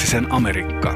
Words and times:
Matti 0.00 0.16
Airaksisen 0.16 0.32
Amerikka. 0.32 0.94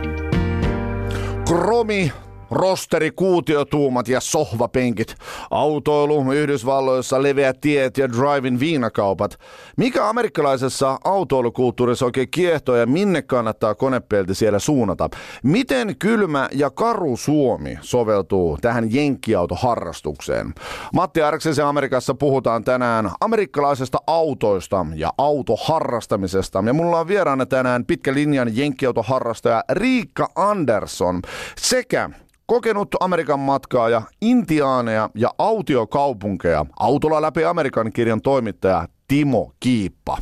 Kromi 1.49 2.13
rosteri, 2.51 3.11
kuutiotuumat 3.11 4.09
ja 4.09 4.21
sohvapenkit, 4.21 5.17
autoilu, 5.55 6.33
Yhdysvalloissa 6.33 7.23
leveät 7.23 7.61
tiet 7.61 7.99
ja 7.99 8.09
driving 8.09 8.61
viinakaupat. 8.61 9.39
Mikä 9.77 10.09
amerikkalaisessa 10.09 10.99
autoilukulttuurissa 11.05 12.05
oikein 12.05 12.31
kiehtoo 12.31 12.77
ja 12.77 12.87
minne 12.87 13.23
kannattaa 13.23 13.75
konepelti 13.75 14.35
siellä 14.35 14.59
suunnata? 14.59 15.09
Miten 15.43 15.97
kylmä 15.99 16.49
ja 16.53 16.71
karu 16.71 17.17
Suomi 17.17 17.79
soveltuu 17.81 18.59
tähän 18.61 18.95
jenkkiautoharrastukseen? 18.95 20.55
Matti 20.95 21.23
Arksisen 21.23 21.67
Amerikassa 21.67 22.15
puhutaan 22.15 22.65
tänään 22.65 23.11
amerikkalaisesta 23.21 23.99
autoista 24.07 24.87
ja 24.95 25.13
autoharrastamisesta. 25.19 26.65
Ja 26.67 26.73
mulla 26.73 27.01
on 27.01 27.09
vieraana 27.09 27.47
tänään 27.47 27.85
pitkä 27.85 28.15
linjan 28.15 28.57
jenkkiautoharrastaja 28.57 29.65
Riikka 29.71 30.29
Andersson 30.37 31.23
sekä 31.59 32.11
Kokenut 32.47 32.89
Amerikan 33.01 33.41
matkaa 33.41 33.89
ja 33.89 34.03
intiaaneja 34.21 35.11
ja 35.15 35.31
autiokaupunkeja 35.39 36.67
autolla 36.79 37.23
läpi 37.23 37.45
Amerikan 37.45 37.93
kirjan 37.93 38.21
toimittaja 38.21 38.89
Timo 39.09 39.53
Kiippa. 39.61 40.19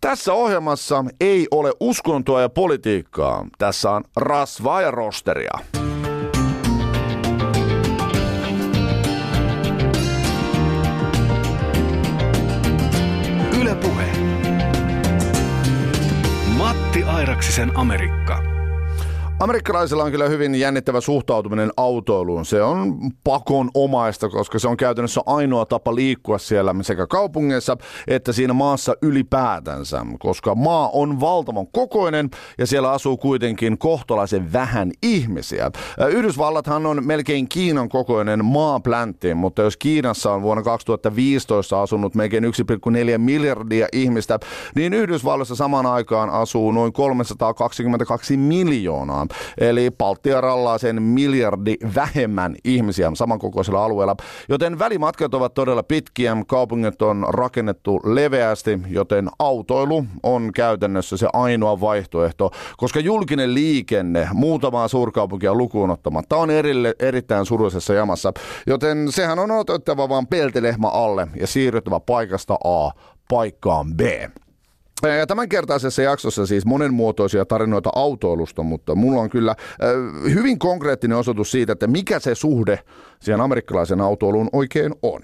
Tässä 0.00 0.32
ohjelmassa 0.32 1.04
ei 1.20 1.48
ole 1.50 1.72
uskontoa 1.80 2.40
ja 2.40 2.48
politiikkaa. 2.48 3.46
Tässä 3.58 3.90
on 3.90 4.04
rasvaa 4.16 4.82
ja 4.82 4.90
rosteria. 4.90 5.58
Ylepuhe. 13.60 14.12
Matti 16.56 17.04
Airaksisen 17.04 17.72
Amerikka. 17.74 18.51
Amerikkalaisilla 19.40 20.04
on 20.04 20.10
kyllä 20.10 20.28
hyvin 20.28 20.54
jännittävä 20.54 21.00
suhtautuminen 21.00 21.70
autoiluun. 21.76 22.44
Se 22.44 22.62
on 22.62 22.98
pakon 23.24 23.70
omaista, 23.74 24.28
koska 24.28 24.58
se 24.58 24.68
on 24.68 24.76
käytännössä 24.76 25.20
ainoa 25.26 25.66
tapa 25.66 25.94
liikkua 25.94 26.38
siellä 26.38 26.74
sekä 26.82 27.06
kaupungeissa 27.06 27.76
että 28.08 28.32
siinä 28.32 28.52
maassa 28.52 28.94
ylipäätänsä, 29.02 30.06
koska 30.18 30.54
maa 30.54 30.90
on 30.92 31.20
valtavan 31.20 31.66
kokoinen 31.72 32.30
ja 32.58 32.66
siellä 32.66 32.90
asuu 32.90 33.16
kuitenkin 33.16 33.78
kohtalaisen 33.78 34.52
vähän 34.52 34.92
ihmisiä. 35.02 35.70
Yhdysvallathan 36.08 36.86
on 36.86 37.06
melkein 37.06 37.48
Kiinan 37.48 37.88
kokoinen 37.88 38.44
maapläntti, 38.44 39.34
mutta 39.34 39.62
jos 39.62 39.76
Kiinassa 39.76 40.32
on 40.32 40.42
vuonna 40.42 40.62
2015 40.62 41.82
asunut 41.82 42.14
melkein 42.14 42.44
1,4 42.44 42.50
miljardia 43.18 43.86
ihmistä, 43.92 44.38
niin 44.74 44.92
Yhdysvalloissa 44.92 45.56
samaan 45.56 45.86
aikaan 45.86 46.30
asuu 46.30 46.72
noin 46.72 46.92
322 46.92 48.36
miljoonaa. 48.36 49.21
Eli 49.58 49.90
Baltia 49.90 50.40
rallaa 50.40 50.78
sen 50.78 51.02
miljardi 51.02 51.74
vähemmän 51.94 52.56
ihmisiä 52.64 53.10
samankokoisella 53.14 53.84
alueella. 53.84 54.16
Joten 54.48 54.78
välimatkat 54.78 55.34
ovat 55.34 55.54
todella 55.54 55.82
pitkiä, 55.82 56.36
kaupungit 56.46 57.02
on 57.02 57.26
rakennettu 57.28 58.00
leveästi, 58.04 58.80
joten 58.88 59.28
autoilu 59.38 60.04
on 60.22 60.50
käytännössä 60.54 61.16
se 61.16 61.28
ainoa 61.32 61.80
vaihtoehto, 61.80 62.50
koska 62.76 63.00
julkinen 63.00 63.54
liikenne 63.54 64.28
muutamaa 64.32 64.88
suurkaupunkia 64.88 65.54
lukuun 65.54 65.90
ottamatta 65.90 66.36
on 66.36 66.50
erille, 66.50 66.94
erittäin 66.98 67.46
suruisessa 67.46 67.94
jamassa. 67.94 68.32
Joten 68.66 69.12
sehän 69.12 69.38
on 69.38 69.50
otettava 69.50 70.08
vaan 70.08 70.26
peltilehmä 70.26 70.88
alle 70.88 71.28
ja 71.40 71.46
siirryttävä 71.46 72.00
paikasta 72.00 72.54
A 72.64 72.90
paikkaan 73.28 73.94
B. 73.94 74.00
Tämänkertaisessa 75.28 76.02
jaksossa 76.02 76.46
siis 76.46 76.66
monenmuotoisia 76.66 77.44
tarinoita 77.44 77.90
autoilusta, 77.94 78.62
mutta 78.62 78.94
mulla 78.94 79.20
on 79.20 79.30
kyllä 79.30 79.56
hyvin 80.34 80.58
konkreettinen 80.58 81.18
osoitus 81.18 81.50
siitä, 81.50 81.72
että 81.72 81.86
mikä 81.86 82.18
se 82.18 82.34
suhde 82.34 82.78
siihen 83.20 83.40
amerikkalaisen 83.40 84.00
autoiluun 84.00 84.48
oikein 84.52 84.94
on. 85.02 85.20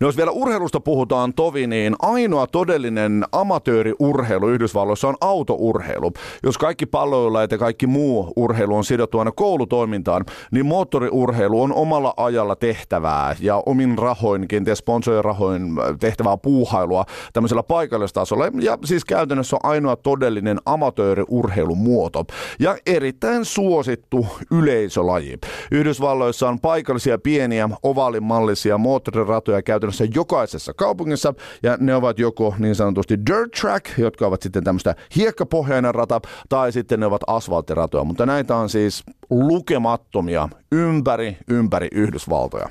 No 0.00 0.08
jos 0.08 0.16
vielä 0.16 0.30
urheilusta 0.30 0.80
puhutaan 0.80 1.34
tovi, 1.34 1.66
niin 1.66 1.96
ainoa 2.02 2.46
todellinen 2.46 3.24
amatööriurheilu 3.32 4.48
Yhdysvalloissa 4.48 5.08
on 5.08 5.16
autourheilu. 5.20 6.12
Jos 6.42 6.58
kaikki 6.58 6.86
palloilla 6.86 7.42
ja 7.42 7.58
kaikki 7.58 7.86
muu 7.86 8.32
urheilu 8.36 8.76
on 8.76 8.84
sidottu 8.84 9.18
aina 9.18 9.32
koulutoimintaan, 9.32 10.24
niin 10.50 10.66
moottoriurheilu 10.66 11.62
on 11.62 11.72
omalla 11.72 12.14
ajalla 12.16 12.56
tehtävää 12.56 13.36
ja 13.40 13.62
omin 13.66 13.98
rahoin, 13.98 14.48
kenties 14.48 14.82
rahoin 15.22 15.62
tehtävää 16.00 16.36
puuhailua 16.36 17.04
tämmöisellä 17.32 17.62
paikallistasolla. 17.62 18.44
Ja 18.60 18.78
siis 18.84 19.04
käytännössä 19.04 19.56
on 19.56 19.70
ainoa 19.70 19.96
todellinen 19.96 20.58
amatööriurheilumuoto 20.66 22.24
ja 22.58 22.76
erittäin 22.86 23.44
suosittu 23.44 24.26
yleisölaji. 24.50 25.38
Yhdysvalloissa 25.72 26.48
on 26.48 26.60
paikallisia 26.60 27.18
pieniä 27.18 27.68
ovaalimallisia 27.82 28.78
moottoriratoja 28.78 29.62
käytännössä 29.64 30.04
jokaisessa 30.14 30.74
kaupungissa, 30.74 31.34
ja 31.62 31.76
ne 31.80 31.94
ovat 31.94 32.18
joko 32.18 32.54
niin 32.58 32.74
sanotusti 32.74 33.18
dirt 33.26 33.50
track, 33.60 33.98
jotka 33.98 34.26
ovat 34.26 34.42
sitten 34.42 34.64
tämmöistä 34.64 34.94
hiekkapohjainen 35.16 35.94
rata, 35.94 36.20
tai 36.48 36.72
sitten 36.72 37.00
ne 37.00 37.06
ovat 37.06 37.22
asfalttiratoja, 37.26 38.04
mutta 38.04 38.26
näitä 38.26 38.56
on 38.56 38.68
siis 38.68 39.04
lukemattomia 39.30 40.48
ympäri, 40.72 41.36
ympäri 41.48 41.88
Yhdysvaltoja. 41.92 42.68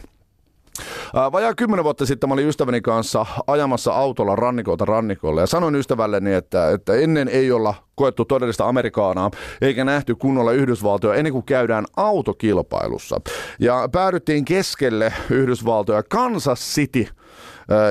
Vajaa 1.32 1.56
kymmenen 1.56 1.84
vuotta 1.84 2.06
sitten 2.06 2.30
mä 2.30 2.34
olin 2.34 2.48
ystäväni 2.48 2.82
kanssa 2.82 3.26
ajamassa 3.48 3.94
autolla 3.94 4.36
rannikolta 4.36 4.86
rannikolle 4.86 5.42
ja 5.42 5.48
sanoin 5.48 5.76
ystävälleni, 5.76 6.34
että, 6.34 6.70
että 6.70 6.94
ennen 6.94 7.28
ei 7.28 7.52
olla 7.52 7.74
koettu 7.96 8.26
todellista 8.26 8.68
Amerikaanaa 8.68 9.32
eikä 9.62 9.86
nähty 9.86 10.16
kunnolla 10.16 10.52
Yhdysvaltoja 10.52 11.14
ennen 11.14 11.34
kuin 11.34 11.46
käydään 11.46 11.86
autokilpailussa. 11.98 13.22
Ja 13.60 13.90
päädyttiin 13.92 14.46
keskelle 14.46 15.14
Yhdysvaltoja 15.30 16.04
Kansas 16.04 16.60
City– 16.76 17.08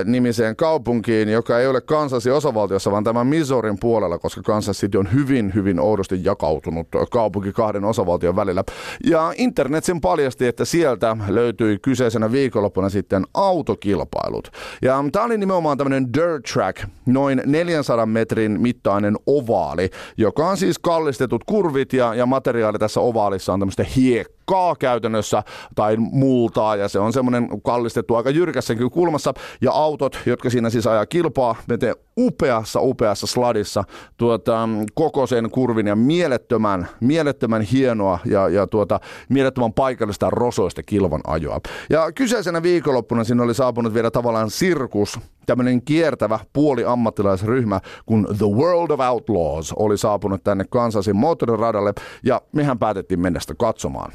nimiseen 0.05 0.57
kaupunkiin, 0.57 1.29
joka 1.29 1.59
ei 1.59 1.67
ole 1.67 1.81
Kansasin 1.81 2.33
osavaltiossa, 2.33 2.91
vaan 2.91 3.05
tämän 3.05 3.27
Missourin 3.27 3.79
puolella, 3.81 4.19
koska 4.19 4.43
Kansas 4.43 4.77
City 4.77 4.99
on 4.99 5.13
hyvin, 5.13 5.55
hyvin 5.55 5.81
oudosti 5.81 6.25
jakautunut 6.25 6.89
kaupunki 7.11 7.53
kahden 7.53 7.85
osavaltion 7.85 8.37
välillä. 8.37 8.65
Ja 9.07 9.33
internet 9.37 9.85
sen 9.85 10.01
paljasti, 10.01 10.47
että 10.47 10.65
sieltä 10.65 11.17
löytyi 11.29 11.79
kyseisenä 11.79 12.33
viikonloppuna 12.33 12.89
sitten 12.89 13.25
autokilpailut. 13.35 14.51
Ja 14.83 15.05
tämä 15.13 15.25
oli 15.25 15.39
nimenomaan 15.39 15.79
tämmöinen 15.79 16.13
dirt 16.15 16.45
track, 16.53 16.85
noin 17.07 17.43
400 17.47 18.07
metrin 18.07 18.61
mittainen 18.61 19.17
ovaali, 19.27 19.91
joka 20.17 20.49
on 20.49 20.57
siis 20.57 20.79
kallistetut 20.79 21.45
kurvit 21.45 21.93
ja, 21.93 22.15
ja 22.15 22.27
materiaali 22.27 22.79
tässä 22.79 23.01
ovaalissa 23.01 23.53
on 23.53 23.61
tämmöistä 23.61 23.85
hiekkaa 23.97 24.42
kaa 24.47 24.77
käytännössä 24.77 25.43
tai 25.75 25.97
multaa 25.97 26.77
ja 26.77 26.89
se 26.89 26.99
on 26.99 27.13
semmoinen 27.13 27.49
kallistettu 27.65 28.15
aika 28.15 28.31
jyrkässäkin 28.31 28.91
kulmassa 28.91 29.35
ja 29.61 29.73
autot, 29.73 30.19
jotka 30.27 30.51
siinä 30.51 30.71
siis 30.71 30.87
ajaa 30.87 31.07
kilpaa, 31.07 31.57
menee 31.69 31.95
upeassa, 32.19 32.81
upeassa 32.81 33.27
sladissa 33.27 33.85
tuota, 34.17 34.69
koko 34.95 35.27
sen 35.27 35.51
kurvin 35.51 35.87
ja 35.87 35.97
mielettömän, 35.97 36.89
mielettömän 37.01 37.63
hienoa 37.63 38.19
ja, 38.25 38.49
ja 38.49 38.67
tuota, 38.67 39.01
mielettömän 39.29 39.73
paikallista 39.73 40.31
rosoista 40.31 40.83
kilvan 40.83 41.21
ajoa. 41.27 41.61
Ja 41.91 42.13
kyseisenä 42.13 42.63
viikonloppuna 42.63 43.25
sinne 43.25 43.43
oli 43.43 43.55
saapunut 43.55 43.95
vielä 43.95 44.11
tavallaan 44.11 44.51
sirkus, 44.51 45.19
tämmöinen 45.47 45.83
kiertävä 45.83 46.39
puoliammattilaisryhmä, 46.53 47.81
kun 48.07 48.27
The 48.39 48.47
World 48.47 48.91
of 48.91 49.01
Outlaws 49.01 49.73
oli 49.73 49.99
saapunut 49.99 50.45
tänne 50.45 50.65
Kansasin 50.71 51.17
moottoriradalle 51.17 51.93
ja 52.25 52.41
mehän 52.53 52.79
päätettiin 52.79 53.21
mennä 53.21 53.41
sitä 53.41 53.55
katsomaan. 53.59 54.13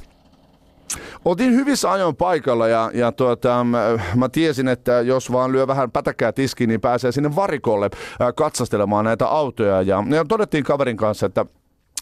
Oltiin 1.25 1.53
hyvissä 1.53 1.91
ajoin 1.91 2.15
paikalla 2.15 2.67
ja, 2.67 2.91
ja 2.93 3.11
tuota, 3.11 3.65
mä 4.15 4.29
tiesin, 4.29 4.67
että 4.67 5.01
jos 5.01 5.31
vaan 5.31 5.51
lyö 5.51 5.67
vähän 5.67 5.91
pätäkää 5.91 6.31
tiskiin, 6.31 6.67
niin 6.67 6.81
pääsee 6.81 7.11
sinne 7.11 7.35
varikolle 7.35 7.89
katsastelemaan 8.35 9.05
näitä 9.05 9.27
autoja. 9.27 9.81
Ja, 9.81 10.03
ja 10.09 10.25
todettiin 10.25 10.63
kaverin 10.63 10.97
kanssa, 10.97 11.25
että 11.25 11.45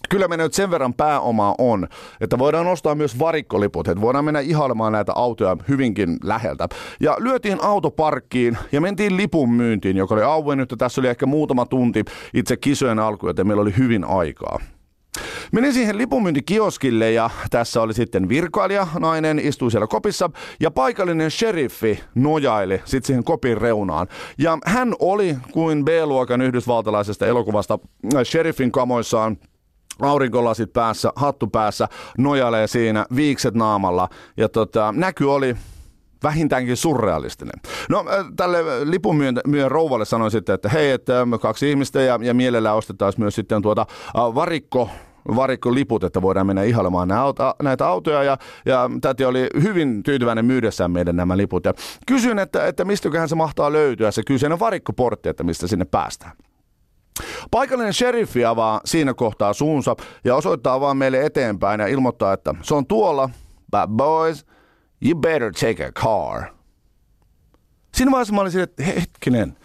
kyllä 0.10 0.28
me 0.28 0.38
nyt 0.38 0.54
sen 0.54 0.72
verran 0.72 0.94
pääomaa 0.94 1.56
on, 1.58 1.88
että 2.22 2.40
voidaan 2.40 2.68
ostaa 2.68 2.96
myös 2.96 3.20
varikkoliput, 3.20 3.88
että 3.88 4.02
voidaan 4.02 4.26
mennä 4.26 4.40
ihailemaan 4.40 4.92
näitä 4.92 5.14
autoja 5.16 5.58
hyvinkin 5.68 6.18
läheltä. 6.24 6.68
Ja 7.00 7.16
lyötiin 7.20 7.64
autoparkkiin 7.64 8.58
ja 8.72 8.82
mentiin 8.82 9.18
lipun 9.18 9.52
myyntiin, 9.52 9.98
joka 9.98 10.16
oli 10.16 10.24
auennut 10.24 10.72
ja 10.72 10.78
tässä 10.78 11.02
oli 11.02 11.08
ehkä 11.08 11.26
muutama 11.26 11.66
tunti 11.66 12.06
itse 12.34 12.58
kisojen 12.58 13.00
alku, 13.00 13.28
joten 13.28 13.48
meillä 13.48 13.62
oli 13.62 13.74
hyvin 13.78 14.06
aikaa. 14.06 14.60
Menin 15.52 15.74
siihen 15.74 15.98
lipunmyyntikioskille 15.98 17.12
ja 17.12 17.30
tässä 17.50 17.82
oli 17.82 17.94
sitten 17.94 18.30
virkailija, 18.30 18.88
nainen, 19.00 19.40
istui 19.40 19.72
siellä 19.72 19.88
kopissa 19.88 20.30
ja 20.60 20.72
paikallinen 20.72 21.32
sheriffi 21.32 22.00
nojaili 22.16 22.82
sitten 22.86 23.08
siihen 23.08 23.24
kopin 23.24 23.58
reunaan. 23.58 24.08
Ja 24.38 24.58
hän 24.66 24.94
oli 25.00 25.38
kuin 25.52 25.86
B-luokan 25.86 26.42
yhdysvaltalaisesta 26.42 27.26
elokuvasta 27.26 27.80
äh, 28.16 28.24
sheriffin 28.24 28.72
kamoissaan 28.72 29.38
aurinkolasit 30.02 30.74
päässä, 30.74 31.12
hattu 31.16 31.48
päässä, 31.48 31.88
nojailee 32.18 32.68
siinä, 32.68 33.06
viikset 33.16 33.54
naamalla. 33.54 34.10
Ja 34.38 34.50
tota, 34.50 34.94
näky 34.98 35.24
oli 35.26 35.56
vähintäänkin 36.24 36.78
surrealistinen. 36.78 37.62
No 37.90 38.06
tälle 38.36 38.90
lipun 38.90 39.16
myön 39.48 39.72
rouvalle 39.72 40.06
sanoin 40.06 40.32
sitten, 40.32 40.56
että 40.56 40.70
hei, 40.70 40.92
että 40.92 41.28
kaksi 41.42 41.70
ihmistä 41.70 42.02
ja, 42.02 42.20
ja 42.22 42.34
mielellään 42.34 42.76
ostetaan 42.76 43.14
myös 43.18 43.36
sitten 43.36 43.62
tuota 43.62 43.86
varikko 44.14 44.90
varikkoliput, 45.36 46.04
että 46.04 46.22
voidaan 46.22 46.48
mennä 46.48 46.64
ihailemaan 46.64 47.08
näitä 47.64 47.88
autoja. 47.88 48.24
Ja, 48.24 48.38
ja 48.66 48.90
täti 49.02 49.26
oli 49.26 49.48
hyvin 49.62 50.04
tyytyväinen 50.04 50.46
myydessään 50.46 50.92
meidän 50.92 51.16
nämä 51.16 51.38
liput. 51.38 51.66
Ja 51.66 51.74
kysyin, 52.08 52.40
että, 52.40 52.68
että 52.68 52.86
mistäköhän 52.86 53.30
se 53.30 53.36
mahtaa 53.36 53.72
löytyä, 53.72 54.12
se 54.12 54.24
kyseinen 54.24 54.60
varikkoportti, 54.60 55.30
että 55.30 55.44
mistä 55.44 55.68
sinne 55.68 55.86
päästään. 55.86 56.32
Paikallinen 57.52 57.94
sheriffi 57.94 58.46
avaa 58.46 58.82
siinä 58.86 59.14
kohtaa 59.14 59.54
suunsa 59.54 59.96
ja 60.24 60.36
osoittaa 60.36 60.80
vaan 60.82 60.98
meille 60.98 61.26
eteenpäin 61.26 61.80
ja 61.80 61.88
ilmoittaa, 61.88 62.34
että 62.34 62.56
se 62.62 62.76
on 62.76 62.88
tuolla, 62.88 63.30
but 63.72 63.98
boys, 63.98 64.46
you 65.06 65.16
better 65.16 65.52
take 65.52 65.86
a 65.86 65.92
car. 65.92 66.44
Siinä 67.94 68.12
vaiheessa 68.12 68.34
mä 68.34 68.42
olin 68.42 68.52
sille, 68.52 68.64
että 68.64 68.84
hetkinen, 68.84 69.58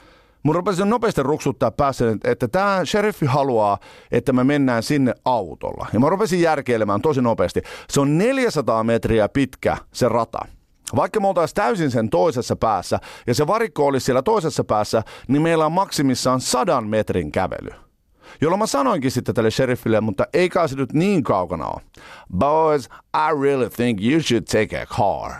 Mun 0.42 0.54
rupesi 0.54 0.84
nopeasti 0.84 1.22
ruksuttaa 1.22 1.70
päässä, 1.70 2.04
että 2.24 2.48
tämä 2.48 2.80
sheriffi 2.84 3.26
haluaa, 3.26 3.78
että 4.12 4.32
me 4.32 4.44
mennään 4.44 4.82
sinne 4.82 5.14
autolla. 5.24 5.86
Ja 5.92 6.00
mä 6.00 6.08
rupesin 6.08 6.40
järkeilemään 6.40 7.02
tosi 7.02 7.22
nopeasti. 7.22 7.62
Se 7.90 8.00
on 8.00 8.18
400 8.18 8.84
metriä 8.84 9.28
pitkä 9.28 9.76
se 9.92 10.08
rata. 10.08 10.38
Vaikka 10.96 11.20
me 11.20 11.28
oltaisiin 11.28 11.54
täysin 11.54 11.90
sen 11.90 12.10
toisessa 12.10 12.56
päässä 12.56 12.98
ja 13.26 13.34
se 13.34 13.46
varikko 13.46 13.86
olisi 13.86 14.04
siellä 14.04 14.22
toisessa 14.22 14.64
päässä, 14.64 15.02
niin 15.28 15.42
meillä 15.42 15.66
on 15.66 15.72
maksimissaan 15.72 16.40
sadan 16.40 16.86
metrin 16.86 17.32
kävely. 17.32 17.70
Jolloin 18.40 18.58
mä 18.58 18.66
sanoinkin 18.66 19.10
sitten 19.10 19.34
tälle 19.34 19.50
sheriffille, 19.50 20.00
mutta 20.00 20.26
ei 20.32 20.48
kai 20.48 20.68
se 20.68 20.76
nyt 20.76 20.92
niin 20.92 21.22
kaukana 21.22 21.66
ole. 21.66 21.82
Boys, 22.36 22.88
I 23.14 23.42
really 23.42 23.70
think 23.70 24.02
you 24.02 24.22
should 24.22 24.42
take 24.42 24.82
a 24.82 24.86
car. 24.86 25.32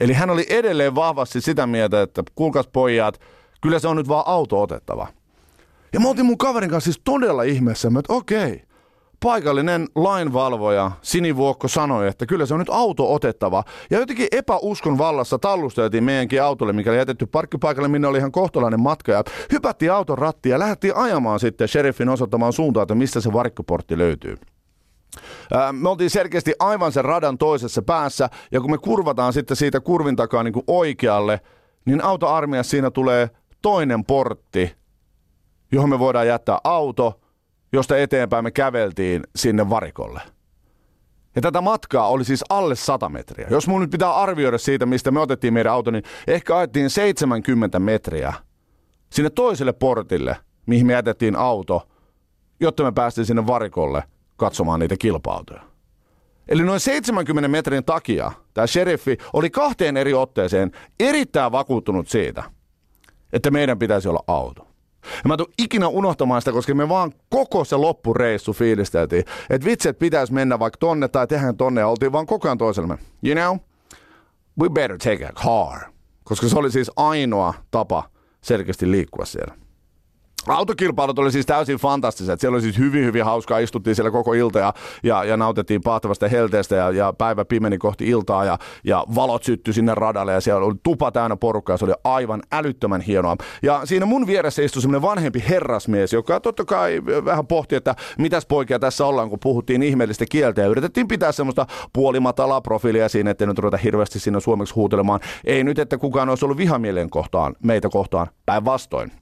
Eli 0.00 0.12
hän 0.12 0.30
oli 0.30 0.46
edelleen 0.48 0.94
vahvasti 0.94 1.40
sitä 1.40 1.66
mieltä, 1.66 2.02
että 2.02 2.22
kuulkas 2.34 2.68
pojat, 2.72 3.20
Kyllä 3.60 3.78
se 3.78 3.88
on 3.88 3.96
nyt 3.96 4.08
vaan 4.08 4.24
auto 4.26 4.62
otettava. 4.62 5.06
Ja 5.92 6.00
mä 6.00 6.08
oltiin 6.08 6.26
mun 6.26 6.38
kaverin 6.38 6.70
kanssa 6.70 6.92
siis 6.92 7.00
todella 7.04 7.42
ihmeessä, 7.42 7.88
että 7.98 8.12
okei, 8.12 8.64
paikallinen 9.22 9.88
lainvalvoja 9.94 10.90
Sinivuokko 11.02 11.68
sanoi, 11.68 12.08
että 12.08 12.26
kyllä 12.26 12.46
se 12.46 12.54
on 12.54 12.60
nyt 12.60 12.70
auto 12.70 13.14
otettava. 13.14 13.64
Ja 13.90 13.98
jotenkin 13.98 14.28
epäuskon 14.32 14.98
vallassa 14.98 15.38
tallusteltiin 15.38 16.04
meidänkin 16.04 16.42
autolle, 16.42 16.72
mikä 16.72 16.90
oli 16.90 16.98
jätetty 16.98 17.26
parkkipaikalle, 17.26 17.88
minne 17.88 18.08
oli 18.08 18.18
ihan 18.18 18.32
kohtalainen 18.32 18.80
matka. 18.80 19.12
Ja 19.12 19.24
hypättiin 19.52 19.92
auton 19.92 20.18
rattiin 20.18 20.50
ja 20.50 20.58
lähdettiin 20.58 20.96
ajamaan 20.96 21.40
sitten 21.40 21.68
sheriffin 21.68 22.08
osoittamaan 22.08 22.52
suuntaan, 22.52 22.82
että 22.82 22.94
mistä 22.94 23.20
se 23.20 23.32
varikkoportti 23.32 23.98
löytyy. 23.98 24.36
Me 25.72 25.88
oltiin 25.88 26.10
selkeästi 26.10 26.54
aivan 26.58 26.92
sen 26.92 27.04
radan 27.04 27.38
toisessa 27.38 27.82
päässä, 27.82 28.30
ja 28.52 28.60
kun 28.60 28.70
me 28.70 28.78
kurvataan 28.78 29.32
sitten 29.32 29.56
siitä 29.56 29.80
kurvin 29.80 30.16
takaa 30.16 30.42
niin 30.42 30.52
kuin 30.52 30.64
oikealle, 30.66 31.40
niin 31.84 32.04
autoarmias 32.04 32.70
siinä 32.70 32.90
tulee 32.90 33.30
toinen 33.62 34.04
portti, 34.04 34.74
johon 35.72 35.90
me 35.90 35.98
voidaan 35.98 36.26
jättää 36.26 36.58
auto, 36.64 37.20
josta 37.72 37.98
eteenpäin 37.98 38.44
me 38.44 38.50
käveltiin 38.50 39.22
sinne 39.36 39.70
varikolle. 39.70 40.20
Ja 41.36 41.42
tätä 41.42 41.60
matkaa 41.60 42.08
oli 42.08 42.24
siis 42.24 42.44
alle 42.48 42.74
100 42.74 43.08
metriä. 43.08 43.46
Jos 43.50 43.68
mun 43.68 43.80
nyt 43.80 43.90
pitää 43.90 44.14
arvioida 44.14 44.58
siitä, 44.58 44.86
mistä 44.86 45.10
me 45.10 45.20
otettiin 45.20 45.54
meidän 45.54 45.72
auto, 45.72 45.90
niin 45.90 46.04
ehkä 46.26 46.58
ajettiin 46.58 46.90
70 46.90 47.78
metriä 47.78 48.32
sinne 49.12 49.30
toiselle 49.30 49.72
portille, 49.72 50.36
mihin 50.66 50.86
me 50.86 50.92
jätettiin 50.92 51.36
auto, 51.36 51.88
jotta 52.60 52.82
me 52.82 52.92
päästiin 52.92 53.26
sinne 53.26 53.46
varikolle 53.46 54.02
katsomaan 54.36 54.80
niitä 54.80 54.96
kilpa-autoja. 54.96 55.62
Eli 56.48 56.62
noin 56.62 56.80
70 56.80 57.48
metrin 57.48 57.84
takia 57.84 58.32
tämä 58.54 58.66
sheriffi 58.66 59.18
oli 59.32 59.50
kahteen 59.50 59.96
eri 59.96 60.14
otteeseen 60.14 60.72
erittäin 61.00 61.52
vakuuttunut 61.52 62.08
siitä– 62.08 62.44
että 63.32 63.50
meidän 63.50 63.78
pitäisi 63.78 64.08
olla 64.08 64.24
auto. 64.26 64.66
Ja 65.02 65.28
mä 65.28 65.36
tuun 65.36 65.52
ikinä 65.58 65.88
unohtamaan 65.88 66.40
sitä, 66.40 66.52
koska 66.52 66.74
me 66.74 66.88
vaan 66.88 67.12
koko 67.28 67.64
se 67.64 67.76
loppureissu 67.76 68.52
fiilisteltiin, 68.52 69.24
että 69.50 69.66
vitsi, 69.66 69.88
että 69.88 70.00
pitäisi 70.00 70.32
mennä 70.32 70.58
vaikka 70.58 70.78
tonne 70.78 71.08
tai 71.08 71.26
tehdään 71.26 71.56
tonne, 71.56 71.80
ja 71.80 71.88
oltiin 71.88 72.12
vaan 72.12 72.26
koko 72.26 72.48
ajan 72.48 72.58
toiselle. 72.58 72.98
You 73.24 73.34
know, 73.34 73.58
we 74.60 74.68
better 74.68 74.98
take 74.98 75.26
a 75.26 75.32
car. 75.32 75.80
Koska 76.24 76.48
se 76.48 76.58
oli 76.58 76.70
siis 76.70 76.90
ainoa 76.96 77.54
tapa 77.70 78.10
selkeästi 78.40 78.90
liikkua 78.90 79.24
siellä. 79.24 79.54
Autokilpailut 80.46 81.18
oli 81.18 81.32
siis 81.32 81.46
täysin 81.46 81.76
fantastiset. 81.76 82.40
Siellä 82.40 82.54
oli 82.54 82.62
siis 82.62 82.78
hyvin, 82.78 83.04
hyvin 83.04 83.24
hauskaa. 83.24 83.58
Istuttiin 83.58 83.96
siellä 83.96 84.10
koko 84.10 84.32
ilta 84.32 84.58
ja, 84.58 84.74
ja, 85.02 85.24
ja 85.24 85.36
nautettiin 85.36 85.80
pahtavasta 85.80 86.28
helteestä 86.28 86.76
ja, 86.76 86.90
ja 86.90 87.12
päivä 87.12 87.44
pimeni 87.44 87.78
kohti 87.78 88.08
iltaa 88.08 88.44
ja, 88.44 88.58
ja 88.84 89.04
valot 89.14 89.42
syttyi 89.42 89.74
sinne 89.74 89.94
radalle 89.94 90.32
ja 90.32 90.40
siellä 90.40 90.66
oli 90.66 90.74
tupa 90.82 91.12
täynnä 91.12 91.36
porukkaa. 91.36 91.76
Se 91.76 91.84
oli 91.84 91.94
aivan 92.04 92.42
älyttömän 92.52 93.00
hienoa. 93.00 93.36
Ja 93.62 93.80
siinä 93.84 94.06
mun 94.06 94.26
vieressä 94.26 94.62
istui 94.62 94.82
semmoinen 94.82 95.02
vanhempi 95.02 95.44
herrasmies, 95.48 96.12
joka 96.12 96.40
totta 96.40 96.64
kai 96.64 97.02
vähän 97.24 97.46
pohti, 97.46 97.74
että 97.74 97.94
mitäs 98.18 98.46
poikia 98.46 98.78
tässä 98.78 99.06
ollaan, 99.06 99.30
kun 99.30 99.38
puhuttiin 99.42 99.82
ihmeellistä 99.82 100.24
kieltä 100.30 100.60
ja 100.60 100.68
yritettiin 100.68 101.08
pitää 101.08 101.32
semmoista 101.32 101.66
puolimatalaa 101.92 102.60
profiilia 102.60 103.08
siinä, 103.08 103.30
ettei 103.30 103.46
nyt 103.46 103.58
ruveta 103.58 103.76
hirveästi 103.76 104.20
siinä 104.20 104.40
suomeksi 104.40 104.74
huutelemaan. 104.74 105.20
Ei 105.44 105.64
nyt, 105.64 105.78
että 105.78 105.98
kukaan 105.98 106.28
olisi 106.28 106.44
ollut 106.44 106.58
vihamielen 106.58 107.10
kohtaan, 107.10 107.56
meitä 107.62 107.88
kohtaan, 107.88 108.26
päinvastoin. 108.46 109.12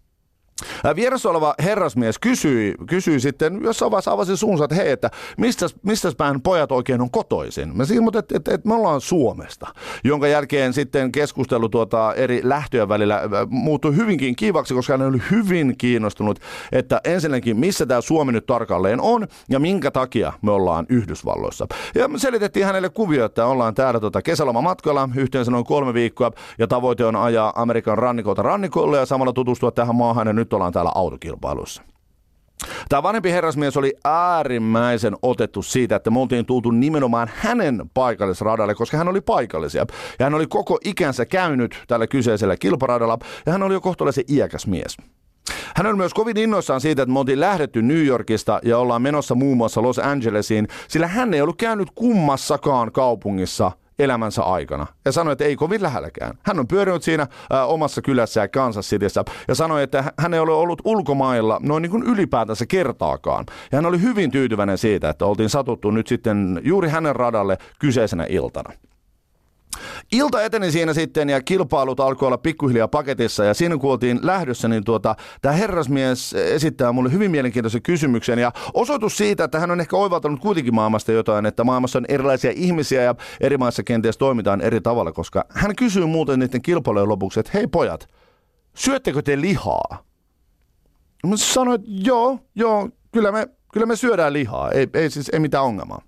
Vieressä 0.96 1.28
oleva 1.28 1.54
herrasmies 1.62 2.18
kysyi, 2.18 2.74
kysyi 2.86 3.20
sitten 3.20 3.60
jossain 3.62 3.90
vaiheessa 3.90 4.12
avasi 4.12 4.36
suunsa, 4.36 4.64
että 4.64 4.74
hei, 4.74 4.90
että 4.90 5.10
mistä, 5.36 5.66
mistä 5.82 6.12
päin 6.16 6.42
pojat 6.42 6.72
oikein 6.72 7.00
on 7.00 7.10
kotoisin. 7.10 7.76
Mä 7.76 7.84
ilmoitin, 7.94 8.18
että, 8.18 8.36
että, 8.36 8.54
että, 8.54 8.68
me 8.68 8.74
ollaan 8.74 9.00
Suomesta, 9.00 9.66
jonka 10.04 10.28
jälkeen 10.28 10.72
sitten 10.72 11.12
keskustelu 11.12 11.68
tuota 11.68 12.14
eri 12.14 12.40
lähtöjen 12.44 12.88
välillä 12.88 13.20
muuttui 13.48 13.96
hyvinkin 13.96 14.36
kivaksi, 14.36 14.74
koska 14.74 14.92
hän 14.92 15.08
oli 15.08 15.22
hyvin 15.30 15.74
kiinnostunut, 15.78 16.38
että 16.72 17.00
ensinnäkin 17.04 17.56
missä 17.56 17.86
tämä 17.86 18.00
Suomi 18.00 18.32
nyt 18.32 18.46
tarkalleen 18.46 19.00
on 19.00 19.26
ja 19.48 19.58
minkä 19.58 19.90
takia 19.90 20.32
me 20.42 20.50
ollaan 20.50 20.86
Yhdysvalloissa. 20.88 21.66
Ja 21.94 22.08
selitettiin 22.16 22.66
hänelle 22.66 22.88
kuvio, 22.88 23.24
että 23.24 23.46
ollaan 23.46 23.74
täällä 23.74 24.00
tuota 24.00 24.22
kesälomamatkalla 24.22 25.08
yhteensä 25.14 25.50
noin 25.50 25.64
kolme 25.64 25.94
viikkoa 25.94 26.30
ja 26.58 26.66
tavoite 26.66 27.04
on 27.04 27.16
ajaa 27.16 27.52
Amerikan 27.56 27.98
rannikolta 27.98 28.42
rannikolle 28.42 28.96
ja 28.96 29.06
samalla 29.06 29.32
tutustua 29.32 29.70
tähän 29.70 29.96
maahan 29.96 30.26
ja 30.26 30.32
nyt 30.32 30.47
nyt 30.48 30.52
ollaan 30.52 30.72
täällä 30.72 30.92
autokilpailussa. 30.94 31.82
Tämä 32.88 33.02
vanhempi 33.02 33.32
herrasmies 33.32 33.76
oli 33.76 33.94
äärimmäisen 34.04 35.16
otettu 35.22 35.62
siitä, 35.62 35.96
että 35.96 36.10
me 36.10 36.20
oltiin 36.20 36.46
tultu 36.46 36.70
nimenomaan 36.70 37.30
hänen 37.34 37.82
paikallisradalle, 37.94 38.74
koska 38.74 38.96
hän 38.96 39.08
oli 39.08 39.20
paikallisia. 39.20 39.86
Ja 40.18 40.26
hän 40.26 40.34
oli 40.34 40.46
koko 40.46 40.78
ikänsä 40.84 41.26
käynyt 41.26 41.84
tällä 41.88 42.06
kyseisellä 42.06 42.56
kilparadalla 42.56 43.18
ja 43.46 43.52
hän 43.52 43.62
oli 43.62 43.74
jo 43.74 43.80
kohtalaisen 43.80 44.24
iäkäs 44.28 44.66
mies. 44.66 44.96
Hän 45.76 45.86
on 45.86 45.96
myös 45.96 46.14
kovin 46.14 46.36
innoissaan 46.36 46.80
siitä, 46.80 47.02
että 47.02 47.12
me 47.12 47.18
oltiin 47.18 47.40
lähdetty 47.40 47.82
New 47.82 48.04
Yorkista 48.04 48.60
ja 48.64 48.78
ollaan 48.78 49.02
menossa 49.02 49.34
muun 49.34 49.56
muassa 49.56 49.82
Los 49.82 49.98
Angelesiin, 49.98 50.68
sillä 50.88 51.06
hän 51.06 51.34
ei 51.34 51.40
ollut 51.40 51.56
käynyt 51.56 51.88
kummassakaan 51.94 52.92
kaupungissa– 52.92 53.72
elämänsä 53.98 54.42
aikana. 54.42 54.86
Ja 55.04 55.12
sanoi, 55.12 55.32
että 55.32 55.44
ei 55.44 55.56
kovin 55.56 55.82
lähelläkään. 55.82 56.38
Hän 56.42 56.58
on 56.58 56.68
pyörinyt 56.68 57.02
siinä 57.02 57.26
ä, 57.52 57.64
omassa 57.64 58.02
kylässä 58.02 58.48
Kansas 58.48 58.88
Cityssä 58.88 59.24
ja 59.48 59.54
sanoi, 59.54 59.82
että 59.82 60.12
hän 60.18 60.34
ei 60.34 60.40
ole 60.40 60.52
ollut 60.52 60.82
ulkomailla 60.84 61.60
noin 61.62 61.82
niin 61.82 61.90
kuin 61.90 62.02
ylipäätänsä 62.02 62.66
kertaakaan. 62.66 63.44
Ja 63.72 63.78
hän 63.78 63.86
oli 63.86 64.00
hyvin 64.00 64.30
tyytyväinen 64.30 64.78
siitä, 64.78 65.08
että 65.08 65.26
oltiin 65.26 65.48
satuttu 65.48 65.90
nyt 65.90 66.06
sitten 66.06 66.60
juuri 66.64 66.88
hänen 66.88 67.16
radalle 67.16 67.58
kyseisenä 67.78 68.26
iltana. 68.28 68.72
Ilta 70.12 70.42
eteni 70.42 70.70
siinä 70.70 70.94
sitten 70.94 71.28
ja 71.28 71.42
kilpailut 71.42 72.00
alkoi 72.00 72.26
olla 72.26 72.38
pikkuhiljaa 72.38 72.88
paketissa 72.88 73.44
ja 73.44 73.54
siinä 73.54 73.76
kun 73.76 73.90
oltiin 73.90 74.20
lähdössä, 74.22 74.68
niin 74.68 74.84
tuota, 74.84 75.14
tämä 75.42 75.54
herrasmies 75.54 76.32
esittää 76.32 76.92
mulle 76.92 77.12
hyvin 77.12 77.30
mielenkiintoisen 77.30 77.82
kysymyksen 77.82 78.38
ja 78.38 78.52
osoitus 78.74 79.16
siitä, 79.16 79.44
että 79.44 79.60
hän 79.60 79.70
on 79.70 79.80
ehkä 79.80 79.96
oivaltanut 79.96 80.40
kuitenkin 80.40 80.74
maailmasta 80.74 81.12
jotain, 81.12 81.46
että 81.46 81.64
maailmassa 81.64 81.98
on 81.98 82.04
erilaisia 82.08 82.52
ihmisiä 82.56 83.02
ja 83.02 83.14
eri 83.40 83.58
maissa 83.58 83.82
kenties 83.82 84.18
toimitaan 84.18 84.60
eri 84.60 84.80
tavalla, 84.80 85.12
koska 85.12 85.44
hän 85.48 85.76
kysyy 85.76 86.06
muuten 86.06 86.38
niiden 86.38 86.62
kilpailujen 86.62 87.08
lopuksi, 87.08 87.40
että 87.40 87.52
hei 87.54 87.66
pojat, 87.66 88.08
syöttekö 88.74 89.22
te 89.22 89.40
lihaa? 89.40 90.04
Mä 91.26 91.36
sanoin, 91.36 91.80
että 91.80 91.90
joo, 91.90 92.38
joo, 92.54 92.88
kyllä 93.12 93.32
me, 93.32 93.48
kyllä 93.72 93.86
me 93.86 93.96
syödään 93.96 94.32
lihaa, 94.32 94.70
ei, 94.70 94.88
ei 94.94 95.10
siis 95.10 95.28
ei 95.28 95.40
mitään 95.40 95.64
ongelmaa. 95.64 96.07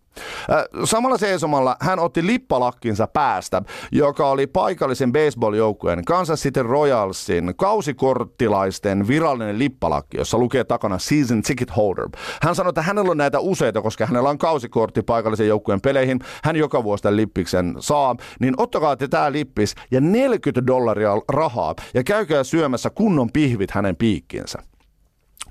Samalla 0.84 1.18
seisomalla 1.18 1.76
hän 1.80 1.98
otti 1.98 2.26
lippalakkinsa 2.26 3.06
päästä, 3.06 3.62
joka 3.92 4.30
oli 4.30 4.46
paikallisen 4.46 5.12
baseball-joukkueen 5.12 6.04
Kansas 6.04 6.42
City 6.42 6.62
Royalsin 6.62 7.54
kausikorttilaisten 7.56 9.08
virallinen 9.08 9.58
lippalakki, 9.58 10.16
jossa 10.16 10.38
lukee 10.38 10.64
takana 10.64 10.98
Season 10.98 11.42
Ticket 11.42 11.76
Holder. 11.76 12.08
Hän 12.42 12.54
sanoi, 12.54 12.68
että 12.68 12.82
hänellä 12.82 13.10
on 13.10 13.16
näitä 13.16 13.40
useita, 13.40 13.82
koska 13.82 14.06
hänellä 14.06 14.30
on 14.30 14.38
kausikortti 14.38 15.02
paikallisen 15.02 15.48
joukkueen 15.48 15.80
peleihin. 15.80 16.18
Hän 16.44 16.56
joka 16.56 16.84
vuosi 16.84 17.02
tämän 17.02 17.16
lippiksen 17.16 17.76
saa. 17.78 18.16
Niin 18.40 18.54
ottakaa 18.56 18.96
te 18.96 19.08
tämä 19.08 19.32
lippis 19.32 19.74
ja 19.90 20.00
40 20.00 20.66
dollaria 20.66 21.12
rahaa 21.28 21.74
ja 21.94 22.04
käykää 22.04 22.44
syömässä 22.44 22.90
kunnon 22.90 23.32
pihvit 23.32 23.70
hänen 23.70 23.96
piikkinsä. 23.96 24.69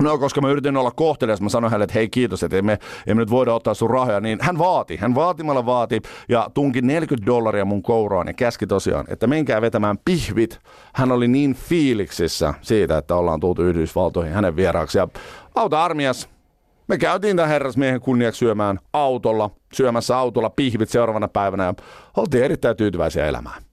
No, 0.04 0.18
koska 0.18 0.42
mä 0.42 0.50
yritin 0.50 0.78
olla 0.78 0.92
kohtelias, 0.92 1.42
mä 1.42 1.50
sanoin 1.50 1.72
hänelle, 1.72 1.84
että 1.84 1.94
hei 1.94 2.10
kiitos, 2.10 2.44
että 2.44 2.58
emme, 2.58 2.80
emme 3.08 3.22
nyt 3.22 3.30
voida 3.30 3.54
ottaa 3.54 3.74
sun 3.74 3.90
rahoja, 3.90 4.20
niin 4.20 4.38
hän 4.42 4.58
vaati, 4.58 4.98
hän 4.98 5.16
vaatimalla 5.16 5.66
vaati 5.66 6.02
ja 6.30 6.50
tunki 6.54 6.82
40 6.82 7.26
dollaria 7.26 7.66
mun 7.66 7.84
kouraan 7.84 8.28
ja 8.28 8.34
käski 8.34 8.68
tosiaan, 8.68 9.06
että 9.08 9.28
menkää 9.28 9.62
vetämään 9.62 9.98
pihvit. 10.06 10.60
Hän 10.94 11.12
oli 11.12 11.28
niin 11.28 11.54
fiiliksissä 11.54 12.54
siitä, 12.62 12.98
että 12.98 13.16
ollaan 13.16 13.40
tultu 13.40 13.64
Yhdysvaltoihin 13.64 14.34
hänen 14.34 14.56
vieraaksi 14.56 14.98
ja 14.98 15.08
auta 15.56 15.84
armias, 15.84 16.30
me 16.88 16.98
käytiin 16.98 17.36
tämän 17.36 17.50
herrasmiehen 17.50 18.02
kunniaksi 18.02 18.40
syömään 18.40 18.80
autolla, 18.94 19.50
syömässä 19.74 20.18
autolla 20.18 20.50
pihvit 20.50 20.90
seuraavana 20.90 21.28
päivänä 21.28 21.64
ja 21.64 21.74
oltiin 22.18 22.44
erittäin 22.44 22.78
tyytyväisiä 22.78 23.26
elämään. 23.26 23.69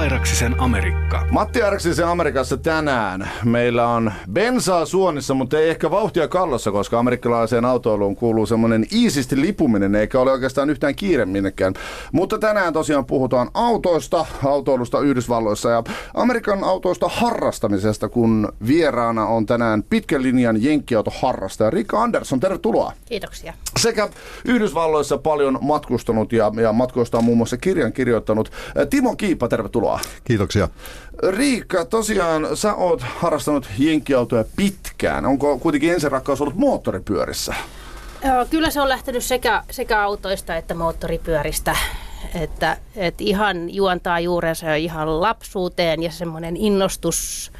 Airaksisen 0.00 0.60
Amerikka. 0.60 1.26
Matti 1.30 1.62
Airaksisen 1.62 2.06
Amerikassa 2.06 2.56
tänään 2.56 3.30
meillä 3.44 3.88
on 3.88 4.12
bensaa 4.32 4.86
suonissa, 4.86 5.34
mutta 5.34 5.58
ei 5.58 5.70
ehkä 5.70 5.90
vauhtia 5.90 6.28
kallossa, 6.28 6.72
koska 6.72 6.98
amerikkalaiseen 6.98 7.64
autoiluun 7.64 8.16
kuuluu 8.16 8.46
semmoinen 8.46 8.86
iisisti 8.92 9.40
lipuminen, 9.40 9.94
eikä 9.94 10.20
ole 10.20 10.32
oikeastaan 10.32 10.70
yhtään 10.70 10.94
kiire 10.94 11.24
minnekään. 11.24 11.74
Mutta 12.12 12.38
tänään 12.38 12.72
tosiaan 12.72 13.06
puhutaan 13.06 13.50
autoista, 13.54 14.26
autoilusta 14.46 15.00
Yhdysvalloissa 15.00 15.70
ja 15.70 15.82
Amerikan 16.14 16.64
autoista 16.64 17.08
harrastamisesta, 17.08 18.08
kun 18.08 18.48
vieraana 18.66 19.26
on 19.26 19.46
tänään 19.46 19.82
pitkän 19.90 20.22
linjan 20.22 20.62
jenkkiautoharrastaja 20.62 21.70
Rika 21.70 22.02
Andersson. 22.02 22.40
Tervetuloa. 22.40 22.92
Kiitoksia. 23.04 23.54
Sekä 23.80 24.08
Yhdysvalloissa 24.44 25.18
paljon 25.18 25.58
matkustanut 25.60 26.32
ja, 26.32 26.52
ja 26.62 26.72
matkoista 26.72 27.20
muun 27.20 27.36
muassa 27.36 27.56
kirjan 27.56 27.92
kirjoittanut 27.92 28.52
Timo 28.90 29.16
Kiippa, 29.16 29.48
tervetuloa. 29.48 29.89
Kiitoksia. 30.24 30.68
Riikka, 31.28 31.84
tosiaan 31.84 32.56
sä 32.56 32.74
oot 32.74 33.02
harrastanut 33.02 33.68
jenkkiautoja 33.78 34.44
pitkään. 34.56 35.26
Onko 35.26 35.58
kuitenkin 35.58 35.92
ensin 35.92 36.12
rakkaus 36.12 36.40
ollut 36.40 36.56
moottoripyörissä? 36.56 37.54
Kyllä 38.50 38.70
se 38.70 38.80
on 38.80 38.88
lähtenyt 38.88 39.24
sekä, 39.24 39.62
sekä 39.70 40.02
autoista 40.02 40.56
että 40.56 40.74
moottoripyöristä. 40.74 41.76
Että, 42.34 42.76
että 42.96 43.24
ihan 43.24 43.74
juontaa 43.74 44.20
juurensa 44.20 44.66
jo 44.66 44.74
ihan 44.74 45.20
lapsuuteen 45.20 46.02
ja 46.02 46.10
semmoinen 46.10 46.56
innostus 46.56 47.52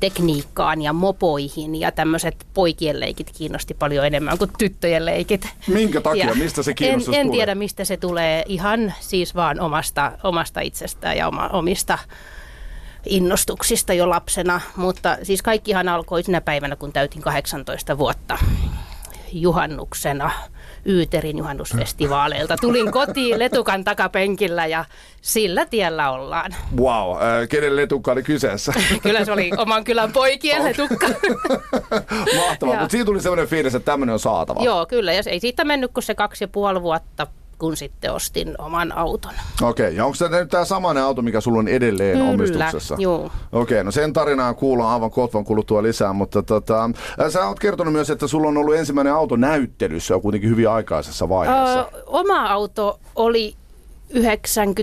tekniikkaan 0.00 0.82
ja 0.82 0.92
mopoihin 0.92 1.74
ja 1.74 1.92
tämmöiset 1.92 2.46
poikien 2.54 3.00
leikit 3.00 3.30
kiinnosti 3.38 3.74
paljon 3.74 4.06
enemmän 4.06 4.38
kuin 4.38 4.50
tyttöjen 4.58 5.04
leikit. 5.04 5.48
Minkä 5.66 6.00
takia? 6.00 6.26
Ja 6.26 6.34
mistä 6.34 6.62
se 6.62 6.74
kiinnostus 6.74 7.14
en, 7.14 7.20
en 7.20 7.26
tulee? 7.26 7.36
tiedä, 7.36 7.54
mistä 7.54 7.84
se 7.84 7.96
tulee. 7.96 8.44
Ihan 8.46 8.94
siis 9.00 9.34
vaan 9.34 9.60
omasta, 9.60 10.12
omasta 10.22 10.60
itsestään 10.60 11.16
ja 11.16 11.28
oma, 11.28 11.48
omista 11.52 11.98
innostuksista 13.06 13.92
jo 13.92 14.10
lapsena, 14.10 14.60
mutta 14.76 15.18
siis 15.22 15.42
kaikkihan 15.42 15.88
alkoi 15.88 16.22
sinä 16.22 16.40
päivänä, 16.40 16.76
kun 16.76 16.92
täytin 16.92 17.22
18 17.22 17.98
vuotta 17.98 18.38
juhannuksena 19.32 20.30
Yyterin 20.88 21.38
juhannusfestivaaleilta. 21.38 22.56
Tulin 22.60 22.92
kotiin 22.92 23.38
letukan 23.38 23.84
takapenkillä 23.84 24.66
ja 24.66 24.84
sillä 25.20 25.66
tiellä 25.66 26.10
ollaan. 26.10 26.54
Wow, 26.76 27.16
äh, 27.16 27.48
kenen 27.48 27.76
letukka 27.76 28.12
oli 28.12 28.22
kyseessä? 28.22 28.72
Kyllä 29.02 29.24
se 29.24 29.32
oli 29.32 29.50
oman 29.56 29.84
kylän 29.84 30.12
poikien 30.12 30.64
letukka. 30.64 31.06
Mahtavaa, 32.46 32.80
mutta 32.80 32.92
siitä 32.92 33.04
tuli 33.04 33.20
sellainen 33.20 33.48
fiilis, 33.48 33.74
että 33.74 33.92
tämmöinen 33.92 34.12
on 34.12 34.20
saatava. 34.20 34.64
Joo, 34.64 34.86
kyllä. 34.86 35.12
Ja 35.12 35.22
ei 35.26 35.40
siitä 35.40 35.64
mennyt 35.64 35.90
kuin 35.92 36.04
se 36.04 36.14
kaksi 36.14 36.44
ja 36.44 36.48
puoli 36.48 36.82
vuotta 36.82 37.26
kun 37.58 37.76
sitten 37.76 38.12
ostin 38.12 38.54
oman 38.58 38.92
auton. 38.92 39.32
Okei, 39.62 39.86
okay, 39.86 39.96
ja 39.96 40.04
onko 40.04 40.16
tämä 40.18 40.38
nyt 40.38 40.48
tämä 40.48 40.64
samainen 40.64 41.02
auto, 41.02 41.22
mikä 41.22 41.40
sulla 41.40 41.58
on 41.58 41.68
edelleen 41.68 42.18
Kyllä, 42.18 42.30
omistuksessa? 42.30 42.96
joo. 42.98 43.24
Okei, 43.24 43.32
okay, 43.52 43.84
no 43.84 43.90
sen 43.90 44.12
tarinaa 44.12 44.54
kuullaan 44.54 44.92
aivan 44.94 45.10
kotvan 45.10 45.44
kuluttua 45.44 45.82
lisää, 45.82 46.12
mutta 46.12 46.42
tota, 46.42 46.90
sä 47.28 47.48
oot 47.48 47.58
kertonut 47.58 47.92
myös, 47.92 48.10
että 48.10 48.26
sulla 48.26 48.48
on 48.48 48.56
ollut 48.56 48.74
ensimmäinen 48.74 49.12
auto 49.12 49.36
näyttelyssä 49.36 50.14
jo 50.14 50.20
kuitenkin 50.20 50.50
hyvin 50.50 50.70
aikaisessa 50.70 51.28
vaiheessa. 51.28 51.88
Öö, 51.94 52.02
oma 52.06 52.46
auto 52.46 53.00
oli 53.16 53.54
97 54.10 54.74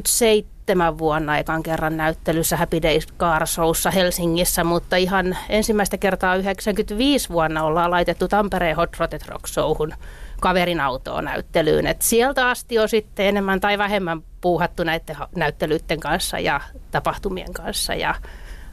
vuonna 0.97 1.37
ekan 1.37 1.63
kerran 1.63 1.97
näyttelyssä 1.97 2.57
Happy 2.57 2.81
Days 2.81 3.07
Car 3.19 3.47
Showssa 3.47 3.91
Helsingissä, 3.91 4.63
mutta 4.63 4.95
ihan 4.95 5.37
ensimmäistä 5.49 5.97
kertaa 5.97 6.35
95 6.35 7.29
vuonna 7.29 7.63
ollaan 7.63 7.91
laitettu 7.91 8.27
Tampereen 8.27 8.75
Hot 8.75 8.97
Rocket 8.99 9.27
Rock 9.27 9.47
Showhun 9.47 9.93
kaverin 10.41 10.79
autoa 10.79 11.21
näyttelyyn. 11.21 11.87
Et 11.87 12.01
sieltä 12.01 12.49
asti 12.49 12.79
on 12.79 12.89
sitten 12.89 13.25
enemmän 13.25 13.59
tai 13.59 13.77
vähemmän 13.77 14.21
puuhattu 14.41 14.83
näiden 14.83 15.15
näyttelyiden 15.35 15.99
kanssa 15.99 16.39
ja 16.39 16.61
tapahtumien 16.91 17.53
kanssa. 17.53 17.93
Ja 17.93 18.15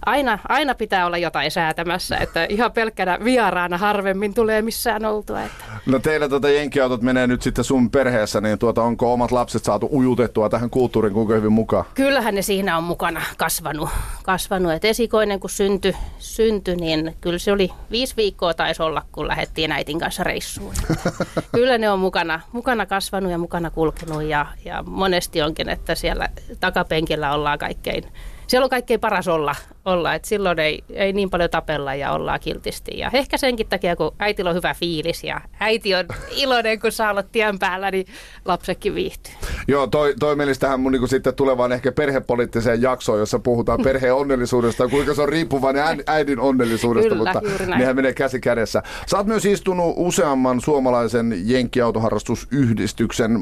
aina, 0.06 0.38
aina 0.48 0.74
pitää 0.74 1.06
olla 1.06 1.18
jotain 1.18 1.50
säätämässä, 1.50 2.16
että 2.16 2.46
ihan 2.48 2.72
pelkkänä 2.72 3.18
vieraana 3.24 3.78
harvemmin 3.78 4.34
tulee 4.34 4.62
missään 4.62 5.04
oltua. 5.04 5.42
Että. 5.42 5.64
No 5.86 5.98
teillä 5.98 6.28
tuota 6.28 6.50
jenkkiautot 6.50 7.02
menee 7.02 7.26
nyt 7.26 7.42
sitten 7.42 7.64
sun 7.64 7.90
perheessä, 7.90 8.40
niin 8.40 8.58
tuota, 8.58 8.82
onko 8.82 9.12
omat 9.12 9.32
lapset 9.32 9.64
saatu 9.64 9.88
ujutettua 9.92 10.48
tähän 10.48 10.70
kulttuuriin 10.70 11.14
kuinka 11.14 11.34
hyvin 11.34 11.52
mukaan? 11.52 11.84
Kyllähän 11.94 12.34
ne 12.34 12.42
siinä 12.42 12.76
on 12.76 12.84
mukana 12.84 13.22
kasvanut. 13.36 13.88
kasvanut. 14.24 14.72
Et 14.72 14.84
esikoinen 14.84 15.40
kun 15.40 15.50
syntyi, 15.50 15.96
synty, 16.18 16.76
niin 16.76 17.16
kyllä 17.20 17.38
se 17.38 17.52
oli 17.52 17.70
viisi 17.90 18.16
viikkoa 18.16 18.54
taisi 18.54 18.82
olla, 18.82 19.02
kun 19.12 19.28
lähdettiin 19.28 19.72
äitin 19.72 19.98
kanssa 19.98 20.24
reissuun. 20.24 20.74
kyllä 21.54 21.78
ne 21.78 21.90
on 21.90 21.98
mukana, 21.98 22.40
mukana 22.52 22.86
kasvanut 22.86 23.32
ja 23.32 23.38
mukana 23.38 23.70
kulkenut 23.70 24.22
ja, 24.22 24.46
ja 24.64 24.82
monesti 24.86 25.42
onkin, 25.42 25.68
että 25.68 25.94
siellä 25.94 26.28
takapenkillä 26.60 27.34
ollaan 27.34 27.58
kaikkein 27.58 28.04
siellä 28.52 28.64
on 28.64 28.70
kaikkein 28.70 29.00
paras 29.00 29.28
olla, 29.28 29.54
olla 29.84 30.14
että 30.14 30.28
silloin 30.28 30.58
ei, 30.58 30.84
ei 30.90 31.12
niin 31.12 31.30
paljon 31.30 31.50
tapella 31.50 31.94
ja 31.94 32.12
ollaan 32.12 32.40
kiltisti. 32.40 32.98
Ja 32.98 33.10
ehkä 33.12 33.36
senkin 33.36 33.66
takia, 33.68 33.96
kun 33.96 34.14
äitillä 34.18 34.50
on 34.50 34.56
hyvä 34.56 34.74
fiilis 34.74 35.24
ja 35.24 35.40
äiti 35.60 35.94
on 35.94 36.04
iloinen, 36.42 36.80
kun 36.80 36.92
saa 36.92 37.10
olla 37.10 37.22
tien 37.22 37.58
päällä, 37.58 37.90
niin 37.90 38.06
lapsetkin 38.44 38.94
viihtyy. 38.94 39.32
Joo, 39.68 39.86
toi, 39.86 40.14
toi 40.20 40.36
menisi 40.36 40.60
tähän 40.60 40.80
mun 40.80 40.92
niin 40.92 41.08
sitten 41.08 41.34
tulevaan 41.34 41.72
ehkä 41.72 41.92
perhepoliittiseen 41.92 42.82
jaksoon, 42.82 43.18
jossa 43.18 43.38
puhutaan 43.38 43.80
perheen 43.84 44.14
onnellisuudesta, 44.14 44.88
kuinka 44.88 45.14
se 45.14 45.22
on 45.22 45.28
riippuvainen 45.28 46.04
äidin 46.06 46.40
onnellisuudesta, 46.40 47.14
Kyllä, 47.14 47.32
mutta 47.32 47.40
nehän 47.78 47.96
menee 47.96 48.12
käsi 48.12 48.40
kädessä. 48.40 48.82
Sä 49.06 49.16
oot 49.16 49.26
myös 49.26 49.44
istunut 49.44 49.94
useamman 49.96 50.60
suomalaisen 50.60 51.34
jenkkiautoharrastusyhdistyksen 51.44 53.38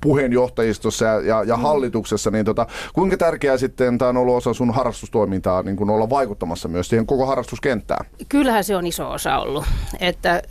puheenjohtajistossa 0.00 1.04
ja, 1.04 1.20
ja, 1.20 1.44
ja 1.44 1.56
hallituksessa, 1.56 2.30
niin 2.30 2.44
tota, 2.44 2.66
kuinka 2.92 3.16
tärkeää 3.16 3.56
sitten 3.56 3.98
tämä 3.98 4.08
on 4.08 4.16
ollut 4.16 4.36
osa 4.36 4.54
sun 4.54 4.74
harrastustoimintaa 4.74 5.62
niin 5.62 5.73
kun 5.76 5.90
olla 5.90 6.10
vaikuttamassa 6.10 6.68
myös 6.68 6.88
siihen 6.88 7.06
koko 7.06 7.26
harrastuskenttään? 7.26 8.06
Kyllähän 8.28 8.64
se 8.64 8.76
on 8.76 8.86
iso 8.86 9.10
osa 9.10 9.38
ollut. 9.38 9.64
Että 10.00 10.42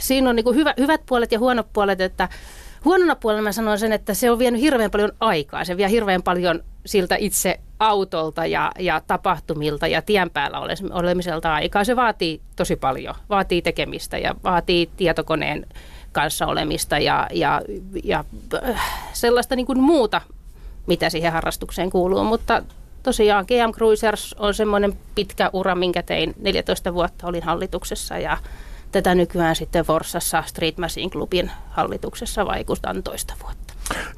siinä 0.00 0.30
on 0.30 0.36
niin 0.36 0.54
hyvä, 0.54 0.74
hyvät 0.78 1.00
puolet 1.06 1.32
ja 1.32 1.38
huonot 1.38 1.66
puolet, 1.72 2.00
että 2.00 2.28
Huonona 2.84 3.16
puolella 3.16 3.42
mä 3.42 3.52
sanon 3.52 3.78
sen, 3.78 3.92
että 3.92 4.14
se 4.14 4.30
on 4.30 4.38
vienyt 4.38 4.60
hirveän 4.60 4.90
paljon 4.90 5.12
aikaa. 5.20 5.64
Se 5.64 5.76
vie 5.76 5.90
hirveän 5.90 6.22
paljon 6.22 6.60
siltä 6.86 7.16
itse 7.16 7.60
autolta 7.78 8.46
ja, 8.46 8.72
ja 8.78 9.00
tapahtumilta 9.06 9.86
ja 9.86 10.02
tien 10.02 10.30
päällä 10.30 10.58
olemiselta 10.92 11.54
aikaa. 11.54 11.84
Se 11.84 11.96
vaatii 11.96 12.40
tosi 12.56 12.76
paljon. 12.76 13.14
Vaatii 13.28 13.62
tekemistä 13.62 14.18
ja 14.18 14.34
vaatii 14.44 14.90
tietokoneen 14.96 15.66
kanssa 16.12 16.46
olemista 16.46 16.98
ja, 16.98 17.26
ja, 17.32 17.62
ja 18.04 18.24
sellaista 19.12 19.56
niin 19.56 19.66
kuin 19.66 19.80
muuta, 19.80 20.20
mitä 20.86 21.10
siihen 21.10 21.32
harrastukseen 21.32 21.90
kuuluu. 21.90 22.24
Mutta 22.24 22.62
tosiaan 23.02 23.44
GM 23.48 23.72
Cruisers 23.72 24.34
on 24.38 24.54
semmoinen 24.54 24.98
pitkä 25.14 25.50
ura, 25.52 25.74
minkä 25.74 26.02
tein 26.02 26.34
14 26.38 26.94
vuotta 26.94 27.26
olin 27.26 27.42
hallituksessa 27.42 28.18
ja 28.18 28.38
tätä 28.92 29.14
nykyään 29.14 29.56
sitten 29.56 29.84
Forsassa 29.84 30.42
Street 30.46 30.78
Machine 30.78 31.10
Clubin 31.10 31.50
hallituksessa 31.70 32.46
vaikutan 32.46 33.02
toista 33.02 33.34
vuotta. 33.42 33.61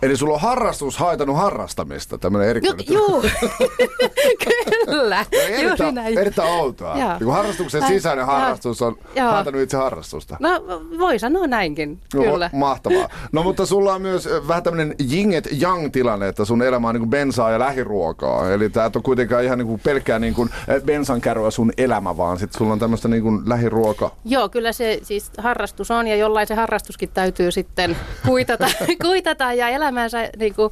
Eli 0.02 0.16
sulla 0.16 0.34
on 0.34 0.40
harrastus 0.40 0.96
haitanut 0.96 1.36
harrastamista, 1.36 2.18
tämmöinen 2.18 2.48
erikoinen. 2.48 2.86
Joo, 2.88 3.22
kyllä. 4.86 5.26
Erittäin, 5.32 5.98
erittäin 5.98 6.50
outoa. 6.50 6.98
Joo. 6.98 7.18
Niin 7.20 7.32
harrastuksen 7.32 7.86
sisäinen 7.86 8.26
harrastus 8.26 8.82
on 8.82 8.96
Joo. 9.16 9.30
haitanut 9.30 9.60
itse 9.60 9.76
harrastusta. 9.76 10.36
No 10.40 10.50
voi 10.98 11.18
sanoa 11.18 11.46
näinkin, 11.46 12.00
kyllä. 12.12 12.50
No, 12.52 12.58
mahtavaa. 12.58 13.08
No 13.32 13.42
mutta 13.42 13.66
sulla 13.66 13.94
on 13.94 14.02
myös 14.02 14.28
vähän 14.48 14.62
tämmöinen 14.62 14.94
jinget 15.08 15.48
jang 15.52 15.92
tilanne, 15.92 16.28
että 16.28 16.44
sun 16.44 16.62
elämä 16.62 16.88
on 16.88 16.94
niin 16.94 17.00
kuin 17.00 17.10
bensaa 17.10 17.50
ja 17.50 17.58
lähiruokaa. 17.58 18.50
Eli 18.50 18.70
tää 18.70 18.90
on 18.96 19.02
kuitenkaan 19.02 19.44
ihan 19.44 19.58
niin 19.58 19.66
kuin 19.66 19.80
pelkkää 19.84 20.18
niin 20.18 20.34
kuin 20.34 20.50
bensan 20.84 21.20
kärryä 21.20 21.50
sun 21.50 21.72
elämä, 21.78 22.16
vaan 22.16 22.38
sitten 22.38 22.58
sulla 22.58 22.72
on 22.72 22.78
tämmöistä 22.78 23.08
niin 23.08 23.22
kuin 23.22 23.48
lähiruoka. 23.48 24.10
Joo, 24.24 24.48
kyllä 24.48 24.72
se 24.72 25.00
siis 25.02 25.30
harrastus 25.38 25.90
on 25.90 26.06
ja 26.06 26.16
jollain 26.16 26.46
se 26.46 26.54
harrastuskin 26.54 27.10
täytyy 27.14 27.50
sitten 27.50 27.96
kuitata, 28.26 28.66
kuitata 29.06 29.52
ja 29.54 29.68
elämänsä 29.68 30.30
niin 30.38 30.54
kuin 30.54 30.70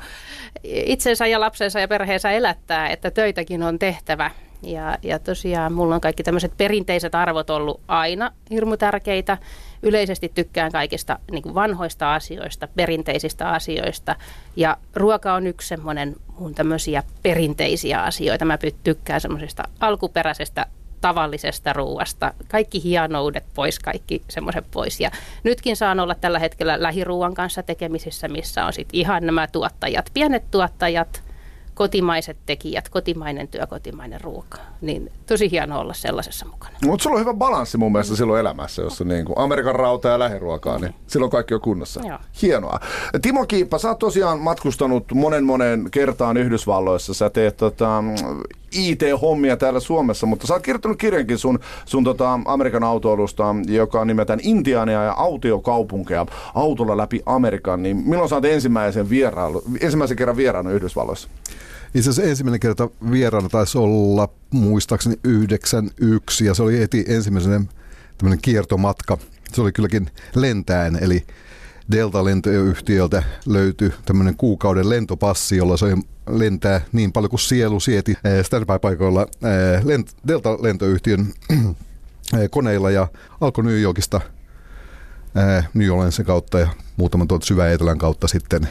itsensä 0.64 1.26
ja 1.26 1.40
lapsensa 1.40 1.80
ja 1.80 1.88
perheensä 1.88 2.30
elättää, 2.30 2.88
että 2.88 3.10
töitäkin 3.10 3.62
on 3.62 3.78
tehtävä. 3.78 4.30
Ja, 4.62 4.98
ja 5.02 5.18
tosiaan 5.18 5.72
mulla 5.72 5.94
on 5.94 6.00
kaikki 6.00 6.22
tämmöiset 6.22 6.56
perinteiset 6.56 7.14
arvot 7.14 7.50
ollut 7.50 7.80
aina 7.88 8.32
hirmu 8.50 8.76
tärkeitä. 8.76 9.38
Yleisesti 9.82 10.32
tykkään 10.34 10.72
kaikista 10.72 11.18
niin 11.30 11.42
kuin 11.42 11.54
vanhoista 11.54 12.14
asioista, 12.14 12.68
perinteisistä 12.76 13.48
asioista. 13.48 14.16
Ja 14.56 14.76
ruoka 14.94 15.34
on 15.34 15.46
yksi 15.46 15.68
semmoinen 15.68 16.16
mun 16.38 16.54
tämmöisiä 16.54 17.02
perinteisiä 17.22 18.02
asioita. 18.02 18.44
Mä 18.44 18.58
tykkään 18.84 19.20
semmoisesta 19.20 19.62
alkuperäisestä 19.80 20.66
tavallisesta 21.02 21.72
ruuasta. 21.72 22.34
Kaikki 22.48 22.82
hienoudet 22.82 23.44
pois, 23.54 23.78
kaikki 23.78 24.22
semmoiset 24.30 24.64
pois. 24.70 25.00
Ja 25.00 25.10
nytkin 25.44 25.76
saan 25.76 26.00
olla 26.00 26.14
tällä 26.14 26.38
hetkellä 26.38 26.82
lähiruuan 26.82 27.34
kanssa 27.34 27.62
tekemisissä, 27.62 28.28
missä 28.28 28.66
on 28.66 28.72
sitten 28.72 29.00
ihan 29.00 29.26
nämä 29.26 29.46
tuottajat, 29.46 30.10
pienet 30.14 30.50
tuottajat, 30.50 31.22
kotimaiset 31.74 32.36
tekijät, 32.46 32.88
kotimainen 32.88 33.48
työ, 33.48 33.66
kotimainen 33.66 34.20
ruoka. 34.20 34.58
Niin 34.80 35.12
tosi 35.26 35.50
hienoa 35.50 35.78
olla 35.78 35.92
sellaisessa 35.92 36.46
mukana. 36.46 36.76
Mutta 36.86 37.02
sulla 37.02 37.16
on 37.16 37.20
hyvä 37.20 37.34
balanssi 37.34 37.78
mun 37.78 37.92
mielestä 37.92 38.16
silloin 38.16 38.40
elämässä, 38.40 38.82
jos 38.82 39.00
on 39.00 39.08
niin 39.08 39.24
kuin 39.24 39.38
Amerikan 39.38 39.74
rauta 39.74 40.08
ja 40.08 40.18
lähiruokaa, 40.18 40.78
niin 40.78 40.94
silloin 41.06 41.30
kaikki 41.30 41.54
on 41.54 41.60
kunnossa. 41.60 42.00
Joo. 42.08 42.18
Hienoa. 42.42 42.80
Timo 43.22 43.46
Kiippa, 43.46 43.78
sä 43.78 43.88
oot 43.88 43.98
tosiaan 43.98 44.38
matkustanut 44.38 45.12
monen 45.14 45.44
monen 45.44 45.88
kertaan 45.90 46.36
Yhdysvalloissa. 46.36 47.14
Sä 47.14 47.30
teet 47.30 47.56
tota, 47.56 48.04
IT-hommia 48.72 49.56
täällä 49.56 49.80
Suomessa, 49.80 50.26
mutta 50.26 50.46
sä 50.46 50.54
oot 50.54 50.62
kirjoittanut 50.62 50.98
kirjankin 50.98 51.38
sun, 51.38 51.58
sun 51.84 52.04
tota 52.04 52.40
Amerikan 52.44 52.84
autoilusta, 52.84 53.44
joka 53.66 54.00
on 54.00 54.06
nimeltään 54.06 54.40
Intiania 54.42 55.02
ja 55.02 55.12
autiokaupunkeja 55.12 56.26
autolla 56.54 56.96
läpi 56.96 57.22
Amerikan. 57.26 57.82
Niin 57.82 57.96
milloin 57.96 58.28
sä 58.28 58.34
oot 58.34 58.44
ensimmäisen, 58.44 59.10
vierailu, 59.10 59.62
ensimmäisen 59.80 60.16
kerran 60.16 60.36
vieraana 60.36 60.70
Yhdysvalloissa? 60.70 61.28
Itse 61.94 62.10
asiassa 62.10 62.30
ensimmäinen 62.30 62.60
kerta 62.60 62.88
vieraana 63.10 63.48
taisi 63.48 63.78
olla 63.78 64.28
muistaakseni 64.50 65.16
91 65.24 66.44
ja 66.44 66.54
se 66.54 66.62
oli 66.62 66.78
heti 66.78 67.04
ensimmäinen 67.08 67.68
tämmöinen 68.18 68.38
kiertomatka. 68.42 69.18
Se 69.52 69.60
oli 69.60 69.72
kylläkin 69.72 70.10
lentäen, 70.34 70.98
eli 71.00 71.22
Delta-lentoyhtiöltä 71.92 73.22
löytyi 73.46 73.92
tämmöinen 74.04 74.36
kuukauden 74.36 74.88
lentopassi, 74.88 75.56
jolla 75.56 75.76
se 75.76 75.96
lentää 76.28 76.80
niin 76.92 77.12
paljon 77.12 77.30
kuin 77.30 77.40
sielu 77.40 77.80
sieti 77.80 78.16
eh, 78.24 78.44
standby-paikoilla 78.44 79.22
eh, 79.22 80.04
Delta-lentoyhtiön 80.28 81.26
eh, 81.50 82.50
koneilla 82.50 82.90
ja 82.90 83.08
alkoi 83.40 83.64
New 83.64 83.80
Yorkista 83.80 84.20
New 85.74 85.90
Orleansin 85.90 86.26
kautta 86.26 86.60
ja 86.60 86.68
muutaman 86.96 87.28
tuolta 87.28 87.46
syvä 87.46 87.70
etelän 87.70 87.98
kautta 87.98 88.28
sitten 88.28 88.68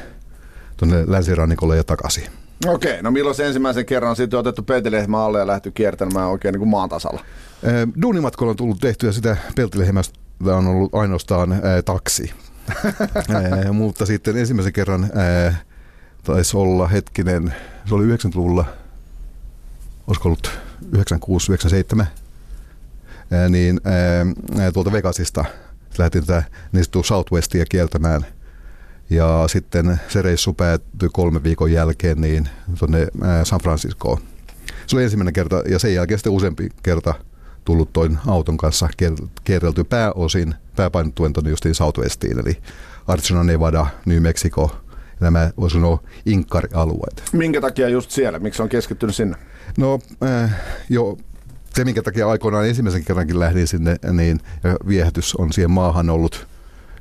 tuonne 0.78 1.04
länsirannikolle 1.08 1.78
ja 1.78 1.84
takaisin. 1.84 2.24
Okei, 2.68 3.02
no 3.02 3.12
milloin 3.12 3.36
se 3.36 3.48
ensimmäisen 3.48 3.86
kerran 3.86 4.16
sitten 4.16 4.40
otettu 4.40 4.64
peltilehmä 4.64 5.26
alle 5.26 5.40
ja 5.40 5.48
lähty 5.48 5.72
kiertämään 5.72 6.28
oikein 6.28 6.54
niin 6.54 6.60
kuin 6.60 6.70
maan 6.70 6.90
tasalla? 6.90 7.22
Duunimatkalla 8.02 8.50
on 8.50 8.58
tullut 8.58 8.80
tehtyä 8.82 9.12
sitä 9.12 9.38
peltilehmästä 9.56 10.20
on 10.46 10.68
ollut 10.68 10.96
ainoastaan 10.96 11.52
ää, 11.52 11.82
taksi. 11.82 12.34
ää, 13.30 13.72
mutta 13.82 14.06
sitten 14.06 14.38
ensimmäisen 14.38 14.74
kerran 14.74 15.10
ää, 15.16 15.56
taisi 16.24 16.58
olla 16.58 16.88
hetkinen, 16.88 17.56
se 17.86 17.96
oli 17.96 18.06
90-luvulla, 18.06 18.66
olisiko 20.08 20.30
ollut 20.30 20.52
96, 20.92 21.52
97, 21.52 22.08
ää, 23.32 23.50
niin 23.50 23.82
ää, 24.60 24.72
tuolta 24.72 24.92
Vegasista 24.92 25.46
lähdettiin 25.98 26.26
tätä 26.26 26.44
niin 26.72 26.86
Southwestia 27.04 27.66
kieltämään– 27.66 28.26
ja 29.12 29.44
sitten 29.48 30.00
se 30.08 30.22
reissu 30.22 30.54
päättyi 30.54 31.10
kolme 31.14 31.44
viikon 31.44 31.72
jälkeen 31.72 32.22
niin 32.22 32.50
tuonne 32.80 33.08
San 33.44 33.60
Franciscoon. 33.60 34.22
Se 34.88 34.96
oli 34.96 35.04
ensimmäinen 35.04 35.34
kerta 35.34 35.64
ja 35.70 35.80
sen 35.80 35.94
jälkeen 35.94 36.18
sitten 36.18 36.34
useampi 36.34 36.70
kerta 36.84 37.14
tullut 37.66 37.94
toin 37.94 38.18
auton 38.28 38.58
kanssa 38.58 38.90
kierrelty 39.44 39.84
pääosin, 39.84 40.56
pääpainottuen 40.76 41.34
tuonne 41.34 41.50
justiin 41.50 41.76
Southwestiin, 41.76 42.40
eli 42.40 42.58
Arizona, 43.08 43.44
Nevada, 43.44 43.88
New 44.06 44.22
Mexico, 44.22 44.81
nämä 45.22 45.52
voisi 45.60 45.74
sanoa 45.74 46.04
inkkarialueet. 46.26 47.24
Minkä 47.34 47.62
takia 47.62 47.90
just 47.90 48.12
siellä? 48.12 48.40
Miksi 48.40 48.62
on 48.62 48.70
keskittynyt 48.70 49.16
sinne? 49.16 49.38
No 49.78 50.00
äh, 50.24 50.56
jo 50.90 51.18
se, 51.76 51.86
minkä 51.86 52.02
takia 52.02 52.30
aikoinaan 52.30 52.68
ensimmäisen 52.68 53.04
kerrankin 53.04 53.40
lähdin 53.40 53.68
sinne, 53.68 53.96
niin 54.12 54.40
viehätys 54.88 55.36
on 55.36 55.54
siihen 55.54 55.72
maahan 55.72 56.10
ollut 56.10 56.48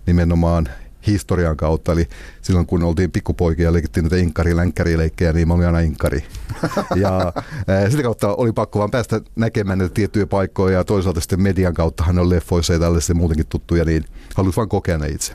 nimenomaan 0.07 0.69
historian 1.07 1.57
kautta. 1.57 1.93
Eli 1.93 2.09
silloin 2.43 2.67
kun 2.67 2.83
oltiin 2.83 3.11
pikkupoikia 3.11 3.65
ja 3.65 3.73
leikittiin 3.73 4.05
näitä 4.05 4.17
inkkari 4.17 4.99
leikkejä 4.99 5.33
niin 5.33 5.49
mä 5.49 5.55
olin 5.55 5.67
aina 5.67 5.81
inkari. 5.81 6.25
ja 7.03 7.33
ää, 7.67 7.91
sitä 7.91 8.03
kautta 8.03 8.35
oli 8.35 8.53
pakko 8.53 8.79
vaan 8.79 8.91
päästä 8.91 9.21
näkemään 9.37 9.79
näitä 9.79 9.95
tiettyjä 9.95 10.27
paikkoja 10.27 10.79
ja 10.79 10.85
toisaalta 10.85 11.21
sitten 11.21 11.43
median 11.43 11.75
kauttahan 11.75 12.19
on 12.19 12.31
leffoissa 12.31 12.73
ja 12.73 12.79
tällaisia 12.79 13.15
muutenkin 13.15 13.47
tuttuja, 13.47 13.85
niin 13.85 14.05
haluat 14.35 14.57
vaan 14.57 14.69
kokea 14.69 14.99
ne 14.99 15.09
itse. 15.09 15.33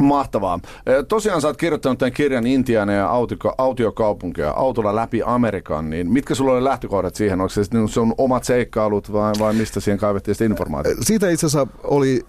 Mahtavaa. 0.00 0.60
Tosiaan 1.08 1.40
sä 1.40 1.48
oot 1.48 1.56
kirjoittanut 1.56 1.98
tämän 1.98 2.12
kirjan 2.12 2.46
Intiana 2.46 2.92
ja 2.92 3.10
autiokaupunkia 3.58 4.50
autolla 4.50 4.96
läpi 4.96 5.20
Amerikan, 5.24 5.90
niin 5.90 6.12
mitkä 6.12 6.34
sulla 6.34 6.52
oli 6.52 6.64
lähtökohdat 6.64 7.14
siihen? 7.14 7.40
Onko 7.40 7.48
se 7.48 7.62
sun 7.86 8.14
omat 8.18 8.44
seikkailut 8.44 9.12
vai, 9.12 9.32
vai 9.38 9.54
mistä 9.54 9.80
siihen 9.80 9.98
kaivettiin 9.98 10.34
sitä 10.34 10.44
informaatiota? 10.44 11.04
Siitä 11.04 11.30
itse 11.30 11.46
asiassa 11.46 11.66
oli 11.84 12.26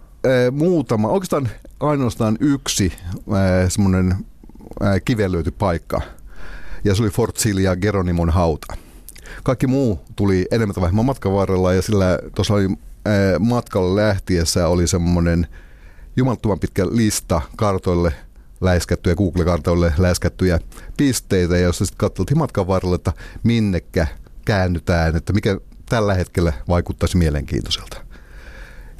muutama, 0.51 1.08
oikeastaan 1.08 1.49
ainoastaan 1.80 2.38
yksi 2.39 2.93
semmoinen 3.67 4.15
kivelöity 5.06 5.51
paikka. 5.51 6.01
Ja 6.84 6.95
se 6.95 7.03
oli 7.03 7.12
Fort 7.12 7.38
Silia 7.38 7.75
Geronimon 7.75 8.30
hauta. 8.30 8.73
Kaikki 9.43 9.67
muu 9.67 9.99
tuli 10.15 10.45
enemmän 10.51 10.75
tai 10.75 10.82
vähemmän 10.82 11.06
matkan 11.06 11.34
varrella 11.34 11.73
ja 11.73 11.82
sillä 11.82 12.19
tuossa 12.36 12.53
oli 12.53 12.67
matkalla 13.39 13.95
lähtiessä 13.95 14.67
oli 14.67 14.88
semmoinen 14.88 15.47
jumalattoman 16.17 16.60
pitkä 16.60 16.86
lista 16.86 17.41
kartoille 17.56 18.13
läiskättyjä, 18.62 19.15
Google-kartoille 19.15 19.93
läiskättyjä 19.97 20.60
pisteitä, 20.97 21.58
joissa 21.58 21.86
sitten 21.86 21.97
katsottiin 21.97 22.38
matkan 22.38 22.67
varrella, 22.67 22.95
että 22.95 23.13
minnekä 23.43 24.08
käännytään, 24.45 25.15
että 25.15 25.34
mikä 25.34 25.58
tällä 25.89 26.13
hetkellä 26.13 26.53
vaikuttaisi 26.67 27.17
mielenkiintoiselta. 27.17 27.97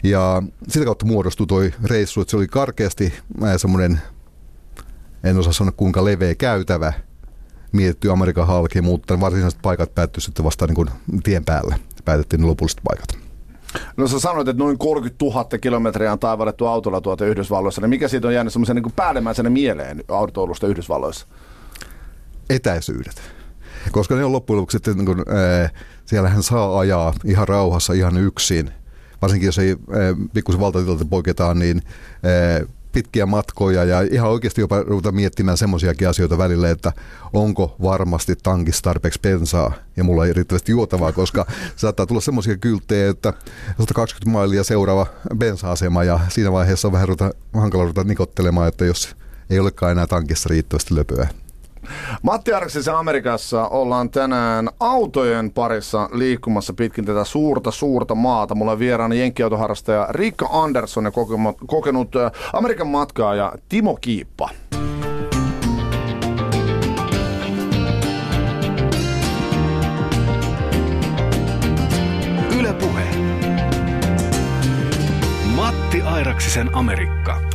Ja 0.04 0.44
sitä 0.68 0.86
kautta 0.86 1.06
muodostui 1.06 1.48
toi 1.48 1.74
reissu, 1.84 2.22
että 2.22 2.32
se 2.32 2.38
oli 2.38 2.48
karkeasti 2.48 3.14
semmoinen, 3.58 4.02
en 5.24 5.38
osaa 5.38 5.54
sanoa 5.54 5.72
kuinka 5.72 6.06
leveä 6.06 6.36
käytävä, 6.36 6.94
mietitty 7.72 8.12
Amerikan 8.12 8.48
halki, 8.48 8.82
mutta 8.82 9.20
varsinaiset 9.20 9.62
paikat 9.62 9.96
päättyi 9.96 10.22
sitten 10.22 10.46
vasta 10.46 10.68
niin 10.68 10.76
kuin 10.76 10.90
tien 11.24 11.46
päällä. 11.46 11.80
Päätettiin 12.06 12.42
ne 12.42 12.48
lopulliset 12.48 12.82
paikat. 12.84 13.27
No 13.98 14.08
sä 14.08 14.20
sanoit, 14.20 14.48
että 14.48 14.64
noin 14.64 14.78
30 14.78 15.26
000 15.26 15.46
kilometriä 15.62 16.12
on 16.12 16.20
taivallettu 16.20 16.66
autolla 16.66 17.02
tuolta 17.02 17.26
Yhdysvalloissa. 17.26 17.82
Niin 17.82 17.90
mikä 17.90 18.08
siitä 18.08 18.28
on 18.28 18.34
jäänyt 18.34 18.54
semmoisen 18.54 18.76
niin 18.76 18.94
päällimmäisenä 18.96 19.50
mieleen 19.50 20.04
autoilusta 20.08 20.68
Yhdysvalloissa? 20.68 21.28
Etäisyydet. 22.50 23.22
Koska 23.92 24.16
ne 24.16 24.26
on 24.26 24.32
loppujen 24.32 24.58
lopuksi, 24.58 24.78
että 24.78 24.94
niin 24.94 25.06
kuin, 25.06 25.20
äh, 25.20 25.72
siellähän 26.06 26.44
saa 26.44 26.80
ajaa 26.80 27.14
ihan 27.26 27.48
rauhassa, 27.48 27.94
ihan 27.94 28.18
yksin– 28.18 28.72
varsinkin 29.22 29.46
jos 29.46 29.60
ei 29.60 29.76
pikkusen 30.34 30.62
valtatilta 30.62 31.06
poiketaan, 31.06 31.60
niin 31.60 31.82
pitkiä 32.92 33.26
matkoja 33.26 33.84
ja 33.84 34.02
ihan 34.02 34.30
oikeasti 34.30 34.62
jopa 34.62 34.82
ruveta 34.82 35.12
miettimään 35.12 35.58
semmoisiakin 35.58 36.10
asioita 36.10 36.38
välillä, 36.38 36.70
että 36.70 36.94
onko 37.34 37.76
varmasti 37.82 38.36
tankissa 38.44 38.82
tarpeeksi 38.82 39.20
bensaa 39.22 39.74
ja 39.98 40.04
mulla 40.04 40.26
ei 40.26 40.34
riittävästi 40.34 40.72
juotavaa, 40.72 41.12
koska 41.12 41.46
saattaa 41.76 42.06
tulla 42.06 42.22
semmoisia 42.22 42.58
kylttejä, 42.58 43.10
että 43.10 43.34
120 43.80 44.30
mailia 44.30 44.64
seuraava 44.64 45.08
bensa-asema 45.38 46.04
ja 46.04 46.20
siinä 46.30 46.52
vaiheessa 46.52 46.88
on 46.88 46.92
vähän 46.92 47.08
ruveta, 47.08 47.32
hankala 47.54 47.84
ruveta 47.84 48.04
nikottelemaan, 48.04 48.68
että 48.68 48.86
jos 48.86 49.16
ei 49.50 49.60
olekaan 49.60 49.92
enää 49.92 50.08
tankissa 50.08 50.50
riittävästi 50.50 50.96
löpöä. 50.96 51.28
Matti 52.22 52.54
Arksisen 52.54 52.96
Amerikassa 52.96 53.68
ollaan 53.68 54.10
tänään 54.10 54.70
autojen 54.80 55.52
parissa 55.52 56.10
liikkumassa 56.12 56.74
pitkin 56.74 57.06
tätä 57.06 57.24
suurta, 57.24 57.72
suurta 57.72 58.16
maata. 58.16 58.56
Mulla 58.56 58.72
on 58.72 58.80
vieraana 58.80 59.16
jenkkiautoharrastaja 59.16 60.08
Riikka 60.10 60.50
Andersson 60.52 61.06
ja 61.06 61.12
kokenut 61.68 62.12
Amerikan 62.54 62.88
matkaaja 62.88 63.54
Timo 63.70 63.98
Kiippa. 64.02 64.50
Matti 75.56 76.02
Airaksisen 76.02 76.76
Amerikka. 76.76 77.47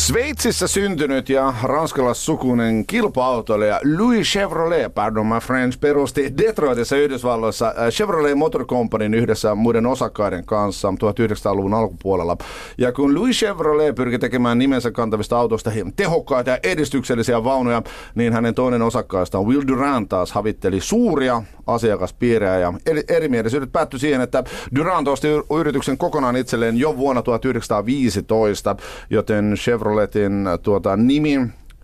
Sveitsissä 0.00 0.66
syntynyt 0.68 1.28
ja 1.28 1.54
ranskalaissukunen 1.62 2.86
kilpa-autoilija 2.86 3.80
Louis 3.98 4.28
Chevrolet, 4.28 4.94
pardon 4.94 5.26
my 5.26 5.38
French, 5.40 5.80
perusti 5.80 6.32
Detroitissa 6.38 6.96
Yhdysvalloissa 6.96 7.66
äh, 7.66 7.88
Chevrolet 7.90 8.38
Motor 8.38 8.66
Companyn 8.66 9.14
yhdessä 9.14 9.54
muiden 9.54 9.86
osakkaiden 9.86 10.46
kanssa 10.46 10.88
1900-luvun 10.90 11.74
alkupuolella. 11.74 12.36
Ja 12.78 12.92
kun 12.92 13.14
Louis 13.14 13.36
Chevrolet 13.36 13.94
pyrki 13.94 14.18
tekemään 14.18 14.58
nimensä 14.58 14.90
kantavista 14.90 15.38
autoista 15.38 15.72
tehokkaita 15.96 16.50
ja 16.50 16.58
edistyksellisiä 16.62 17.44
vaunuja, 17.44 17.82
niin 18.14 18.32
hänen 18.32 18.54
toinen 18.54 18.82
osakkaistaan 18.82 19.46
Will 19.46 19.62
Durant 19.68 20.08
taas 20.08 20.32
havitteli 20.32 20.80
suuria 20.80 21.42
asiakaspiirejä 21.66 22.58
ja 22.58 22.72
erimielisyydet 23.08 23.72
päättyi 23.72 24.00
siihen, 24.00 24.20
että 24.20 24.44
Durant 24.74 25.08
osti 25.08 25.28
yrityksen 25.60 25.98
kokonaan 25.98 26.36
itselleen 26.36 26.76
jo 26.76 26.96
vuonna 26.96 27.22
1915, 27.22 28.76
joten 29.10 29.56
Chevroletin 29.90 30.48
tuota, 30.62 30.96
nimi 30.96 31.38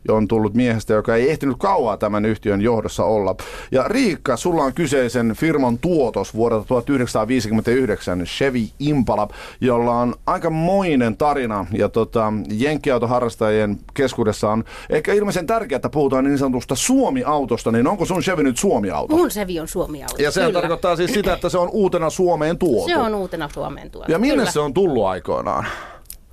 on 0.08 0.28
tullut 0.28 0.54
miehestä, 0.54 0.94
joka 0.94 1.14
ei 1.14 1.30
ehtinyt 1.30 1.56
kauaa 1.58 1.96
tämän 1.96 2.24
yhtiön 2.24 2.60
johdossa 2.60 3.04
olla. 3.04 3.36
Ja 3.72 3.88
Riikka, 3.88 4.36
sulla 4.36 4.62
on 4.62 4.72
kyseisen 4.72 5.32
firman 5.36 5.78
tuotos 5.78 6.34
vuodelta 6.34 6.64
1959, 6.64 8.24
Chevy 8.24 8.60
Impala, 8.78 9.28
jolla 9.60 9.92
on 9.92 10.14
aika 10.26 10.50
moinen 10.50 11.16
tarina. 11.16 11.66
Ja 11.72 11.88
tota, 11.88 12.32
jenkkiautoharrastajien 12.50 13.78
keskuudessa 13.94 14.50
on 14.50 14.64
ehkä 14.90 15.12
ilmeisen 15.12 15.46
tärkeää, 15.46 15.76
että 15.76 15.90
puhutaan 15.90 16.24
niin 16.24 16.38
sanotusta 16.38 16.74
Suomi-autosta, 16.74 17.72
niin 17.72 17.86
onko 17.86 18.04
sun 18.04 18.22
Chevy 18.22 18.42
nyt 18.42 18.58
Suomi-auto? 18.58 19.16
Mun 19.16 19.28
Chevy 19.28 19.58
on 19.58 19.68
Suomi-auto, 19.68 20.22
Ja 20.22 20.30
se 20.30 20.52
tarkoittaa 20.52 20.96
siis 20.96 21.12
sitä, 21.12 21.32
että 21.32 21.48
se 21.48 21.58
on 21.58 21.68
uutena 21.72 22.10
Suomeen 22.10 22.58
tuotu. 22.58 22.88
Se 22.88 22.96
on 22.96 23.14
uutena 23.14 23.48
Suomeen 23.54 23.90
tuotu. 23.90 24.12
Ja 24.12 24.18
minne 24.18 24.36
kyllä. 24.36 24.50
se 24.50 24.60
on 24.60 24.74
tullut 24.74 25.06
aikoinaan? 25.06 25.66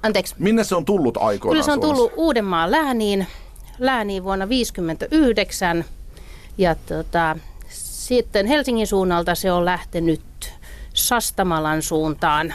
Anteeksi. 0.04 0.36
Minne 0.40 0.64
se 0.64 0.76
on 0.76 0.86
tullut 0.86 1.18
aikoinaan 1.18 1.54
Kyllä 1.54 1.66
se 1.66 1.72
on 1.72 1.82
tullut 1.82 2.12
Uudenmaan 2.16 2.72
lääniin. 2.72 3.28
Lääniin 3.80 4.24
vuonna 4.24 4.46
1959 4.46 5.86
ja 6.58 6.76
tota, 6.76 7.38
sitten 7.70 8.46
Helsingin 8.46 8.88
suunnalta 8.88 9.36
se 9.36 9.52
on 9.52 9.66
lähtenyt 9.66 10.22
Sastamalan 10.94 11.82
suuntaan 11.82 12.54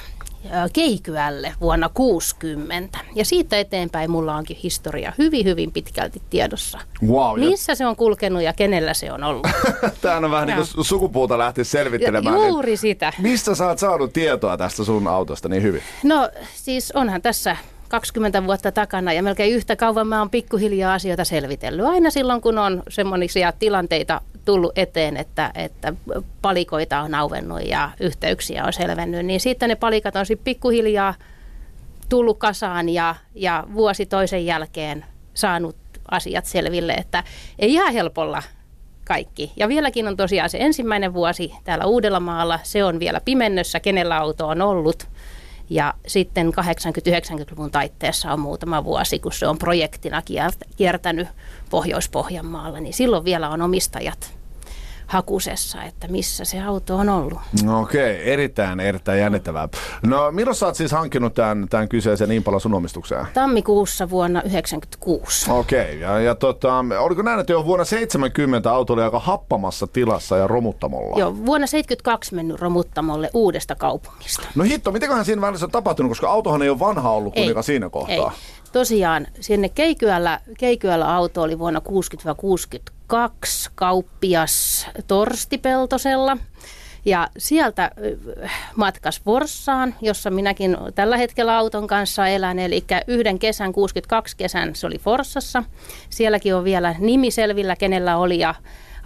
Keikyälle 0.73 1.55
vuonna 1.61 1.89
60. 1.95 2.99
Ja 3.15 3.25
siitä 3.25 3.59
eteenpäin 3.59 4.11
mulla 4.11 4.37
onkin 4.37 4.57
historia 4.63 5.13
hyvin, 5.19 5.47
hyvin 5.47 5.73
pitkälti 5.73 6.23
tiedossa. 6.31 6.79
Wow, 7.07 7.41
Missä 7.41 7.75
se 7.75 7.87
on 7.87 7.97
kulkenut 7.97 8.43
ja 8.43 8.53
kenellä 8.53 8.95
se 8.95 9.13
on 9.13 9.25
ollut. 9.25 9.47
Tämä 10.01 10.17
on 10.17 10.31
vähän 10.31 10.47
niin 10.47 10.57
kuin 10.57 10.85
sukupuuta 10.85 11.39
lähti 11.39 11.65
selvittelemään. 11.65 12.41
Ja 12.41 12.49
juuri 12.49 12.77
sitä. 12.77 13.13
Mistä 13.19 13.55
sä 13.55 13.67
oot 13.67 13.79
saanut 13.79 14.13
tietoa 14.13 14.57
tästä 14.57 14.85
sun 14.85 15.07
autosta 15.07 15.49
niin 15.49 15.63
hyvin? 15.63 15.83
No 16.03 16.31
siis 16.55 16.93
onhan 16.93 17.23
tässä 17.23 17.57
20 17.89 18.47
vuotta 18.47 18.73
takana 18.73 19.13
ja 19.13 19.23
melkein 19.23 19.55
yhtä 19.55 19.77
kauan 19.77 20.07
mä 20.07 20.19
oon 20.19 20.31
pikkuhiljaa 20.31 20.95
asioita 20.95 21.25
selvitellyt. 21.25 21.87
Aina 21.87 22.11
silloin, 22.11 22.41
kun 22.41 22.59
on 22.59 22.83
semmoisia 22.89 23.53
tilanteita 23.53 24.21
tullut 24.49 24.79
eteen, 24.79 25.17
että, 25.17 25.51
että 25.55 25.93
palikoita 26.43 27.01
on 27.01 27.15
auvennut 27.15 27.61
ja 27.67 27.91
yhteyksiä 28.01 28.65
on 28.65 28.73
selvennyt, 28.73 29.27
niin 29.27 29.41
sitten 29.41 29.69
ne 29.69 29.77
palikat 29.77 30.17
on 30.17 30.27
sitten 30.27 30.45
pikkuhiljaa 30.45 31.15
tullut 32.09 32.39
kasaan 32.39 32.89
ja, 32.89 33.15
ja 33.35 33.65
vuosi 33.75 34.07
toisen 34.07 34.47
jälkeen 34.47 35.05
saanut 35.35 35.77
asiat 36.11 36.47
selville, 36.47 36.93
että 36.93 37.25
ei 37.59 37.73
ihan 37.73 37.93
helpolla 37.93 38.43
kaikki. 39.05 39.53
Ja 39.57 39.69
vieläkin 39.69 40.09
on 40.09 40.17
tosiaan 40.17 40.51
se 40.51 40.59
ensimmäinen 40.61 41.15
vuosi 41.15 41.53
täällä 41.65 41.85
Uudellamaalla, 41.85 42.61
se 42.63 42.85
on 42.85 42.99
vielä 42.99 43.21
pimennössä, 43.25 43.81
kenellä 43.81 44.17
auto 44.17 44.47
on 44.47 44.63
ollut– 44.63 45.07
ja 45.71 45.95
sitten 46.07 46.49
80-90-luvun 46.49 47.71
taitteessa 47.71 48.33
on 48.33 48.41
muutama 48.41 48.85
vuosi, 48.85 49.19
kun 49.19 49.33
se 49.33 49.47
on 49.47 49.59
projektina 49.59 50.23
kiertänyt 50.77 51.29
Pohjois-Pohjanmaalla, 51.71 52.81
niin 52.81 52.95
silloin 52.95 53.25
vielä 53.25 53.49
on 53.49 53.63
omistajat 53.63 54.38
hakusessa, 55.09 55.83
että 55.83 56.09
missä 56.09 56.45
se 56.45 56.61
auto 56.61 56.97
on 56.97 57.09
ollut. 57.09 57.39
No 57.65 57.81
okei, 57.81 58.13
okay, 58.13 58.33
erittäin, 58.33 58.81
erittäin 58.81 59.21
jännittävää. 59.21 59.69
No 60.07 60.33
milloin 60.33 60.55
sä 60.55 60.67
oot 60.67 60.75
siis 60.75 60.93
hankkinut 60.93 61.35
tämän, 61.35 61.67
tämän 61.71 61.89
kyseisen 61.89 62.33
Impala 62.33 62.59
sun 62.59 62.75
omistukseen? 62.75 63.27
Tammikuussa 63.35 64.11
vuonna 64.11 64.41
1996. 64.41 65.51
Okei, 65.51 65.81
okay, 65.81 65.95
ja, 65.95 66.21
ja 66.21 66.35
tota, 66.35 66.85
oliko 66.99 67.23
näin, 67.23 67.41
että 67.41 67.53
jo 67.53 67.65
vuonna 67.65 67.85
70 67.85 68.73
auto 68.73 68.93
oli 68.93 69.03
aika 69.03 69.19
happamassa 69.19 69.87
tilassa 69.87 70.37
ja 70.37 70.47
romuttamolla? 70.47 71.19
Joo, 71.19 71.37
vuonna 71.47 71.67
72 71.67 72.35
mennyt 72.35 72.61
romuttamolle 72.61 73.31
uudesta 73.35 73.75
kaupungista. 73.75 74.47
No 74.55 74.65
hitto, 74.65 74.93
mitenköhän 74.93 75.25
siinä 75.25 75.43
välissä 75.43 75.67
on 75.67 75.71
tapahtunut, 75.71 76.11
koska 76.11 76.29
autohan 76.29 76.63
ei 76.63 76.71
ole 76.71 76.79
vanha 76.79 77.11
ollut 77.11 77.35
kuitenkaan 77.35 77.65
siinä 77.65 77.91
kohtaa. 77.91 78.33
Ei. 78.35 78.58
Tosiaan 78.73 79.27
sinne 79.41 79.69
Keikyällä, 79.69 80.41
Keikyällä 80.59 81.15
auto 81.15 81.43
oli 81.43 81.59
vuonna 81.59 81.81
60-62 82.79 82.93
kaksi 83.07 83.71
kauppias 83.75 84.87
Torstipeltosella. 85.07 86.37
Ja 87.05 87.29
sieltä 87.39 87.91
matkas 88.77 89.21
Forssaan, 89.25 89.95
jossa 90.03 90.31
minäkin 90.31 90.77
tällä 90.95 91.17
hetkellä 91.17 91.59
auton 91.59 91.87
kanssa 91.87 92.27
elän. 92.27 92.59
Eli 92.59 92.85
yhden 93.07 93.39
kesän, 93.39 93.73
62 93.73 94.37
kesän, 94.37 94.75
se 94.75 94.87
oli 94.87 94.99
Forssassa. 94.99 95.65
Sielläkin 96.11 96.55
on 96.55 96.65
vielä 96.65 96.95
nimi 96.99 97.31
selvillä, 97.31 97.77
kenellä 97.77 98.17
oli 98.17 98.39
ja 98.39 98.55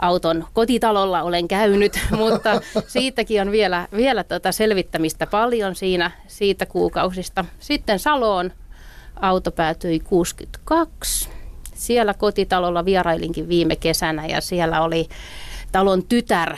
auton 0.03 0.47
kotitalolla 0.53 1.23
olen 1.23 1.49
käynyt, 1.49 2.01
mutta 2.19 2.61
siitäkin 2.87 3.41
on 3.41 3.51
vielä, 3.51 3.89
vielä 3.97 4.25
tota 4.25 4.53
selvittämistä 4.53 5.27
paljon 5.27 5.75
siinä 5.75 6.11
siitä 6.27 6.67
kuukausista. 6.67 7.45
Sitten 7.59 7.99
Saloon 7.99 8.53
auto 9.23 9.51
päätyi 9.51 10.01
62 10.01 11.29
siellä 11.75 12.15
kotitalolla 12.15 12.85
vierailinkin 12.85 13.49
viime 13.49 13.77
kesänä 13.77 14.27
ja 14.27 14.41
siellä 14.41 14.83
oli 14.83 15.09
talon 15.73 16.03
tytär 16.05 16.57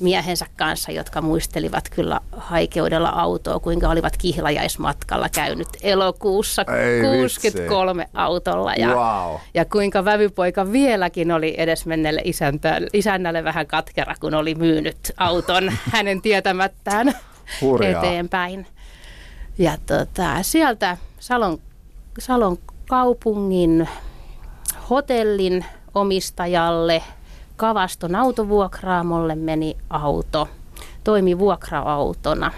miehensä 0.00 0.46
kanssa, 0.56 0.92
jotka 0.92 1.22
muistelivat 1.22 1.88
kyllä 1.88 2.20
haikeudella 2.36 3.08
autoa, 3.08 3.60
kuinka 3.60 3.88
olivat 3.88 4.16
kihlajaismatkalla 4.16 5.28
käynyt 5.28 5.68
elokuussa 5.82 6.62
Ei 6.62 7.02
63 7.02 8.02
vitsi. 8.02 8.10
autolla. 8.14 8.74
Ja, 8.74 8.88
wow. 8.88 9.36
ja 9.54 9.64
kuinka 9.64 10.04
vävypoika 10.04 10.72
vieläkin 10.72 11.32
oli 11.32 11.54
edesmenneelle 11.58 12.20
isäntä, 12.24 12.80
isännälle 12.92 13.44
vähän 13.44 13.66
katkera, 13.66 14.14
kun 14.20 14.34
oli 14.34 14.54
myynyt 14.54 15.12
auton 15.16 15.72
hänen 15.92 16.22
tietämättään 16.22 17.12
Hurjaa. 17.60 18.02
eteenpäin. 18.04 18.66
Ja 19.58 19.78
tota, 19.86 20.42
sieltä 20.42 20.96
Salon, 21.20 21.58
Salon 22.18 22.58
kaupungin 22.88 23.88
hotellin 24.90 25.64
omistajalle 25.94 27.02
Kavaston 27.56 28.14
autovuokraamolle 28.14 29.34
meni 29.34 29.76
auto, 29.90 30.48
toimi 31.04 31.38
vuokra-autona. 31.38 32.52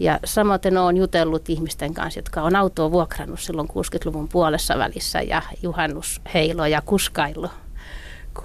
Ja 0.00 0.18
samoin 0.24 0.78
olen 0.82 0.96
jutellut 0.96 1.48
ihmisten 1.48 1.94
kanssa, 1.94 2.18
jotka 2.18 2.42
on 2.42 2.56
autoa 2.56 2.90
vuokrannut 2.90 3.40
silloin 3.40 3.68
60-luvun 3.68 4.28
puolessa 4.28 4.78
välissä 4.78 5.20
ja 5.20 5.42
juhannusheilo 5.62 6.66
ja 6.66 6.82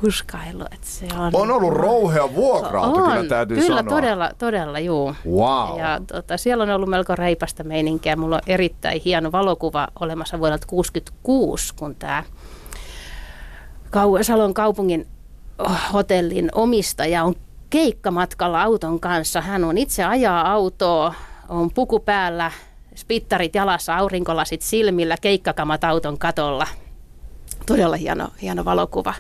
kuskailu. 0.02 0.63
Että 0.63 0.88
se 0.88 1.08
on, 1.17 1.32
on 1.34 1.52
ollut 1.52 1.73
rouhea 1.73 2.36
vuokra 2.36 2.82
on, 2.82 2.93
kyllä 2.93 3.30
täytyy 3.30 3.58
kyllä, 3.58 3.78
sanoa. 3.78 3.95
todella, 3.95 4.32
todella, 4.38 4.80
juu. 4.80 5.15
Wow. 5.25 5.80
Ja 5.80 6.02
tota, 6.08 6.38
siellä 6.38 6.63
on 6.63 6.69
ollut 6.69 6.89
melko 6.89 7.15
reipasta 7.15 7.63
meininkiä. 7.63 8.15
Mulla 8.15 8.36
on 8.36 8.41
erittäin 8.47 9.02
hieno 9.06 9.32
valokuva 9.32 9.88
olemassa 9.99 10.39
vuodelta 10.39 10.67
1966, 10.67 11.73
kun 11.75 11.95
tämä 11.95 12.23
Salon 14.21 14.54
kaupungin 14.54 15.08
hotellin 15.93 16.49
omistaja 16.56 17.23
on 17.23 17.36
keikkamatkalla 17.69 18.63
auton 18.63 18.99
kanssa. 18.99 19.41
Hän 19.41 19.63
on 19.63 19.78
itse 19.78 20.04
ajaa 20.04 20.52
autoa, 20.52 21.13
on 21.49 21.71
puku 21.71 21.99
päällä, 21.99 22.52
spittarit 22.95 23.56
jalassa, 23.56 23.97
aurinkolasit 23.97 24.62
silmillä, 24.62 25.15
keikkakamat 25.21 25.84
auton 25.84 26.17
katolla. 26.17 26.67
Todella 27.65 27.95
hieno, 27.95 28.28
hieno 28.41 28.65
valokuva. 28.65 29.13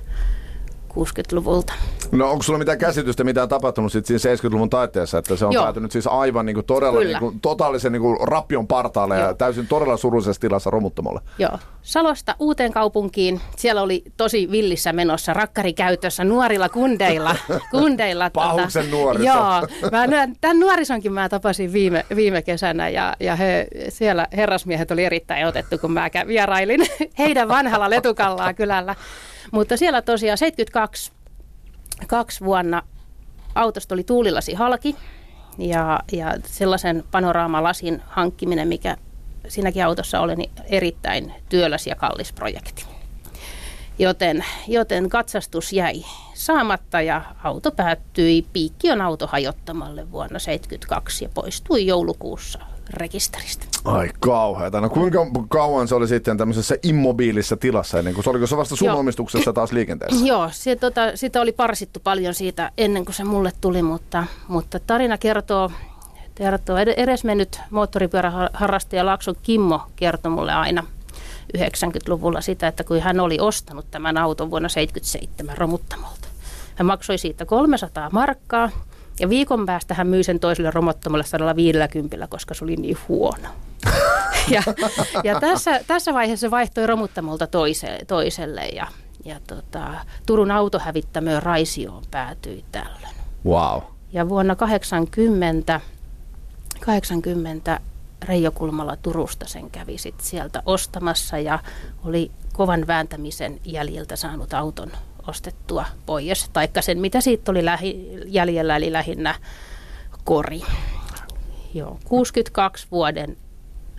60-luvulta. 0.93 1.73
No 2.11 2.31
onko 2.31 2.43
sulla 2.43 2.59
mitään 2.59 2.77
käsitystä, 2.77 3.23
mitä 3.23 3.43
on 3.43 3.49
tapahtunut 3.49 3.91
sit 3.91 4.05
siinä 4.05 4.35
70-luvun 4.35 4.69
taitteessa, 4.69 5.17
että 5.17 5.35
se 5.35 5.45
on 5.45 5.53
Joo. 5.53 5.63
päätynyt 5.63 5.91
siis 5.91 6.07
aivan 6.07 6.45
niin 6.45 6.53
kuin 6.53 6.65
todella 6.65 6.99
niin 6.99 7.19
kuin, 7.19 7.39
totaalisen 7.39 7.91
niin 7.91 8.01
kuin 8.01 8.17
rappion 8.21 8.67
partaalle 8.67 9.17
Joo. 9.17 9.27
ja 9.27 9.33
täysin 9.33 9.67
todella 9.67 9.97
surullisessa 9.97 10.41
tilassa 10.41 10.69
romuttamolle? 10.69 11.21
Joo. 11.37 11.59
Salosta 11.81 12.35
uuteen 12.39 12.71
kaupunkiin. 12.71 13.41
Siellä 13.57 13.81
oli 13.81 14.03
tosi 14.17 14.51
villissä 14.51 14.93
menossa 14.93 15.33
rakkari 15.33 15.73
käytössä 15.73 16.23
nuorilla 16.23 16.69
kundeilla. 16.69 17.35
kundeilla 17.71 18.29
tuota, 18.29 18.49
Pahuksen 18.49 18.91
nuoriso. 18.91 19.25
Joo. 19.25 19.91
Mä, 19.91 20.07
tämän 20.41 20.59
nuorisonkin 20.59 21.13
mä 21.13 21.29
tapasin 21.29 21.73
viime, 21.73 22.05
viime 22.15 22.41
kesänä 22.41 22.89
ja, 22.89 23.15
ja 23.19 23.35
he, 23.35 23.67
siellä 23.89 24.27
herrasmiehet 24.33 24.91
oli 24.91 25.05
erittäin 25.05 25.47
otettu, 25.47 25.77
kun 25.77 25.91
mä 25.91 26.09
vierailin 26.27 26.81
heidän 27.19 27.47
vanhalla 27.47 27.89
letukallaan 27.89 28.55
kylällä. 28.55 28.95
Mutta 29.51 29.77
siellä 29.77 30.01
tosiaan 30.01 30.37
72 30.37 31.11
kaksi 32.07 32.45
vuonna 32.45 32.81
autosta 33.55 33.95
oli 33.95 34.03
tuulilasi 34.03 34.53
halki 34.53 34.95
ja, 35.57 35.99
ja 36.11 36.33
sellaisen 36.45 37.03
panoraamalasin 37.11 38.01
hankkiminen, 38.07 38.67
mikä 38.67 38.97
siinäkin 39.47 39.85
autossa 39.85 40.19
olen 40.19 40.37
erittäin 40.69 41.33
työläs 41.49 41.87
ja 41.87 41.95
kallis 41.95 42.33
projekti. 42.33 42.85
Joten, 43.99 44.45
joten 44.67 45.09
katsastus 45.09 45.73
jäi 45.73 46.05
saamatta 46.33 47.01
ja 47.01 47.21
auto 47.43 47.71
päättyi 47.71 48.45
Piikkion 48.53 49.01
autohajottamalle 49.01 50.11
vuonna 50.11 50.39
1972 50.39 51.25
ja 51.25 51.29
poistui 51.33 51.85
joulukuussa 51.85 52.59
rekisteristä. 52.93 53.65
Ai 53.85 54.09
kauheata. 54.19 54.81
No 54.81 54.89
kuinka 54.89 55.19
kauan 55.49 55.87
se 55.87 55.95
oli 55.95 56.07
sitten 56.07 56.37
tämmöisessä 56.37 56.75
immobiilissa 56.83 57.57
tilassa 57.57 57.99
ennen 57.99 58.13
kuin 58.13 58.23
se 58.23 58.29
oliko 58.29 58.47
se 58.47 58.57
vasta 58.57 58.75
sun 58.75 58.85
Joo. 58.85 58.99
omistuksessa 58.99 59.53
taas 59.53 59.71
liikenteessä? 59.71 60.25
Joo, 60.25 60.49
se, 60.51 60.75
tota, 60.75 61.01
sitä 61.15 61.41
oli 61.41 61.51
parsittu 61.51 61.99
paljon 62.03 62.33
siitä 62.33 62.71
ennen 62.77 63.05
kuin 63.05 63.15
se 63.15 63.23
mulle 63.23 63.51
tuli, 63.61 63.81
mutta, 63.81 64.23
mutta 64.47 64.79
tarina 64.79 65.17
kertoo, 65.17 65.71
kertoo 66.39 66.77
edesmennyt 66.77 67.61
moottoripyöräharrastaja 67.69 69.05
Lakson 69.05 69.35
Kimmo 69.43 69.81
kertoi 69.95 70.31
mulle 70.31 70.53
aina 70.53 70.83
90-luvulla 71.57 72.41
sitä, 72.41 72.67
että 72.67 72.83
kun 72.83 73.01
hän 73.01 73.19
oli 73.19 73.37
ostanut 73.39 73.91
tämän 73.91 74.17
auton 74.17 74.51
vuonna 74.51 74.69
1977 74.69 75.57
romuttamolta. 75.57 76.27
Hän 76.75 76.85
maksoi 76.85 77.17
siitä 77.17 77.45
300 77.45 78.09
markkaa 78.11 78.69
ja 79.19 79.29
viikon 79.29 79.65
päästä 79.65 79.93
hän 79.93 80.07
myi 80.07 80.23
sen 80.23 80.39
toiselle 80.39 80.71
romottamolle 80.71 81.23
150, 81.23 82.27
koska 82.27 82.53
se 82.53 82.63
oli 82.63 82.75
niin 82.75 82.97
huono. 83.07 83.47
ja 84.53 84.63
ja 85.23 85.39
tässä, 85.39 85.79
tässä 85.87 86.13
vaiheessa 86.13 86.47
se 86.47 86.51
vaihtoi 86.51 86.87
romuttamolta 86.87 87.47
toiselle, 87.47 87.99
toiselle 88.07 88.65
ja, 88.65 88.87
ja 89.25 89.39
tota, 89.47 89.93
Turun 90.25 90.51
autohävittämöön 90.51 91.43
Raisioon 91.43 92.03
päätyi 92.11 92.63
tällöin. 92.71 93.15
Wow. 93.45 93.81
Ja 94.13 94.29
vuonna 94.29 94.55
80, 94.55 95.81
80 96.79 97.79
Reijo 98.25 98.51
Kulmala 98.51 98.95
Turusta 98.95 99.47
sen 99.47 99.69
kävi 99.69 99.97
sit 99.97 100.21
sieltä 100.21 100.63
ostamassa 100.65 101.37
ja 101.37 101.59
oli 102.03 102.31
kovan 102.53 102.87
vääntämisen 102.87 103.59
jäljiltä 103.65 104.15
saanut 104.15 104.53
auton 104.53 104.91
ostettua 105.27 105.85
pois, 106.05 106.49
taikka 106.53 106.81
sen 106.81 106.99
mitä 106.99 107.21
siitä 107.21 107.51
oli 107.51 107.65
lähi, 107.65 108.19
jäljellä, 108.25 108.75
eli 108.75 108.91
lähinnä 108.91 109.35
kori. 110.23 110.61
Joo, 111.73 111.99
62 112.05 112.87
vuoden 112.91 113.37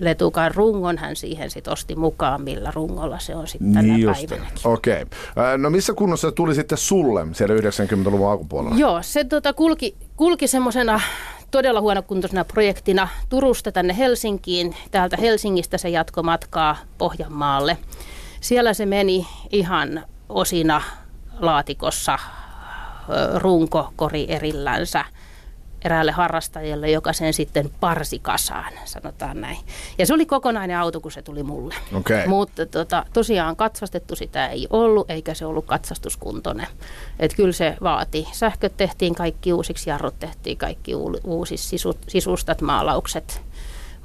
letukan 0.01 0.55
rungon 0.55 0.99
hän 0.99 1.17
siihen 1.17 1.51
sitten 1.51 1.73
osti 1.73 1.97
mukaan, 1.97 2.43
millä 2.43 2.73
rungolla 2.75 3.19
se 3.19 3.35
on 3.35 3.49
sitten 3.49 3.73
tänä 3.73 3.95
niin 3.95 4.07
päivänäkin. 4.07 4.59
Okei. 4.65 5.03
Okay. 5.03 5.59
No 5.59 5.71
missä 5.71 5.93
kunnossa 5.93 6.29
se 6.29 6.35
tuli 6.35 6.55
sitten 6.55 6.79
sulle 6.79 7.27
siellä 7.33 7.55
90-luvun 7.55 8.31
alkupuolella? 8.31 8.77
Joo, 8.77 9.03
se 9.03 9.25
tota, 9.25 9.53
kulki, 9.53 9.97
kulki 10.17 10.47
semmoisena 10.49 11.01
todella 11.51 11.81
huonokuntoisena 11.81 12.45
projektina 12.45 13.09
Turusta 13.29 13.73
tänne 13.73 13.97
Helsinkiin. 13.97 14.77
Täältä 14.91 15.17
Helsingistä 15.17 15.79
se 15.79 15.89
jatko 15.89 16.23
matkaa 16.23 16.77
Pohjanmaalle. 16.99 17.79
Siellä 18.41 18.75
se 18.75 18.87
meni 18.87 19.27
ihan 19.53 20.05
osina 20.29 20.83
laatikossa 21.41 22.19
runkokori 23.35 24.27
erillänsä 24.29 25.05
eräälle 25.85 26.13
harrastajalle, 26.13 26.91
joka 26.91 27.13
sen 27.13 27.33
sitten 27.33 27.71
parsi 27.81 28.19
kasaan, 28.19 28.73
sanotaan 28.85 29.41
näin. 29.41 29.59
Ja 29.99 30.07
se 30.07 30.15
oli 30.15 30.27
kokonainen 30.27 30.79
auto, 30.79 31.01
kun 31.01 31.13
se 31.13 31.23
tuli 31.23 31.43
mulle. 31.43 31.75
Okay. 31.95 32.27
Mutta 32.27 32.67
tota, 32.67 33.07
tosiaan 33.13 33.57
katsastettu 33.57 34.17
sitä 34.17 34.47
ei 34.47 34.67
ollut, 34.71 35.11
eikä 35.11 35.35
se 35.35 35.47
ollut 35.47 35.67
katsastuskuntoinen. 35.67 36.67
Että 37.19 37.37
kyllä 37.37 37.53
se 37.53 37.77
vaati. 37.83 38.29
Sähköt 38.33 38.77
tehtiin 38.77 39.15
kaikki 39.15 39.53
uusiksi, 39.53 39.91
jarrut 39.91 40.19
tehtiin 40.19 40.59
kaikki 40.59 40.95
uusiksi, 41.25 41.77
sisustat, 42.09 42.61
maalaukset, 42.61 43.43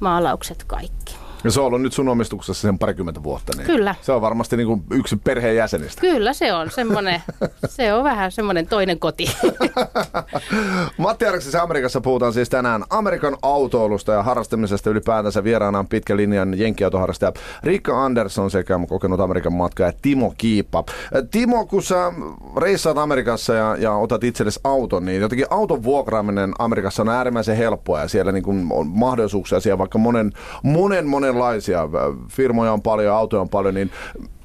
maalaukset 0.00 0.64
kaikki. 0.64 1.25
Ja 1.46 1.52
se 1.52 1.60
on 1.60 1.66
ollut 1.66 1.82
nyt 1.82 1.92
sun 1.92 2.08
omistuksessa 2.08 2.62
sen 2.62 2.78
parikymmentä 2.78 3.22
vuotta. 3.22 3.52
Niin 3.56 3.66
Kyllä. 3.66 3.94
Se 4.02 4.12
on 4.12 4.20
varmasti 4.20 4.56
niin 4.56 4.66
kuin 4.66 4.82
yksi 4.90 5.16
perheen 5.16 5.56
jäsenistä. 5.56 6.00
Kyllä 6.00 6.32
se 6.32 6.52
on 6.52 6.70
semmoinen, 6.70 7.22
se 7.68 7.94
on 7.94 8.04
vähän 8.04 8.32
semmoinen 8.32 8.66
toinen 8.66 8.98
koti. 8.98 9.26
Matti 10.98 11.26
Arksissa 11.26 11.62
Amerikassa 11.62 12.00
puhutaan 12.00 12.32
siis 12.32 12.48
tänään 12.48 12.84
Amerikan 12.90 13.36
autoilusta 13.42 14.12
ja 14.12 14.22
harrastamisesta 14.22 14.90
ylipäätänsä 14.90 15.44
vieraana 15.44 15.78
on 15.78 15.88
pitkä 15.88 16.16
linjan 16.16 16.58
jenkkiautoharrastaja 16.58 17.32
Riikka 17.62 18.04
Andersson 18.04 18.50
sekä 18.50 18.80
kokenut 18.88 19.20
Amerikan 19.20 19.52
matka 19.52 19.82
ja 19.82 19.92
Timo 20.02 20.34
Kiipa. 20.38 20.84
Timo, 21.30 21.66
kun 21.66 21.82
sä 21.82 22.12
reissaat 22.56 22.98
Amerikassa 22.98 23.54
ja, 23.54 23.76
ja 23.78 23.92
otat 23.92 24.24
itsellesi 24.24 24.60
auton, 24.64 25.04
niin 25.04 25.20
jotenkin 25.20 25.46
auton 25.50 25.82
vuokraaminen 25.82 26.52
Amerikassa 26.58 27.02
on 27.02 27.08
äärimmäisen 27.08 27.56
helppoa 27.56 28.00
ja 28.00 28.08
siellä 28.08 28.32
niin 28.32 28.44
kuin 28.44 28.66
on 28.70 28.86
mahdollisuuksia 28.86 29.60
siellä 29.60 29.78
vaikka 29.78 29.98
monen, 29.98 30.32
monen, 30.62 31.06
monen 31.06 31.35
monenlaisia. 31.36 31.88
Firmoja 32.28 32.72
on 32.72 32.82
paljon, 32.82 33.14
autoja 33.14 33.40
on 33.40 33.48
paljon, 33.48 33.74
niin 33.74 33.90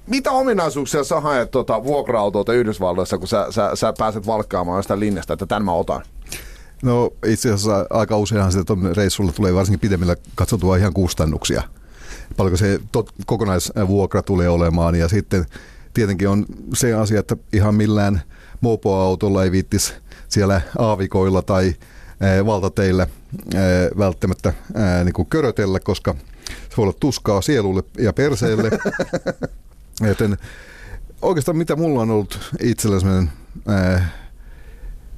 mitä 0.07 0.31
ominaisuuksia 0.31 1.03
sä 1.03 1.19
haet 1.19 1.51
tuota 1.51 1.83
vuokra-autolta 1.83 2.53
Yhdysvalloissa, 2.53 3.17
kun 3.17 3.27
sä, 3.27 3.47
sä, 3.49 3.71
sä 3.73 3.93
pääset 3.97 4.27
valkkaamaan 4.27 4.79
jostain 4.79 4.99
linjasta, 4.99 5.33
että 5.33 5.45
tämän 5.45 5.65
mä 5.65 5.73
otan? 5.73 6.03
No 6.83 7.09
itse 7.25 7.51
asiassa 7.51 7.85
aika 7.89 8.17
useinhan 8.17 8.51
sitä 8.51 8.73
reissulla 8.95 9.31
tulee 9.31 9.53
varsinkin 9.53 9.79
pidemmillä 9.79 10.15
katsotua 10.35 10.77
ihan 10.77 10.93
kustannuksia. 10.93 11.63
Paljonko 12.37 12.57
se 12.57 12.79
tot, 12.91 13.09
kokonaisvuokra 13.25 14.21
tulee 14.21 14.49
olemaan 14.49 14.95
ja 14.95 15.07
sitten 15.07 15.45
tietenkin 15.93 16.29
on 16.29 16.45
se 16.73 16.93
asia, 16.93 17.19
että 17.19 17.37
ihan 17.53 17.75
millään 17.75 18.21
mopoautolla 18.61 19.43
ei 19.43 19.51
viittis 19.51 19.93
siellä 20.29 20.61
aavikoilla 20.77 21.41
tai 21.41 21.73
valtateillä 22.45 23.07
välttämättä 23.97 24.53
niin 25.03 25.25
körötellä, 25.29 25.79
koska 25.79 26.15
se 26.71 26.77
voi 26.77 26.83
olla 26.83 26.97
tuskaa 26.99 27.41
sielulle 27.41 27.83
ja 27.97 28.13
perseelle. 28.13 28.71
Joten 30.07 30.37
oikeastaan 31.21 31.57
mitä 31.57 31.75
mulla 31.75 32.01
on 32.01 32.11
ollut 32.11 32.39
itsellä 32.59 32.99
sellainen 32.99 33.31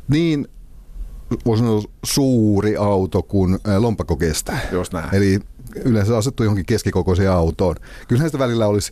niin 0.08 0.48
voisin 1.46 1.66
sanoa 1.66 1.84
suuri 2.04 2.78
auto 2.78 3.22
kuin 3.22 3.60
lompakko 3.78 4.16
kestää. 4.16 4.60
Just 4.72 4.94
näin. 4.94 5.16
Eli 5.16 5.40
yleensä 5.86 6.18
asettu 6.18 6.44
johonkin 6.44 6.66
keskikokoiseen 6.66 7.32
autoon. 7.32 7.76
Kyllähän 8.08 8.30
sitä 8.30 8.40
välillä 8.40 8.68
olisi 8.68 8.92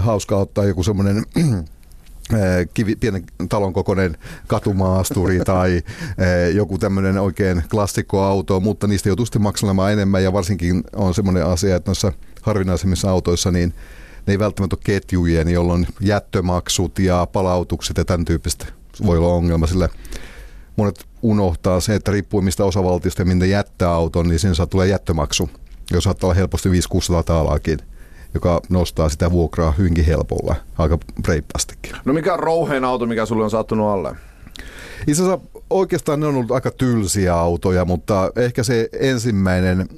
hauska 0.00 0.36
ottaa 0.36 0.64
joku 0.64 0.82
semmoinen 0.82 1.24
kivi, 2.74 2.96
pienen 2.96 3.24
talon 3.48 3.72
kokoinen 3.72 4.16
katumaasturi 4.46 5.40
tai 5.44 5.82
joku 6.54 6.78
tämmöinen 6.78 7.18
oikein 7.18 7.62
klassikkoauto, 7.70 8.60
mutta 8.60 8.86
niistä 8.86 9.08
joutuu 9.08 9.26
sitten 9.26 9.42
maksamaan 9.42 9.92
enemmän 9.92 10.22
ja 10.22 10.32
varsinkin 10.32 10.84
on 10.96 11.14
semmoinen 11.14 11.46
asia, 11.46 11.76
että 11.76 11.88
noissa 11.88 12.12
harvinaisemmissa 12.42 13.10
autoissa 13.10 13.50
niin 13.50 13.74
ne 14.26 14.32
ei 14.32 14.38
välttämättä 14.38 14.76
ole 14.76 14.82
ketjuja, 14.84 15.44
niin 15.44 15.54
jolloin 15.54 15.86
jättömaksut 16.00 16.98
ja 16.98 17.26
palautukset 17.32 17.96
ja 17.96 18.04
tämän 18.04 18.24
tyyppistä 18.24 18.66
voi 19.06 19.18
olla 19.18 19.28
ongelma, 19.28 19.66
sillä 19.66 19.88
monet 20.76 21.04
unohtaa 21.22 21.80
se, 21.80 21.94
että 21.94 22.12
riippuen 22.12 22.44
mistä 22.44 22.64
osavaltiosta 22.64 23.22
ja 23.22 23.26
minne 23.26 23.46
jättää 23.46 23.90
auton, 23.90 24.28
niin 24.28 24.38
siinä 24.38 24.54
saa 24.54 24.66
tulee 24.66 24.88
jättömaksu, 24.88 25.50
jos 25.90 26.04
saattaa 26.04 26.28
olla 26.28 26.34
helposti 26.34 26.68
500-600 26.68 26.72
taalaakin 27.24 27.78
joka 28.34 28.60
nostaa 28.68 29.08
sitä 29.08 29.30
vuokraa 29.30 29.74
hyvinkin 29.78 30.04
helpolla, 30.04 30.54
aika 30.78 30.98
reippastikin. 31.28 31.92
No 32.04 32.12
mikä 32.12 32.32
on 32.32 32.38
rouhein 32.38 32.84
auto, 32.84 33.06
mikä 33.06 33.26
sulle 33.26 33.44
on 33.44 33.50
sattunut 33.50 33.88
alle? 33.88 34.16
Itse 35.06 35.22
asiassa 35.22 35.46
oikeastaan 35.70 36.20
ne 36.20 36.26
on 36.26 36.34
ollut 36.34 36.50
aika 36.50 36.70
tylsiä 36.70 37.34
autoja, 37.34 37.84
mutta 37.84 38.32
ehkä 38.36 38.62
se 38.62 38.88
ensimmäinen 39.00 39.88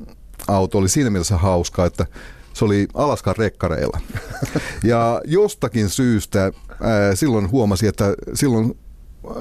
auto 0.49 0.79
oli 0.79 0.89
siinä 0.89 1.11
mielessä 1.11 1.37
hauska, 1.37 1.87
että 1.87 2.07
se 2.53 2.65
oli 2.65 2.89
Alaskan 2.95 3.37
rekkareilla. 3.39 4.01
Ja 4.85 5.21
jostakin 5.25 5.89
syystä 5.89 6.53
ää, 6.83 7.15
silloin 7.15 7.51
huomasi, 7.51 7.87
että 7.87 8.15
silloin 8.35 8.79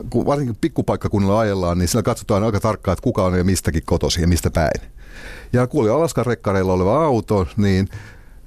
kun 0.10 0.25
varsinkin 0.25 0.58
pikkupaikkakunnalla 0.62 1.39
ajellaan, 1.39 1.77
niin 1.77 1.88
siellä 1.88 2.03
katsotaan 2.03 2.43
aika 2.43 2.60
tarkkaan, 2.60 2.93
että 2.93 3.03
kuka 3.03 3.23
on 3.23 3.38
ja 3.38 3.43
mistäkin 3.43 3.84
kotosi 3.86 4.21
ja 4.21 4.27
mistä 4.27 4.51
päin. 4.51 4.81
Ja 5.53 5.67
kun 5.67 5.81
oli 5.81 5.89
Alaskan 5.89 6.25
rekkareilla 6.25 6.73
oleva 6.73 7.05
auto, 7.05 7.47
niin 7.58 7.88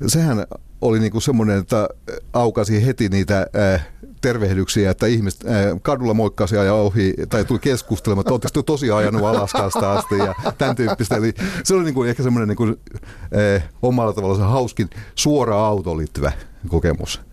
sehän 0.07 0.47
oli 0.81 1.01
niinku 1.01 1.21
semmoinen, 1.21 1.59
että 1.59 1.89
aukasi 2.33 2.87
heti 2.87 3.09
niitä 3.09 3.47
äh, 3.75 3.87
tervehdyksiä, 4.21 4.91
että 4.91 5.07
ihmiset 5.07 5.45
äh, 5.47 5.55
kadulla 5.83 6.15
moikkasi 6.15 6.57
ja 6.57 6.75
ohi, 6.75 7.15
tai 7.29 7.45
tuli 7.45 7.59
keskustelemaan, 7.59 8.21
että 8.23 8.33
oletteko 8.33 8.63
tosiaan 8.63 8.99
ajanut 8.99 9.23
Alaskasta 9.23 9.93
asti 9.93 10.19
ja 10.19 10.35
tämän 10.59 10.77
tyyppistä. 10.77 11.17
Eli 11.17 11.35
se 11.65 11.75
oli 11.75 11.85
niinku 11.85 12.03
ehkä 12.03 12.23
semmoinen 12.23 12.49
niinku, 12.49 12.65
äh, 12.65 13.69
omalla 13.83 14.13
tavallaan 14.13 14.51
hauskin 14.51 14.91
suora 15.15 15.67
autoon 15.67 15.99
liittyvä 15.99 16.33
kokemus. 16.69 17.28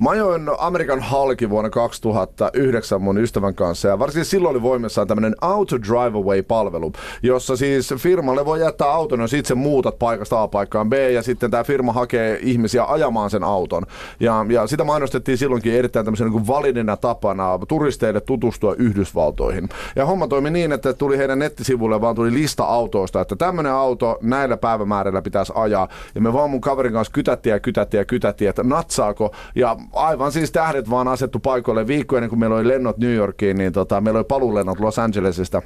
Mä 0.00 0.10
ajoin 0.10 0.50
Amerikan 0.58 1.00
halki 1.00 1.50
vuonna 1.50 1.70
2009 1.70 3.02
mun 3.02 3.18
ystävän 3.18 3.54
kanssa 3.54 3.88
ja 3.88 3.98
varsinkin 3.98 4.24
silloin 4.24 4.56
oli 4.56 4.62
voimissaan 4.62 5.08
tämmöinen 5.08 5.34
Auto 5.40 5.76
Drive 5.78 6.18
Away-palvelu, 6.18 6.92
jossa 7.22 7.56
siis 7.56 7.94
firmalle 7.98 8.44
voi 8.44 8.60
jättää 8.60 8.88
auton, 8.88 9.20
jos 9.20 9.32
itse 9.32 9.54
muutat 9.54 9.98
paikasta 9.98 10.42
A 10.42 10.48
paikkaan 10.48 10.90
B 10.90 10.92
ja 10.92 11.22
sitten 11.22 11.50
tämä 11.50 11.64
firma 11.64 11.92
hakee 11.92 12.38
ihmisiä 12.42 12.84
ajamaan 12.84 13.30
sen 13.30 13.44
auton. 13.44 13.86
Ja, 14.20 14.46
ja 14.48 14.66
sitä 14.66 14.84
mainostettiin 14.84 15.38
silloinkin 15.38 15.74
erittäin 15.74 16.04
tämmöisenä 16.04 16.30
niin 16.30 16.46
validina 16.46 16.96
tapana 16.96 17.58
turisteille 17.68 18.20
tutustua 18.20 18.74
Yhdysvaltoihin. 18.74 19.68
Ja 19.96 20.06
homma 20.06 20.28
toimi 20.28 20.50
niin, 20.50 20.72
että 20.72 20.92
tuli 20.92 21.18
heidän 21.18 21.38
nettisivuille 21.38 22.00
vaan 22.00 22.14
tuli 22.14 22.32
lista 22.32 22.64
autoista, 22.64 23.20
että 23.20 23.36
tämmöinen 23.36 23.72
auto 23.72 24.18
näillä 24.22 24.56
päivämäärillä 24.56 25.22
pitäisi 25.22 25.52
ajaa. 25.54 25.88
Ja 26.14 26.20
me 26.20 26.32
vaan 26.32 26.50
mun 26.50 26.60
kaverin 26.60 26.92
kanssa 26.92 27.12
kytättiin 27.12 27.50
ja 27.50 27.60
kytättiin 27.60 27.98
ja 27.98 28.04
kytättiin, 28.04 28.50
että 28.50 28.62
natsaako 28.62 29.32
ja 29.56 29.76
aivan 29.92 30.32
siis 30.32 30.52
tähdet 30.52 30.90
vaan 30.90 31.08
asettu 31.08 31.38
paikoille. 31.38 31.86
Viikko 31.86 32.16
ennen 32.16 32.30
kuin 32.30 32.38
meillä 32.38 32.56
oli 32.56 32.68
lennot 32.68 32.98
New 32.98 33.14
Yorkiin, 33.14 33.58
niin 33.58 33.72
tota, 33.72 34.00
meillä 34.00 34.18
oli 34.18 34.24
paluulennot 34.24 34.80
Los 34.80 34.98
Angelesista. 34.98 35.62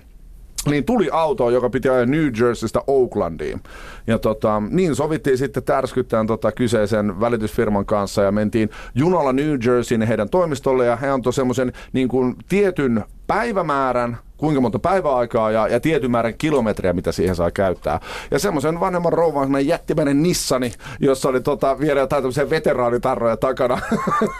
Niin 0.67 0.85
tuli 0.85 1.09
auto, 1.13 1.51
joka 1.51 1.71
piti 1.71 1.89
ajaa 1.89 2.07
New 2.07 2.31
Jerseystä 2.41 2.81
Oaklandiin. 2.87 3.61
Ja 4.07 4.19
tota, 4.19 4.63
niin 4.71 4.95
sovittiin 4.95 5.39
sitten 5.39 5.63
tärskyttäen 5.63 6.27
tota 6.27 6.53
kyseisen 6.53 7.21
välitysfirman 7.21 7.87
kanssa 7.87 8.23
ja 8.23 8.33
mentiin 8.33 8.71
junalla 8.95 9.33
New 9.33 9.57
Jerseyin 9.65 10.03
heidän 10.03 10.31
toimistolle. 10.31 10.87
Ja 10.87 10.97
he 10.97 11.09
antoi 11.09 11.33
semmoisen 11.33 11.73
niin 11.93 12.09
tietyn 12.49 13.05
päivämäärän, 13.27 14.19
kuinka 14.41 14.61
monta 14.61 14.79
päiväaikaa 14.79 15.51
ja, 15.51 15.69
ja 15.69 15.81
tietyn 15.81 16.11
määrän 16.11 16.35
kilometriä, 16.39 16.93
mitä 16.93 17.13
siihen 17.13 17.37
saa 17.37 17.51
käyttää. 17.51 18.01
Ja 18.31 18.39
semmoisen 18.39 18.81
vanhemman 18.81 19.13
rouvan 19.13 19.51
semmoinen 19.51 19.67
jättimäinen 19.67 20.23
Nissani, 20.23 20.73
jossa 21.01 21.29
oli 21.29 21.41
tota, 21.41 21.79
vielä 21.81 22.01
jotain 22.01 22.23
tämmöisiä 22.23 22.51
veteraanitarroja 22.51 23.37
takana. 23.37 23.79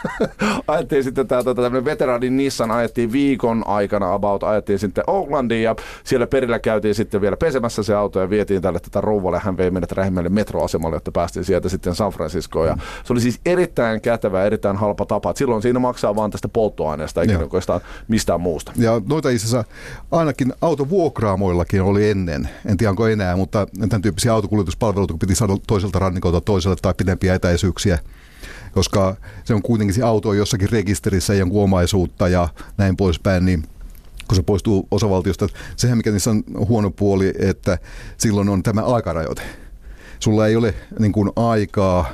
ajettiin 0.67 1.03
sitten 1.03 1.27
tämä 1.27 1.43
tota, 1.43 1.61
tämmöinen 1.61 1.85
veteraanin 1.85 2.37
Nissan, 2.37 2.71
ajettiin 2.71 3.11
viikon 3.11 3.63
aikana 3.67 4.13
about, 4.13 4.43
ajettiin 4.43 4.79
sitten 4.79 5.03
Oaklandiin 5.07 5.63
ja 5.63 5.75
siellä 6.03 6.27
perillä 6.27 6.59
käytiin 6.59 6.95
sitten 6.95 7.21
vielä 7.21 7.37
pesemässä 7.37 7.83
se 7.83 7.93
auto 7.93 8.19
ja 8.19 8.29
vietiin 8.29 8.61
tälle 8.61 8.79
tätä 8.79 9.01
rouvalle. 9.01 9.39
Hän 9.39 9.57
vei 9.57 9.71
meidät 9.71 9.91
rähimmälle 9.91 10.29
metroasemalle, 10.29 10.95
jotta 10.95 11.11
päästiin 11.11 11.45
sieltä 11.45 11.69
sitten 11.69 11.95
San 11.95 12.11
Franciscoon. 12.11 12.67
Ja 12.67 12.77
se 13.03 13.13
oli 13.13 13.21
siis 13.21 13.39
erittäin 13.45 14.01
kätevä, 14.01 14.43
erittäin 14.43 14.77
halpa 14.77 15.05
tapa. 15.05 15.33
silloin 15.35 15.61
siinä 15.61 15.79
maksaa 15.79 16.15
vaan 16.15 16.31
tästä 16.31 16.47
polttoaineesta, 16.47 17.21
eikä 17.21 17.39
mistään 18.07 18.41
muusta. 18.41 18.71
Ja 18.75 19.01
noita 19.09 19.29
itse 19.29 19.47
asiassa 19.47 19.63
ainakin 20.11 20.53
autovuokraamoillakin 20.61 21.81
oli 21.81 22.09
ennen, 22.09 22.49
en 22.65 22.77
tiedä 22.77 22.89
onko 22.89 23.07
enää, 23.07 23.35
mutta 23.35 23.67
tämän 23.89 24.01
tyyppisiä 24.01 24.33
autokuljetuspalveluita, 24.33 25.13
kun 25.13 25.19
piti 25.19 25.35
saada 25.35 25.57
toiselta 25.67 25.99
rannikolta 25.99 26.41
toiselle 26.41 26.75
tai 26.81 26.93
pidempiä 26.93 27.35
etäisyyksiä, 27.35 27.99
koska 28.71 29.15
se 29.43 29.53
on 29.53 29.61
kuitenkin 29.61 29.93
se 29.93 30.03
auto 30.03 30.33
jossakin 30.33 30.69
rekisterissä 30.69 31.33
jonkun 31.33 31.63
omaisuutta 31.63 32.27
ja 32.27 32.49
näin 32.77 32.97
poispäin, 32.97 33.45
niin 33.45 33.63
kun 34.27 34.35
se 34.35 34.43
poistuu 34.43 34.87
osavaltiosta. 34.91 35.47
Sehän 35.75 35.97
mikä 35.97 36.11
niissä 36.11 36.31
on 36.31 36.43
huono 36.67 36.91
puoli, 36.91 37.33
että 37.39 37.77
silloin 38.17 38.49
on 38.49 38.63
tämä 38.63 38.81
aikarajoite. 38.81 39.41
Sulla 40.19 40.47
ei 40.47 40.55
ole 40.55 40.73
niin 40.99 41.11
kuin, 41.11 41.31
aikaa 41.35 42.09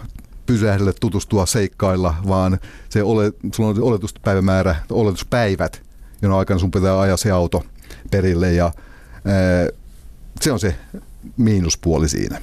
pysähdellä, 0.45 0.93
tutustua, 0.99 1.45
seikkailla, 1.45 2.15
vaan 2.27 2.59
se 2.89 3.03
ole, 3.03 3.33
sulla 3.53 3.69
on 3.69 3.83
oletuspäivämäärä, 3.83 4.75
oletuspäivät, 4.89 5.81
jona 6.21 6.37
aikana 6.37 6.59
sun 6.59 6.71
pitää 6.71 6.99
ajaa 6.99 7.17
se 7.17 7.31
auto 7.31 7.63
perille 8.11 8.53
ja 8.53 8.65
ää, 9.25 9.67
se 10.41 10.51
on 10.51 10.59
se 10.59 10.75
miinuspuoli 11.37 12.09
siinä. 12.09 12.41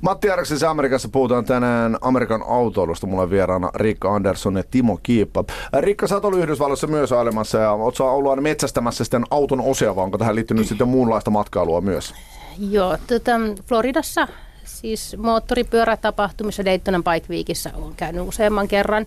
Matti 0.00 0.30
Arksissa 0.30 0.70
Amerikassa 0.70 1.08
puhutaan 1.08 1.44
tänään 1.44 1.98
Amerikan 2.00 2.42
autoilusta. 2.48 3.06
Mulla 3.06 3.22
on 3.22 3.30
vieraana 3.30 3.70
Riikka 3.74 4.14
Andersson 4.14 4.56
ja 4.56 4.62
Timo 4.70 5.00
Kiippa. 5.02 5.44
Riikka, 5.80 6.06
sä 6.06 6.14
oot 6.14 6.24
ollut 6.24 6.40
Yhdysvalloissa 6.40 6.86
myös 6.86 7.12
ailemassa 7.12 7.58
ja 7.58 7.72
oot 7.72 7.96
sä 7.96 8.04
ollut 8.04 8.30
aina 8.30 8.42
metsästämässä 8.42 9.04
sitten 9.04 9.24
auton 9.30 9.60
osia, 9.60 9.96
vai 9.96 10.04
onko 10.04 10.18
tähän 10.18 10.34
liittynyt 10.34 10.66
sitten 10.66 10.88
muunlaista 10.88 11.30
matkailua 11.30 11.80
myös? 11.80 12.14
Joo, 12.58 12.96
tota, 13.06 13.32
Floridassa 13.66 14.28
siis 14.64 15.16
moottoripyörätapahtumissa 15.18 16.64
Daytonan 16.64 17.04
Bike 17.04 17.26
Weekissä 17.30 17.70
on 17.74 17.94
käynyt 17.96 18.28
useamman 18.28 18.68
kerran. 18.68 19.06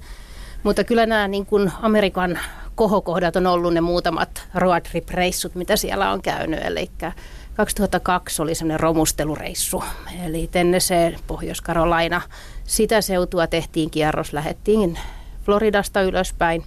Mutta 0.63 0.83
kyllä 0.83 1.05
nämä 1.05 1.27
niin 1.27 1.45
kuin 1.45 1.71
Amerikan 1.81 2.39
kohokohdat 2.75 3.35
on 3.35 3.47
ollut 3.47 3.73
ne 3.73 3.81
muutamat 3.81 4.47
road 4.55 4.81
trip-reissut, 4.81 5.55
mitä 5.55 5.75
siellä 5.75 6.11
on 6.11 6.21
käynyt. 6.21 6.59
Eli 6.63 6.91
2002 7.53 8.41
oli 8.41 8.55
semmoinen 8.55 8.79
romustelureissu, 8.79 9.83
eli 10.25 10.49
Tennessee, 10.51 11.15
Pohjois-Karolaina. 11.27 12.21
Sitä 12.63 13.01
seutua 13.01 13.47
tehtiin 13.47 13.89
kierros, 13.89 14.33
lähettiin 14.33 14.99
Floridasta 15.45 16.01
ylöspäin, 16.01 16.63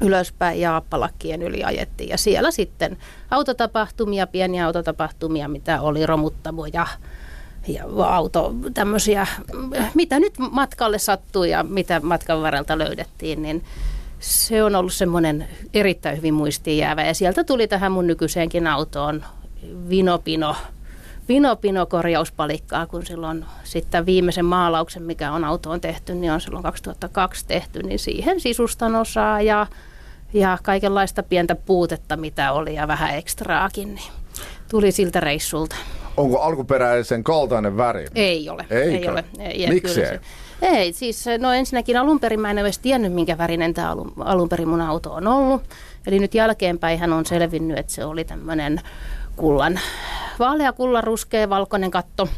ylöspäin 0.00 0.60
ja 0.60 0.76
Appalakkien 0.76 1.42
yli 1.42 1.64
ajettiin. 1.64 2.08
Ja 2.08 2.18
siellä 2.18 2.50
sitten 2.50 2.96
autotapahtumia, 3.30 4.26
pieniä 4.26 4.66
autotapahtumia, 4.66 5.48
mitä 5.48 5.80
oli 5.80 6.06
romuttamoja, 6.06 6.86
ja 7.68 7.84
auto, 8.06 8.54
tämmöisiä, 8.74 9.26
mitä 9.94 10.20
nyt 10.20 10.38
matkalle 10.38 10.98
sattui 10.98 11.50
ja 11.50 11.62
mitä 11.62 12.00
matkan 12.00 12.42
varrelta 12.42 12.78
löydettiin, 12.78 13.42
niin 13.42 13.64
se 14.24 14.62
on 14.62 14.74
ollut 14.74 14.92
semmoinen 14.92 15.48
erittäin 15.74 16.16
hyvin 16.16 16.34
muistiin 16.34 16.78
jäävä. 16.78 17.04
Ja 17.04 17.14
sieltä 17.14 17.44
tuli 17.44 17.68
tähän 17.68 17.92
mun 17.92 18.06
nykyiseenkin 18.06 18.66
autoon 18.66 19.24
vinopino, 19.88 20.56
vinopino 21.28 21.86
korjauspalikkaa, 21.86 22.86
kun 22.86 23.06
silloin 23.06 23.44
sitten 23.64 24.06
viimeisen 24.06 24.44
maalauksen, 24.44 25.02
mikä 25.02 25.32
on 25.32 25.44
autoon 25.44 25.80
tehty, 25.80 26.14
niin 26.14 26.32
on 26.32 26.40
silloin 26.40 26.62
2002 26.62 27.46
tehty, 27.46 27.82
niin 27.82 27.98
siihen 27.98 28.40
sisustan 28.40 28.94
osaa 28.94 29.40
ja, 29.40 29.66
ja 30.32 30.58
kaikenlaista 30.62 31.22
pientä 31.22 31.54
puutetta, 31.54 32.16
mitä 32.16 32.52
oli 32.52 32.74
ja 32.74 32.88
vähän 32.88 33.14
ekstraakin, 33.14 33.94
niin 33.94 34.12
tuli 34.70 34.92
siltä 34.92 35.20
reissulta. 35.20 35.76
Onko 36.16 36.40
alkuperäisen 36.40 37.24
kaltainen 37.24 37.76
väri? 37.76 38.06
Ei 38.14 38.48
ole. 38.48 38.66
Eikö? 38.70 38.98
Ei 38.98 39.08
ole. 39.08 39.24
Ei, 39.38 39.68
Miksi 39.68 40.02
ei? 40.02 40.18
Ei, 40.64 40.92
siis 40.92 41.24
no 41.38 41.52
ensinnäkin 41.52 41.96
alun 41.96 42.20
perin 42.20 42.40
mä 42.40 42.50
en 42.50 42.58
edes 42.58 42.78
tiennyt, 42.78 43.12
minkä 43.12 43.38
värinen 43.38 43.74
tämä 43.74 43.90
alun, 43.90 44.12
alun 44.18 44.48
perin 44.48 44.68
mun 44.68 44.80
auto 44.80 45.12
on 45.12 45.26
ollut. 45.26 45.62
Eli 46.06 46.18
nyt 46.18 46.34
jälkeenpäin 46.34 46.98
hän 46.98 47.12
on 47.12 47.26
selvinnyt, 47.26 47.78
että 47.78 47.92
se 47.92 48.04
oli 48.04 48.24
tämmöinen 48.24 48.80
kullan, 49.36 49.80
vaalea 50.38 50.72
kullan 50.72 51.04
ruskea 51.04 51.50
valkoinen 51.50 51.90
katto 51.90 52.28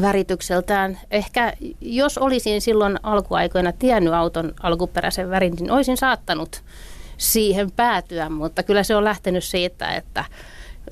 väritykseltään. 0.00 0.98
Ehkä 1.10 1.52
jos 1.80 2.18
olisin 2.18 2.60
silloin 2.60 2.98
alkuaikoina 3.02 3.72
tiennyt 3.72 4.12
auton 4.12 4.52
alkuperäisen 4.62 5.30
värin, 5.30 5.54
niin 5.60 5.70
olisin 5.70 5.96
saattanut 5.96 6.62
siihen 7.16 7.70
päätyä, 7.70 8.28
mutta 8.28 8.62
kyllä 8.62 8.82
se 8.82 8.96
on 8.96 9.04
lähtenyt 9.04 9.44
siitä, 9.44 9.94
että 9.94 10.24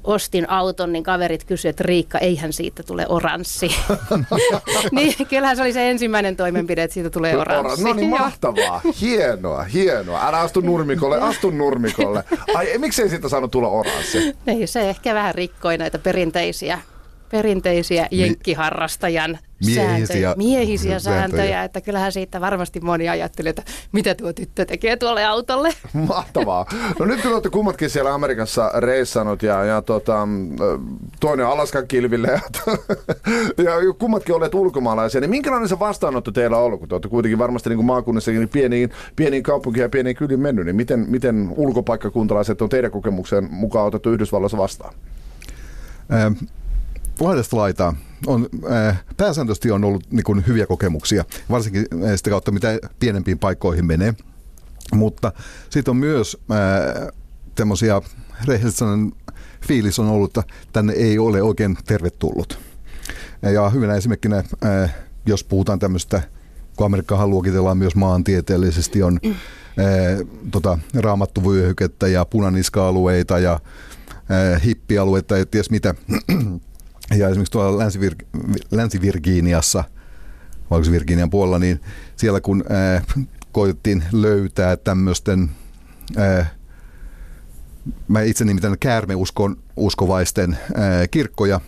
ostin 0.04 0.50
auton, 0.50 0.92
niin 0.92 1.04
kaverit 1.04 1.44
kysyivät, 1.44 1.72
että 1.72 1.84
Riikka, 1.84 2.18
eihän 2.18 2.52
siitä 2.52 2.82
tule 2.82 3.06
oranssi. 3.08 3.70
niin, 4.92 5.14
kyllähän 5.28 5.56
se 5.56 5.62
oli 5.62 5.72
se 5.72 5.90
ensimmäinen 5.90 6.36
toimenpide, 6.36 6.82
että 6.82 6.94
siitä 6.94 7.10
tulee 7.10 7.36
oranssi. 7.36 7.84
No 7.84 7.92
niin, 7.92 8.10
mahtavaa. 8.10 8.80
Hienoa, 9.00 9.62
hienoa. 9.62 10.28
Älä 10.28 10.40
astu 10.40 10.60
nurmikolle, 10.60 11.20
astu 11.20 11.50
nurmikolle. 11.50 12.24
Ai, 12.54 12.78
miksei 12.78 13.08
siitä 13.08 13.28
saanut 13.28 13.50
tulla 13.50 13.68
oranssi? 13.68 14.36
Ei, 14.46 14.66
se 14.66 14.90
ehkä 14.90 15.14
vähän 15.14 15.34
rikkoi 15.34 15.78
näitä 15.78 15.98
perinteisiä 15.98 16.78
perinteisiä 17.30 18.08
jenkkiharrastajan 18.10 19.38
miehisiä, 19.64 19.86
sääntöjä, 19.86 20.34
miehisiä 20.36 20.98
sääntöjä, 20.98 21.20
sääntöjä, 21.20 21.64
että 21.64 21.80
kyllähän 21.80 22.12
siitä 22.12 22.40
varmasti 22.40 22.80
moni 22.80 23.08
ajattelee, 23.08 23.50
että 23.50 23.62
mitä 23.92 24.14
tuo 24.14 24.32
tyttö 24.32 24.64
tekee 24.64 24.96
tuolle 24.96 25.24
autolle. 25.24 25.72
Mahtavaa. 26.08 26.66
No 26.98 27.06
nyt 27.06 27.22
kun 27.22 27.32
olette 27.32 27.50
kummatkin 27.50 27.90
siellä 27.90 28.14
Amerikassa 28.14 28.70
reissannut 28.80 29.42
ja, 29.42 29.64
ja 29.64 29.82
tota, 29.82 30.28
toinen 31.20 31.46
Alaskan 31.46 31.88
kilville 31.88 32.28
ja, 32.28 32.40
ja 33.64 33.94
kummatkin 33.98 34.34
olet 34.34 34.54
ulkomaalaisia, 34.54 35.20
niin 35.20 35.30
minkälainen 35.30 35.68
se 35.68 35.78
vastaanotto 35.78 36.30
teillä 36.32 36.56
on 36.56 36.64
ollut, 36.64 36.80
kun 36.80 36.88
te 36.88 36.94
olette 36.94 37.08
kuitenkin 37.08 37.38
varmasti 37.38 37.68
niin 37.68 37.76
kuin 37.76 37.86
maakunnissakin 37.86 38.40
niin 38.40 38.48
pieniin, 38.48 38.90
pieniin 39.16 39.42
kaupunkiin 39.42 39.82
ja 39.82 39.88
pieniin 39.88 40.16
kyliin 40.16 40.40
mennyt, 40.40 40.66
niin 40.66 40.76
miten, 40.76 41.06
miten 41.08 41.52
ulkopaikkakuntalaiset 41.56 42.62
on 42.62 42.68
teidän 42.68 42.90
kokemuksen 42.90 43.48
mukaan 43.50 43.86
otettu 43.86 44.10
Yhdysvalloissa 44.10 44.58
vastaan? 44.58 44.94
Ähm 46.12 46.32
laidasta 47.20 47.56
laitaan 47.56 47.96
on, 48.26 48.48
äh, 48.70 49.04
pääsääntöisesti 49.16 49.70
on 49.70 49.84
ollut 49.84 50.12
niin 50.12 50.24
kuin, 50.24 50.44
hyviä 50.46 50.66
kokemuksia, 50.66 51.24
varsinkin 51.50 51.86
äh, 52.04 52.10
sitä 52.16 52.30
kautta, 52.30 52.52
mitä 52.52 52.78
pienempiin 52.98 53.38
paikkoihin 53.38 53.86
menee. 53.86 54.14
Mutta 54.94 55.32
sitten 55.70 55.90
on 55.92 55.96
myös 55.96 56.36
äh, 56.50 57.08
tämmöisiä, 57.54 58.02
rehellisesti 58.46 58.78
sanon, 58.78 59.12
fiilis 59.66 59.98
on 59.98 60.08
ollut, 60.08 60.38
että 60.38 60.54
tänne 60.72 60.92
ei 60.92 61.18
ole 61.18 61.42
oikein 61.42 61.78
tervetullut. 61.86 62.58
Ja 63.42 63.70
hyvänä 63.70 63.94
esimerkkinä, 63.94 64.44
äh, 64.64 64.94
jos 65.26 65.44
puhutaan 65.44 65.78
tämmöistä, 65.78 66.22
kun 66.76 66.86
Amerikkahan 66.86 67.30
luokitellaan 67.30 67.78
myös 67.78 67.94
maantieteellisesti, 67.94 69.02
on 69.02 69.20
äh, 69.24 70.26
tota, 70.50 70.78
raamattuvyöhykettä 70.94 72.08
ja 72.08 72.24
punaniska-alueita 72.24 73.38
ja 73.38 73.52
äh, 73.52 74.64
hippialueita 74.64 75.38
ja 75.38 75.46
ties 75.46 75.70
mitä. 75.70 75.94
Ja 77.10 77.28
esimerkiksi 77.28 77.52
tuolla 77.52 77.84
Länsi-Vir- 77.84 78.26
Länsi-Virginiassa, 78.70 79.84
Virginian 80.90 81.30
puolella, 81.30 81.58
niin 81.58 81.80
siellä 82.16 82.40
kun 82.40 82.64
äh, 82.70 83.26
koitettiin 83.52 84.04
löytää 84.12 84.76
tämmöisten, 84.76 85.50
ää, 86.16 86.46
mä 88.08 88.22
itse 88.22 88.44
nimitän 88.44 88.76
käärmeuskon 88.80 89.56
uskovaisten 89.76 90.58
ää, 90.74 91.08
kirkkoja, 91.08 91.60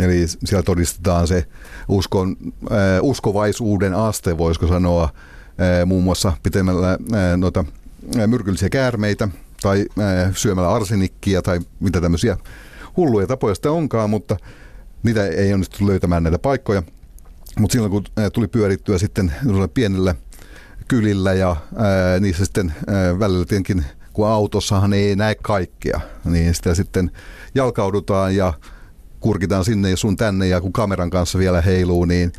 eli 0.00 0.26
siellä 0.26 0.62
todistetaan 0.62 1.28
se 1.28 1.46
uskon, 1.88 2.36
ää, 2.70 3.00
uskovaisuuden 3.00 3.94
aste, 3.94 4.38
voisiko 4.38 4.66
sanoa, 4.66 5.08
ää, 5.58 5.86
muun 5.86 6.04
muassa 6.04 6.32
pitämällä 6.42 6.98
ää, 7.12 7.36
noita 7.36 7.64
ää, 8.18 8.26
myrkyllisiä 8.26 8.68
käärmeitä 8.68 9.28
tai 9.62 9.86
ää, 9.98 10.32
syömällä 10.34 10.72
arsenikkia 10.72 11.42
tai 11.42 11.60
mitä 11.80 12.00
tämmöisiä 12.00 12.36
hulluja 12.96 13.26
tapoja 13.26 13.54
sitä 13.54 13.70
onkaan, 13.70 14.10
mutta 14.10 14.36
niitä 15.02 15.26
ei 15.26 15.52
onnistu 15.52 15.86
löytämään 15.86 16.22
näitä 16.22 16.38
paikkoja. 16.38 16.82
Mutta 17.58 17.72
silloin 17.72 17.90
kun 17.90 18.04
tuli 18.32 18.48
pyörittyä 18.48 18.98
sitten 18.98 19.32
pienellä 19.74 20.14
kylillä 20.88 21.32
ja 21.32 21.56
ää, 21.76 22.20
niissä 22.20 22.44
sitten 22.44 22.74
ää, 22.86 23.18
välillä 23.18 23.44
tietenkin, 23.44 23.84
kun 24.12 24.28
autossahan 24.28 24.92
ei 24.92 25.16
näe 25.16 25.34
kaikkea, 25.34 26.00
niin 26.24 26.54
sitä 26.54 26.74
sitten 26.74 27.10
jalkaudutaan 27.54 28.36
ja 28.36 28.54
kurkitaan 29.20 29.64
sinne 29.64 29.90
ja 29.90 29.96
sun 29.96 30.16
tänne 30.16 30.48
ja 30.48 30.60
kun 30.60 30.72
kameran 30.72 31.10
kanssa 31.10 31.38
vielä 31.38 31.60
heiluu, 31.60 32.04
niin 32.04 32.32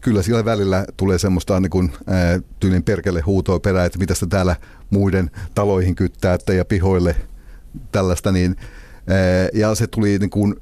kyllä 0.00 0.22
siellä 0.22 0.44
välillä 0.44 0.84
tulee 0.96 1.18
semmoista 1.18 1.60
niin 1.60 1.70
kuin, 1.70 1.92
ää, 2.06 2.40
tyylin 2.60 2.82
perkele 2.82 3.20
huutoa 3.20 3.60
perään, 3.60 3.86
että 3.86 3.98
mitä 3.98 4.14
sitä 4.14 4.26
täällä 4.26 4.56
muiden 4.90 5.30
taloihin 5.54 5.94
kyttäätte 5.94 6.54
ja 6.54 6.64
pihoille 6.64 7.16
tällaista, 7.92 8.32
niin 8.32 8.56
ää, 9.06 9.16
ja 9.54 9.74
se 9.74 9.86
tuli 9.86 10.18
niin 10.18 10.30
kuin 10.30 10.54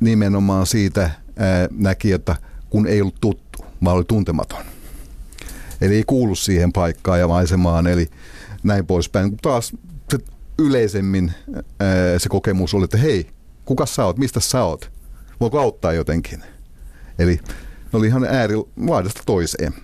nimenomaan 0.00 0.66
siitä 0.66 1.10
ää, 1.36 1.68
näki, 1.70 2.12
että 2.12 2.36
kun 2.70 2.86
ei 2.86 3.00
ollut 3.00 3.20
tuttu, 3.20 3.64
vaan 3.84 3.96
oli 3.96 4.04
tuntematon. 4.04 4.64
Eli 5.80 5.94
ei 5.94 6.04
kuulu 6.06 6.34
siihen 6.34 6.72
paikkaan 6.72 7.20
ja 7.20 7.28
maisemaan, 7.28 7.86
eli 7.86 8.10
näin 8.62 8.86
poispäin. 8.86 9.36
Taas 9.42 9.72
se 10.10 10.18
yleisemmin 10.58 11.32
ää, 11.80 12.18
se 12.18 12.28
kokemus 12.28 12.74
oli, 12.74 12.84
että 12.84 12.98
hei, 12.98 13.30
kuka 13.64 13.86
sä 13.86 14.04
oot, 14.04 14.18
mistä 14.18 14.40
sä 14.40 14.62
oot, 14.62 14.90
voiko 15.40 15.60
auttaa 15.60 15.92
jotenkin. 15.92 16.42
Eli 17.18 17.40
ne 17.92 17.98
oli 17.98 18.06
ihan 18.06 18.24
äärilaidasta 18.24 19.22
toiseen. 19.26 19.74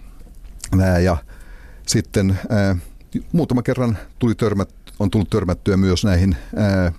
Nää, 0.75 0.99
ja 0.99 1.17
sitten 1.87 2.39
ää, 2.49 2.77
muutama 3.33 3.63
kerran 3.63 3.99
tuli 4.19 4.35
törmät, 4.35 4.69
on 4.99 5.11
tullut 5.11 5.31
törmättyä 5.31 5.77
myös 5.77 6.05
näihin 6.05 6.37
ää, 6.57 6.93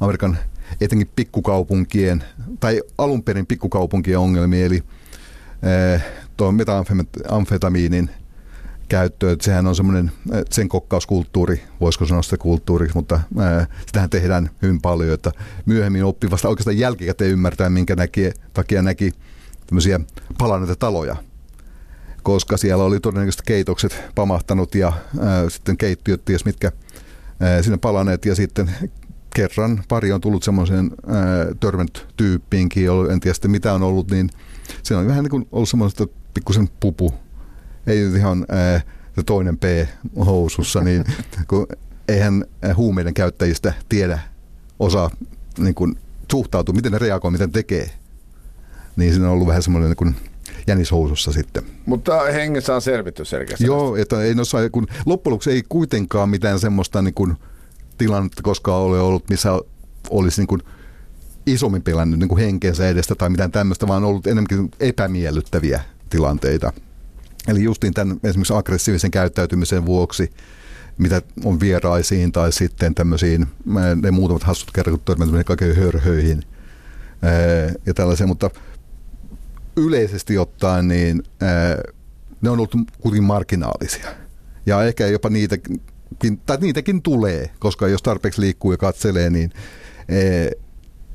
Amerikan 0.00 0.38
etenkin 0.80 1.10
pikkukaupunkien, 1.16 2.24
tai 2.60 2.82
alun 2.98 3.22
perin 3.22 3.46
pikkukaupunkien 3.46 4.18
ongelmia, 4.18 4.66
eli 4.66 4.82
Eh, 5.62 6.02
tuo 6.36 6.52
käyttö, 8.88 9.32
että 9.32 9.44
sehän 9.44 9.66
on 9.66 9.76
semmoinen 9.76 10.12
eh, 10.32 10.42
sen 10.50 10.68
kokkauskulttuuri, 10.68 11.62
voisiko 11.80 12.06
sanoa 12.06 12.22
sitä 12.22 12.36
kulttuuriksi, 12.36 12.96
mutta 12.96 13.20
ää, 13.38 13.60
eh, 13.60 13.68
sitähän 13.86 14.10
tehdään 14.10 14.50
hyvin 14.62 14.80
paljon, 14.80 15.14
että 15.14 15.32
myöhemmin 15.66 16.04
oppii 16.04 16.30
vasta 16.30 16.48
oikeastaan 16.48 16.78
jälkikäteen 16.78 17.30
ymmärtää, 17.30 17.70
minkä 17.70 17.96
näki, 17.96 18.30
takia 18.52 18.82
näki 18.82 19.12
tämmöisiä 19.66 20.00
palanneita 20.38 20.76
taloja, 20.76 21.16
koska 22.22 22.56
siellä 22.56 22.84
oli 22.84 23.00
todennäköisesti 23.00 23.42
keitokset 23.46 24.02
pamahtanut 24.14 24.74
ja 24.74 24.92
ää, 25.20 25.50
sitten 25.50 25.76
keittiöt, 25.76 26.24
ties 26.24 26.44
mitkä 26.44 26.72
ää, 27.40 27.62
sinne 27.62 27.78
palaneet 27.78 28.24
ja 28.24 28.34
sitten 28.34 28.70
kerran 29.34 29.84
pari 29.88 30.12
on 30.12 30.20
tullut 30.20 30.42
semmoiseen 30.42 30.90
törmännyt 31.60 32.06
tyyppiinkin, 32.16 32.88
en 33.12 33.20
tiedä 33.20 33.34
sitten 33.34 33.50
mitä 33.50 33.74
on 33.74 33.82
ollut, 33.82 34.10
niin– 34.10 34.30
se 34.82 34.96
on 34.96 35.06
vähän 35.06 35.24
niin 35.24 35.30
kuin 35.30 35.48
ollut 35.52 35.68
semmoista 35.68 36.06
pikkusen 36.34 36.68
pupu. 36.80 37.14
Ei 37.86 38.00
nyt 38.00 38.16
ihan 38.16 38.46
ää, 38.48 38.80
toinen 39.26 39.58
P 39.58 39.64
housussa, 40.26 40.80
niin 40.80 41.04
kun 41.48 41.66
eihän 42.08 42.44
huumeiden 42.76 43.14
käyttäjistä 43.14 43.72
tiedä, 43.88 44.18
osaa 44.78 45.10
niin 45.58 45.74
kuin, 45.74 45.96
suhtautua, 46.30 46.74
miten 46.74 46.92
ne 46.92 46.98
reagoi, 46.98 47.30
miten 47.30 47.52
tekee. 47.52 47.90
Niin 48.96 49.12
siinä 49.12 49.26
on 49.26 49.32
ollut 49.32 49.48
vähän 49.48 49.62
semmoinen 49.62 49.90
niin 49.90 49.96
kuin, 49.96 50.16
jänishousussa 50.66 51.32
sitten. 51.32 51.62
Mutta 51.86 52.22
hengessä 52.22 52.74
on 52.74 52.82
selvitty 52.82 53.24
selkeästi. 53.24 53.64
Joo, 53.64 53.96
että 53.96 54.22
ei 54.22 54.34
noissa, 54.34 54.70
kun 54.70 54.86
loppujen 55.06 55.32
lopuksi 55.32 55.50
ei 55.50 55.62
kuitenkaan 55.68 56.28
mitään 56.28 56.60
semmoista 56.60 57.02
niin 57.02 57.14
kuin, 57.14 57.36
tilannetta 57.98 58.42
koskaan 58.42 58.82
ole 58.82 59.00
ollut, 59.00 59.28
missä 59.30 59.52
olisi 60.10 60.40
niin 60.40 60.48
kuin, 60.48 60.62
isommin 61.46 61.82
pelännyt 61.82 62.18
niin 62.18 62.28
kuin 62.28 62.40
henkensä 62.40 62.88
edestä 62.88 63.14
tai 63.14 63.30
mitään 63.30 63.52
tämmöistä, 63.52 63.88
vaan 63.88 64.04
ollut 64.04 64.26
enemmänkin 64.26 64.70
epämiellyttäviä 64.80 65.80
tilanteita. 66.10 66.72
Eli 67.48 67.62
justiin 67.62 67.94
tämän 67.94 68.20
esimerkiksi 68.24 68.54
aggressiivisen 68.54 69.10
käyttäytymisen 69.10 69.86
vuoksi, 69.86 70.32
mitä 70.98 71.22
on 71.44 71.60
vieraisiin 71.60 72.32
tai 72.32 72.52
sitten 72.52 72.94
tämmöisiin, 72.94 73.46
ne 74.02 74.10
muutamat 74.10 74.42
hassut 74.42 74.70
kerran, 74.70 74.98
kun 74.98 75.44
kaikkein 75.44 75.76
hörhöihin 75.76 76.42
ja 77.86 77.94
tällaisia, 77.94 78.26
mutta 78.26 78.50
yleisesti 79.76 80.38
ottaen 80.38 80.88
niin 80.88 81.22
ne 82.40 82.50
on 82.50 82.58
ollut 82.58 82.74
kuitenkin 83.00 83.24
marginaalisia. 83.24 84.08
Ja 84.66 84.84
ehkä 84.84 85.06
jopa 85.06 85.30
niitäkin, 85.30 85.80
tai 86.46 86.56
niitäkin 86.60 87.02
tulee, 87.02 87.50
koska 87.58 87.88
jos 87.88 88.02
tarpeeksi 88.02 88.40
liikkuu 88.40 88.72
ja 88.72 88.78
katselee, 88.78 89.30
niin 89.30 89.52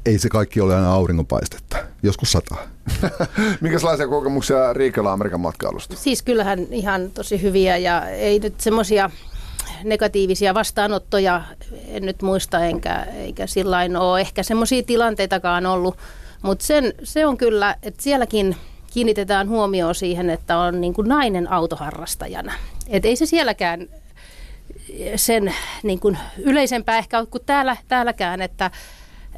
ei 0.05 0.19
se 0.19 0.29
kaikki 0.29 0.61
ole 0.61 0.75
aina 0.75 0.93
auringonpaistetta. 0.93 1.77
Joskus 2.03 2.31
sataa. 2.31 2.67
Minkälaisia 3.61 4.07
kokemuksia 4.07 4.73
Riikalla 4.73 5.13
Amerikan 5.13 5.39
matkailusta? 5.39 5.95
Siis 5.95 6.21
kyllähän 6.21 6.59
ihan 6.71 7.11
tosi 7.11 7.41
hyviä 7.41 7.77
ja 7.77 8.09
ei 8.09 8.39
nyt 8.39 8.61
semmoisia 8.61 9.09
negatiivisia 9.83 10.53
vastaanottoja 10.53 11.41
en 11.87 12.05
nyt 12.05 12.21
muista 12.21 12.59
enkä, 12.65 13.03
eikä 13.15 13.47
sillä 13.47 13.77
ole 13.99 14.21
ehkä 14.21 14.43
semmoisia 14.43 14.83
tilanteitakaan 14.83 15.65
ollut, 15.65 15.97
mutta 16.41 16.65
sen, 16.65 16.93
se 17.03 17.25
on 17.25 17.37
kyllä, 17.37 17.75
että 17.83 18.03
sielläkin 18.03 18.55
kiinnitetään 18.93 19.49
huomioon 19.49 19.95
siihen, 19.95 20.29
että 20.29 20.57
on 20.57 20.81
niin 20.81 20.93
kuin 20.93 21.09
nainen 21.09 21.51
autoharrastajana. 21.51 22.53
Et 22.87 23.05
ei 23.05 23.15
se 23.15 23.25
sielläkään 23.25 23.87
sen 25.15 25.53
niin 25.83 25.99
kuin 25.99 26.17
yleisempää 26.37 26.97
ehkä 26.97 27.25
kuin 27.25 27.43
täällä, 27.45 27.77
täälläkään, 27.87 28.41
että 28.41 28.71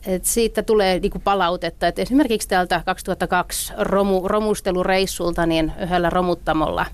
et 0.08 0.26
siitä 0.26 0.64
tulee 0.64 0.99
niinku 0.99 1.20
palautetta, 1.20 1.88
että 1.88 2.01
esimerkiksi 2.01 2.47
täältä 2.47 2.82
2002 2.86 3.74
romu, 3.78 4.28
romustelureissulta 4.28 5.45
niin 5.45 5.72
yhdellä 5.82 6.10
romuttamolla 6.10 6.86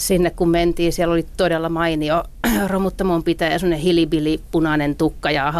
sinne 0.00 0.30
kun 0.30 0.50
mentiin, 0.50 0.92
siellä 0.92 1.12
oli 1.12 1.26
todella 1.36 1.68
mainio 1.68 2.24
romuttamon 2.66 3.22
pitäjä, 3.22 3.58
semmoinen 3.58 3.84
hilibili, 3.84 4.40
punainen 4.50 4.96
tukka 4.96 5.30
ja 5.30 5.52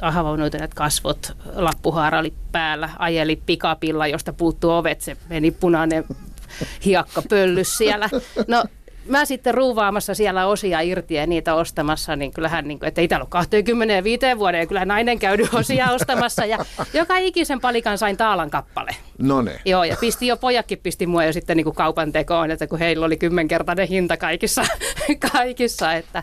ahavoinuutuneet 0.00 0.74
kasvot, 0.74 1.36
lappuhaara 1.54 2.18
oli 2.18 2.32
päällä, 2.52 2.90
ajeli 2.98 3.42
pikapilla, 3.46 4.06
josta 4.06 4.32
puuttuu 4.32 4.70
ovet, 4.70 5.00
se 5.00 5.16
meni 5.28 5.50
punainen 5.50 6.04
hiakka 6.84 7.22
pöllys 7.28 7.78
siellä. 7.78 8.08
No 8.48 8.64
mä 9.06 9.24
sitten 9.24 9.54
ruuvaamassa 9.54 10.14
siellä 10.14 10.46
osia 10.46 10.80
irti 10.80 11.14
ja 11.14 11.26
niitä 11.26 11.54
ostamassa, 11.54 12.16
niin 12.16 12.32
kyllähän, 12.32 12.68
niin 12.68 12.78
kuin, 12.78 12.88
että 12.88 13.00
ei 13.00 13.08
täällä 13.08 13.22
ole 13.22 13.30
25 13.30 14.26
vuoden, 14.38 14.60
ja 14.60 14.66
kyllä 14.66 14.84
nainen 14.84 15.18
käydy 15.18 15.46
osia 15.60 15.90
ostamassa. 15.90 16.44
Ja 16.44 16.58
joka 16.94 17.16
ikisen 17.16 17.60
palikan 17.60 17.98
sain 17.98 18.16
taalan 18.16 18.50
kappale. 18.50 18.90
No 19.18 19.42
ne. 19.42 19.60
Joo, 19.64 19.84
ja 19.84 19.96
pisti 20.00 20.26
jo, 20.26 20.36
pojakin 20.36 20.78
pisti 20.78 21.06
mua 21.06 21.24
jo 21.24 21.32
sitten 21.32 21.56
niin 21.56 21.64
kuin 21.64 21.76
kaupan 21.76 22.12
tekoon, 22.12 22.50
että 22.50 22.66
kun 22.66 22.78
heillä 22.78 23.06
oli 23.06 23.16
kymmenkertainen 23.16 23.88
hinta 23.88 24.16
kaikissa, 24.16 24.64
kaikissa 25.32 25.92
että, 25.92 26.22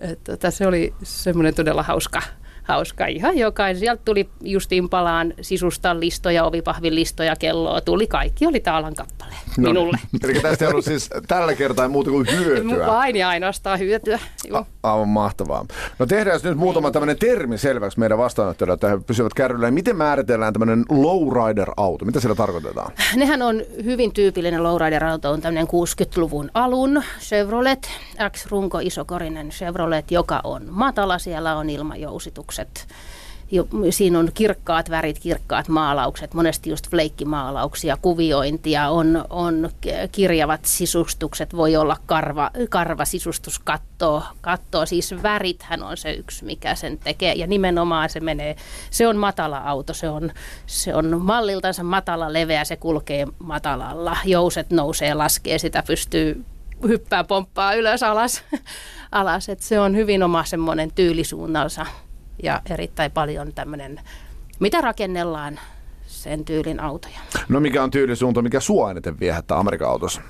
että, 0.00 0.32
että 0.32 0.50
se 0.50 0.66
oli 0.66 0.94
semmoinen 1.02 1.54
todella 1.54 1.82
hauska, 1.82 2.22
hauska. 2.68 3.06
Ihan 3.06 3.38
jokainen. 3.38 3.80
Sieltä 3.80 4.02
tuli 4.04 4.28
justiin 4.40 4.88
palaan 4.88 5.34
sisustan 5.40 6.00
listoja, 6.00 6.44
ovipahvin 6.44 6.94
listoja, 6.94 7.36
kelloa. 7.36 7.80
Tuli 7.80 8.06
kaikki, 8.06 8.46
oli 8.46 8.60
taalan 8.60 8.94
kappale 8.94 9.34
no, 9.58 9.68
minulle. 9.68 9.98
Eli 10.24 10.34
tästä 10.34 10.64
ei 10.64 10.70
ollut 10.70 10.84
siis 10.84 11.10
tällä 11.28 11.54
kertaa 11.54 11.88
muuta 11.88 12.10
kuin 12.10 12.26
hyötyä. 12.30 12.86
Vain 12.96 13.16
ja 13.16 13.28
ainoastaan 13.28 13.78
hyötyä. 13.78 14.18
A- 14.52 14.64
aivan 14.82 15.08
mahtavaa. 15.08 15.66
No 15.98 16.06
tehdään 16.06 16.40
nyt 16.42 16.58
muutama 16.58 16.90
tämmöinen 16.90 17.18
termi 17.18 17.58
selväksi 17.58 17.98
meidän 17.98 18.18
vastaanottajille, 18.18 18.74
että 18.74 18.88
he 18.88 18.98
pysyvät 19.06 19.34
kärryllä. 19.34 19.70
Miten 19.70 19.96
määritellään 19.96 20.52
tämmöinen 20.52 20.84
lowrider-auto? 20.88 22.04
Mitä 22.04 22.20
sillä 22.20 22.34
tarkoitetaan? 22.34 22.92
Nehän 23.16 23.42
on 23.42 23.62
hyvin 23.84 24.12
tyypillinen 24.12 24.62
lowrider-auto, 24.62 25.30
on 25.30 25.40
tämmöinen 25.40 25.66
60-luvun 25.66 26.50
alun 26.54 27.02
Chevrolet, 27.20 27.90
X-runko 28.30 28.78
isokorinen 28.78 29.48
Chevrolet, 29.48 30.10
joka 30.10 30.40
on 30.44 30.62
matala, 30.70 31.18
siellä 31.18 31.56
on 31.56 31.70
ilmajousitukset 31.70 32.57
maalaukset. 32.58 32.86
Siinä 33.90 34.18
on 34.18 34.28
kirkkaat 34.34 34.90
värit, 34.90 35.18
kirkkaat 35.18 35.68
maalaukset, 35.68 36.34
monesti 36.34 36.70
just 36.70 36.90
fleikkimaalauksia, 36.90 37.98
kuviointia, 38.02 38.90
on, 38.90 39.24
on 39.30 39.70
kirjavat 40.12 40.64
sisustukset, 40.64 41.56
voi 41.56 41.76
olla 41.76 41.96
karva, 42.06 42.50
karvasisustus, 42.70 43.58
kattoa, 43.58 44.26
kattoa, 44.40 44.86
siis 44.86 45.14
värithän 45.22 45.82
on 45.82 45.96
se 45.96 46.12
yksi, 46.12 46.44
mikä 46.44 46.74
sen 46.74 46.98
tekee. 46.98 47.32
Ja 47.32 47.46
nimenomaan 47.46 48.10
se 48.10 48.20
menee, 48.20 48.56
se 48.90 49.08
on 49.08 49.16
matala 49.16 49.58
auto, 49.58 49.94
se 49.94 50.08
on, 50.08 50.30
se 50.66 50.94
on 50.94 51.22
malliltansa 51.22 51.82
matala, 51.82 52.32
leveä, 52.32 52.64
se 52.64 52.76
kulkee 52.76 53.26
matalalla, 53.38 54.16
jouset 54.24 54.70
nousee, 54.70 55.14
laskee, 55.14 55.58
sitä 55.58 55.82
pystyy 55.86 56.44
hyppää, 56.88 57.24
pomppaa 57.24 57.74
ylös 57.74 58.02
alas. 58.02 58.42
alas. 59.12 59.48
Et 59.48 59.60
se 59.60 59.80
on 59.80 59.96
hyvin 59.96 60.22
oma 60.22 60.44
semmoinen 60.44 60.92
tyylisuunnansa 60.94 61.86
ja 62.42 62.60
erittäin 62.70 63.10
paljon 63.10 63.52
tämmöinen, 63.52 64.00
mitä 64.60 64.80
rakennellaan 64.80 65.60
sen 66.06 66.44
tyylin 66.44 66.80
autoja. 66.80 67.18
No 67.48 67.60
mikä 67.60 67.82
on 67.82 67.90
tyylisuunta, 67.90 68.42
mikä 68.42 68.60
sua 68.60 68.90
eniten 68.90 69.20
viehättää 69.20 69.58
Amerikan 69.58 69.88
autossa? 69.88 70.20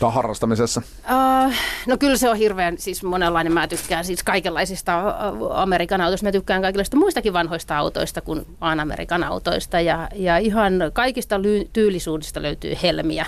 Tai 0.00 0.12
harrastamisessa? 0.12 0.82
Uh, 0.98 1.52
no 1.86 1.96
kyllä 1.98 2.16
se 2.16 2.30
on 2.30 2.36
hirveän 2.36 2.78
siis 2.78 3.02
monenlainen. 3.02 3.52
Mä 3.52 3.68
tykkään 3.68 4.04
siis 4.04 4.22
kaikenlaisista 4.22 5.14
Amerikan 5.50 6.00
autoista. 6.00 6.26
Mä 6.26 6.32
tykkään 6.32 6.62
kaikenlaisista 6.62 6.96
muistakin 6.96 7.32
vanhoista 7.32 7.78
autoista 7.78 8.20
kuin 8.20 8.46
vaan 8.60 8.80
Amerikan 8.80 9.24
autoista. 9.24 9.80
Ja, 9.80 10.08
ja 10.14 10.36
ihan 10.36 10.72
kaikista 10.92 11.38
ly- 11.38 11.68
tyylisuudesta 11.72 12.42
löytyy 12.42 12.74
helmiä. 12.82 13.26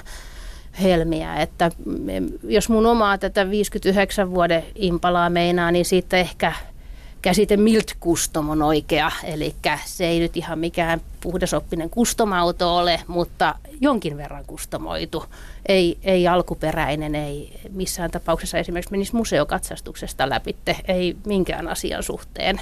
helmiä. 0.83 1.37
Että 1.37 1.71
jos 2.43 2.69
mun 2.69 2.87
omaa 2.87 3.19
tätä 3.19 3.51
59 3.51 4.31
vuoden 4.31 4.65
impalaa 4.75 5.31
meinaa, 5.31 5.71
niin 5.71 5.85
siitä 5.85 6.17
ehkä– 6.17 6.53
käsite 7.23 7.57
Milt 7.57 7.95
Custom 8.01 8.51
on 8.51 8.63
oikea, 8.63 9.11
eli 9.25 9.55
se 9.85 10.07
ei 10.07 10.21
nyt 10.21 10.37
ihan 10.37 10.59
mikään 10.59 11.01
puhdasoppinen 11.21 11.91
kustomauto 11.91 12.77
ole, 12.77 13.01
mutta 13.07 13.55
jonkin 13.81 14.17
verran 14.17 14.45
kustomoitu. 14.47 15.25
Ei, 15.67 15.99
ei 16.03 16.29
alkuperäinen, 16.29 17.15
ei 17.15 17.61
missään 17.73 18.11
tapauksessa 18.11 18.59
esimerkiksi 18.59 18.91
menisi 18.91 19.17
museokatsastuksesta 19.17 20.29
läpi, 20.29 20.57
ei 20.89 21.17
minkään 21.27 21.69
asian 21.69 22.03
suhteen. 22.03 22.61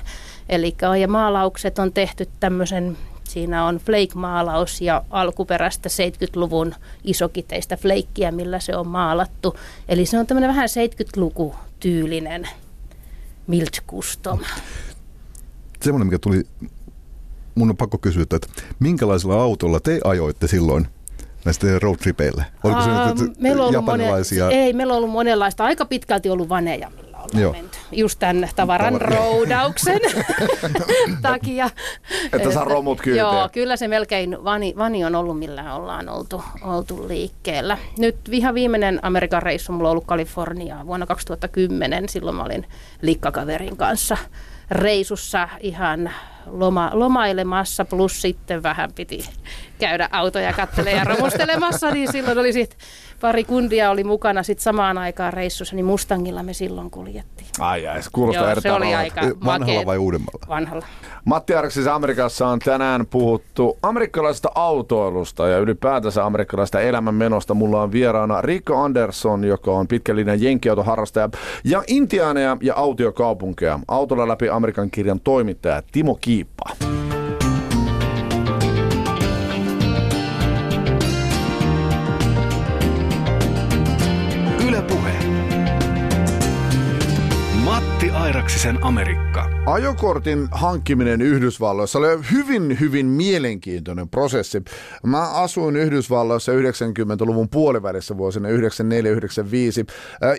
Eli 0.48 0.74
ja 1.00 1.08
maalaukset 1.08 1.78
on 1.78 1.92
tehty 1.92 2.28
tämmöisen 2.40 2.96
Siinä 3.28 3.64
on 3.64 3.76
flake-maalaus 3.76 4.80
ja 4.80 5.04
alkuperäistä 5.10 5.88
70-luvun 5.88 6.74
isokiteistä 7.04 7.76
fleikkiä, 7.76 8.30
millä 8.30 8.60
se 8.60 8.76
on 8.76 8.86
maalattu. 8.86 9.56
Eli 9.88 10.06
se 10.06 10.18
on 10.18 10.26
tämmöinen 10.26 10.48
vähän 10.48 10.68
70-luku 10.68 11.54
tyylinen 11.80 12.48
Milt 13.48 13.80
Custom. 13.88 14.38
Semmoinen, 15.82 16.06
mikä 16.06 16.18
tuli, 16.18 16.42
mun 17.54 17.70
on 17.70 17.76
pakko 17.76 17.98
kysyä, 17.98 18.22
että 18.22 18.38
minkälaisella 18.78 19.42
autolla 19.42 19.80
te 19.80 20.00
ajoitte 20.04 20.46
silloin 20.46 20.88
näistä 21.44 21.66
roadtripeillä? 21.78 22.44
Oliko 22.64 22.80
se 22.82 22.90
uh, 22.90 23.34
meillä 23.38 23.64
on 23.64 23.72
japanilaisia? 23.72 24.44
Monen, 24.44 24.58
ei, 24.58 24.72
meillä 24.72 24.92
on 24.92 24.96
ollut 24.96 25.10
monenlaista. 25.10 25.64
Aika 25.64 25.84
pitkälti 25.84 26.30
ollut 26.30 26.48
vaneja, 26.48 26.90
ollaan 27.34 27.42
Joo. 27.42 27.52
menty. 27.52 27.78
Just 27.92 28.18
tämän 28.18 28.48
tavaran 28.56 28.94
Tavar- 28.94 29.14
roudauksen 29.14 30.00
takia. 31.22 31.70
Että 32.32 32.52
saa 32.52 32.64
romut 32.64 33.00
kyyteen. 33.00 33.26
Joo, 33.26 33.48
kyllä 33.52 33.76
se 33.76 33.88
melkein 33.88 34.44
vani, 34.44 34.74
vani 34.76 35.04
on 35.04 35.14
ollut, 35.14 35.38
millä 35.38 35.74
ollaan 35.74 36.08
oltu, 36.08 36.42
oltu 36.62 37.08
liikkeellä. 37.08 37.78
Nyt 37.98 38.16
ihan 38.30 38.54
viimeinen 38.54 39.00
Amerikan 39.02 39.42
reissu 39.42 39.72
mulla 39.72 39.88
on 39.88 39.92
ollut 39.92 40.06
Kaliforniaa 40.06 40.86
vuonna 40.86 41.06
2010. 41.06 42.08
Silloin 42.08 42.36
mä 42.36 42.42
olin 42.44 42.66
likkakaverin 43.02 43.76
kanssa 43.76 44.16
reisussa 44.70 45.48
ihan 45.60 46.10
loma, 46.46 46.90
lomailemassa, 46.94 47.84
plus 47.84 48.22
sitten 48.22 48.62
vähän 48.62 48.92
piti 48.94 49.28
käydä 49.78 50.08
autoja 50.12 50.52
kattelemaan 50.52 50.98
ja 50.98 51.14
romustelemassa, 51.14 51.90
niin 51.90 52.12
silloin 52.12 52.38
oli 52.38 52.52
sitten 52.52 52.78
pari 53.20 53.44
kundia 53.44 53.90
oli 53.90 54.04
mukana 54.04 54.42
sitten 54.42 54.62
samaan 54.62 54.98
aikaan 54.98 55.32
reissussa, 55.32 55.76
niin 55.76 55.86
Mustangilla 55.86 56.42
me 56.42 56.52
silloin 56.52 56.90
kuljettiin. 56.90 57.48
Ai 57.58 57.86
ai, 57.86 58.02
se 58.02 58.10
kuulostaa 58.12 58.50
Joo, 58.50 58.60
se 58.60 58.72
oli 58.72 58.94
aika 58.94 59.20
Vanhalla 59.20 59.58
makea. 59.58 59.86
vai 59.86 59.98
uudemmalla? 59.98 60.46
Vanhalla. 60.48 60.86
Matti 61.24 61.54
Arksis 61.54 61.86
Amerikassa 61.86 62.46
on 62.48 62.58
tänään 62.58 63.06
puhuttu 63.06 63.78
amerikkalaisesta 63.82 64.48
autoilusta 64.54 65.48
ja 65.48 65.58
ylipäätänsä 65.58 66.24
amerikkalaisesta 66.24 66.80
elämänmenosta. 66.80 67.54
Mulla 67.54 67.82
on 67.82 67.92
vieraana 67.92 68.40
Rico 68.40 68.76
Anderson, 68.76 69.44
joka 69.44 69.70
on 69.72 69.88
pitkällinen 69.88 70.42
jenkkiautoharrastaja 70.42 71.28
ja 71.64 71.82
Intiaaneja 71.86 72.56
ja 72.60 72.74
autiokaupunkeja. 72.74 73.80
Autolla 73.88 74.28
läpi 74.28 74.48
Amerikan 74.48 74.90
kirjan 74.90 75.20
toimittaja 75.20 75.82
Timo 75.92 76.18
Kiippa. 76.20 76.64
Airaksisen 88.58 88.82
Amerikka. 88.82 89.57
Ajokortin 89.68 90.48
hankkiminen 90.50 91.22
Yhdysvalloissa 91.22 91.98
oli 91.98 92.06
hyvin, 92.32 92.80
hyvin 92.80 93.06
mielenkiintoinen 93.06 94.08
prosessi. 94.08 94.62
Mä 95.06 95.30
asuin 95.30 95.76
Yhdysvalloissa 95.76 96.52
90-luvun 96.52 97.48
puolivälissä 97.48 98.16
vuosina 98.16 98.48
94-95 98.48 98.52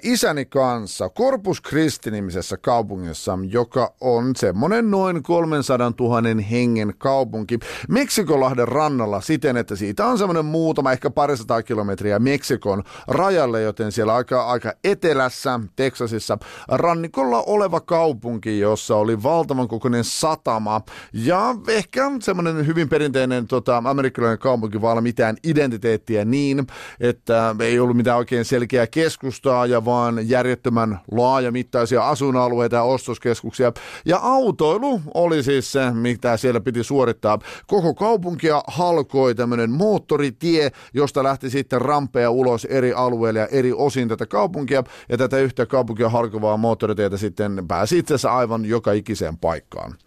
isäni 0.04 0.46
kanssa 0.46 1.10
Corpus 1.10 1.62
Christi-nimisessä 1.62 2.58
kaupungissa, 2.58 3.40
joka 3.50 3.94
on 4.02 4.36
semmoinen 4.36 4.92
noin 4.92 5.24
300 5.24 5.92
000 6.00 6.22
hengen 6.52 6.94
kaupunki 6.98 7.60
Meksikolahden 7.90 8.68
rannalla 8.68 9.22
siten, 9.22 9.58
että 9.58 9.76
siitä 9.76 10.06
on 10.06 10.18
semmoinen 10.18 10.46
muutama, 10.46 10.92
ehkä 10.92 11.10
parisataa 11.10 11.64
kilometriä 11.64 12.20
Meksikon 12.20 12.84
rajalle, 13.08 13.62
joten 13.62 13.92
siellä 13.92 14.16
aika, 14.16 14.46
aika 14.46 14.74
etelässä, 14.84 15.60
Teksasissa, 15.76 16.38
rannikolla 16.68 17.42
oleva 17.42 17.80
kaupunki, 17.80 18.60
jossa 18.60 18.96
oli 18.96 19.19
valtavan 19.24 19.68
kokoinen 19.68 20.04
satama 20.04 20.82
ja 21.14 21.56
ehkä 21.68 22.12
semmoinen 22.22 22.68
hyvin 22.68 22.90
perinteinen 22.90 23.48
tota, 23.48 23.78
amerikkalainen 23.86 24.40
kaupunki 24.40 24.82
vaan 24.82 25.04
mitään 25.04 25.38
identiteettiä 25.44 26.26
niin, 26.26 26.68
että 27.00 27.56
ei 27.60 27.80
ollut 27.80 27.98
mitään 27.98 28.18
oikein 28.18 28.46
selkeää 28.46 28.88
keskustaa 28.88 29.66
ja 29.66 29.86
vaan 29.86 30.30
järjettömän 30.30 31.00
laajamittaisia 31.12 32.10
asuinalueita 32.10 32.76
ja 32.76 32.84
ostoskeskuksia. 32.84 33.74
Ja 34.06 34.18
autoilu 34.18 35.02
oli 35.14 35.44
siis 35.44 35.72
se, 35.72 35.92
mitä 35.92 36.38
siellä 36.38 36.60
piti 36.60 36.84
suorittaa. 36.84 37.40
Koko 37.68 37.94
kaupunkia 37.94 38.62
halkoi 38.68 39.36
tämmöinen 39.36 39.72
moottoritie, 39.72 40.72
josta 40.94 41.24
lähti 41.24 41.50
sitten 41.50 41.82
rampeja 41.82 42.32
ulos 42.32 42.66
eri 42.66 42.94
alueille 42.94 43.40
ja 43.40 43.48
eri 43.48 43.74
osin 43.74 44.08
tätä 44.08 44.26
kaupunkia. 44.26 44.84
Ja 45.10 45.18
tätä 45.18 45.38
yhtä 45.38 45.66
kaupunkia 45.66 46.10
halkovaa 46.10 46.58
moottoritietä 46.58 47.18
sitten 47.18 47.68
pääsi 47.68 47.98
itse 47.98 48.14
asiassa 48.14 48.38
aivan 48.38 48.66
joka 48.66 48.92
ikiseen 49.10 49.38
paikkaan. 49.38 49.98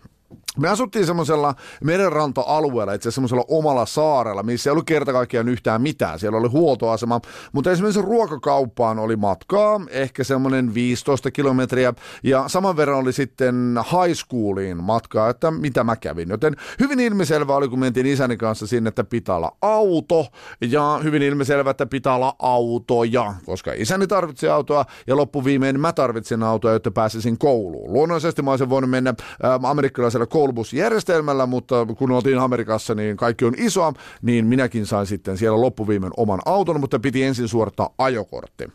Me 0.59 0.69
asuttiin 0.69 1.07
semmoisella 1.07 1.55
merenranta-alueella, 1.85 2.93
itse 2.93 3.11
semmoisella 3.11 3.45
omalla 3.49 3.87
saarella, 3.87 4.43
missä 4.43 4.71
ei 4.71 4.73
ollut 4.73 4.87
kerta 4.87 5.13
kaikkiaan 5.13 5.49
yhtään 5.49 5.83
mitään. 5.83 6.19
Siellä 6.19 6.39
oli 6.39 6.49
huoltoasema, 6.49 7.21
mutta 7.53 7.71
esimerkiksi 7.71 8.03
ruokakauppaan 8.03 8.99
oli 8.99 9.17
matkaa, 9.17 9.81
ehkä 9.91 10.25
semmoinen 10.25 10.75
15 10.75 11.31
kilometriä, 11.31 11.95
ja 12.23 12.45
saman 12.47 12.77
verran 12.77 12.99
oli 12.99 13.13
sitten 13.13 13.79
high 13.91 14.19
schooliin 14.19 14.85
matkaa, 14.85 15.31
että 15.31 15.51
mitä 15.51 15.85
mä 15.85 15.97
kävin. 15.97 16.29
Joten 16.29 16.57
hyvin 16.81 17.01
ilmiselvä 17.01 17.57
oli, 17.57 17.69
kun 17.69 17.79
mentiin 17.79 18.07
isäni 18.07 18.37
kanssa 18.37 18.67
sinne, 18.67 18.89
että 18.89 19.05
pitää 19.05 19.37
olla 19.37 19.57
auto, 19.63 20.27
ja 20.61 21.01
hyvin 21.03 21.23
ilmiselvä, 21.23 21.71
että 21.71 21.87
pitää 21.87 22.15
olla 22.15 22.37
autoja, 22.39 23.35
koska 23.47 23.73
isäni 23.73 24.07
tarvitsi 24.07 24.49
autoa, 24.49 24.85
ja 25.07 25.17
loppuviimein 25.17 25.81
mä 25.81 25.93
tarvitsin 25.93 26.43
autoa, 26.43 26.73
jotta 26.73 26.91
pääsisin 26.91 27.39
kouluun. 27.39 27.93
Luonnollisesti 27.93 28.43
mä 28.43 28.51
olisin 28.51 28.71
voinut 28.71 28.91
mennä 28.91 29.15
äh, 29.45 29.71
amerikkalaisella 29.71 30.27
kouluun 30.27 30.42
koulubusjärjestelmällä, 30.43 31.47
mutta 31.47 31.87
kun 31.99 32.11
oltiin 32.11 32.39
Amerikassa, 32.39 32.95
niin 32.95 33.17
kaikki 33.17 33.45
on 33.45 33.55
isoa, 33.57 33.93
niin 34.23 34.47
minäkin 34.47 34.87
sain 34.87 35.07
sitten 35.07 35.39
siellä 35.39 35.61
loppuviimein 35.61 36.13
oman 36.17 36.41
auton, 36.45 36.81
mutta 36.81 36.99
piti 36.99 37.23
ensin 37.23 37.49
suorittaa 37.49 37.95
ajokortti. 37.99 38.69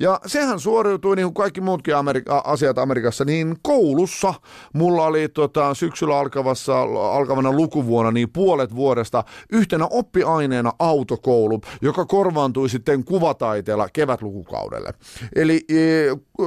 Ja 0.00 0.20
sehän 0.26 0.60
suoriutui 0.60 1.16
niin 1.16 1.26
kuin 1.26 1.34
kaikki 1.34 1.60
muutkin 1.60 1.96
Amerika- 1.96 2.42
asiat 2.44 2.78
Amerikassa, 2.78 3.24
niin 3.24 3.56
koulussa 3.62 4.34
mulla 4.72 5.06
oli 5.06 5.28
tota, 5.28 5.74
syksyllä 5.74 6.18
alkavassa, 6.18 6.82
alkavana 7.12 7.52
lukuvuonna 7.52 8.10
niin 8.10 8.30
puolet 8.32 8.74
vuodesta 8.74 9.24
yhtenä 9.52 9.86
oppiaineena 9.90 10.72
autokoulu, 10.78 11.60
joka 11.82 12.04
korvaantui 12.06 12.68
sitten 12.68 13.04
kuvataiteella 13.04 13.88
kevätlukukaudelle. 13.92 14.90
Eli 15.36 15.64
e, 15.68 15.76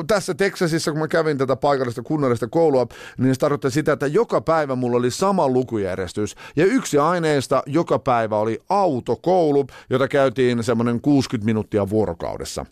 tässä 0.08 0.34
Teksasissa, 0.34 0.92
kun 0.92 1.00
mä 1.00 1.08
kävin 1.08 1.38
tätä 1.38 1.56
paikallista 1.56 2.02
kunnallista 2.02 2.48
koulua, 2.48 2.88
niin 3.18 3.36
se 3.36 3.40
tarkoittaa 3.40 3.72
sitä, 3.72 3.92
että 3.92 4.08
joka 4.08 4.42
päivä 4.42 4.65
mulla 4.76 4.98
oli 4.98 5.12
sama 5.12 5.48
lukujärjestys. 5.48 6.36
Ja 6.56 6.66
yksi 6.66 6.98
aineesta 6.98 7.64
joka 7.66 8.00
päivä 8.00 8.38
oli 8.38 8.60
autokoulu, 8.70 9.68
jota 9.90 10.08
käytiin 10.08 10.64
semmoinen 10.64 11.02
60 11.02 11.46
minuuttia 11.46 11.90
vuorokaudessa. 11.90 12.66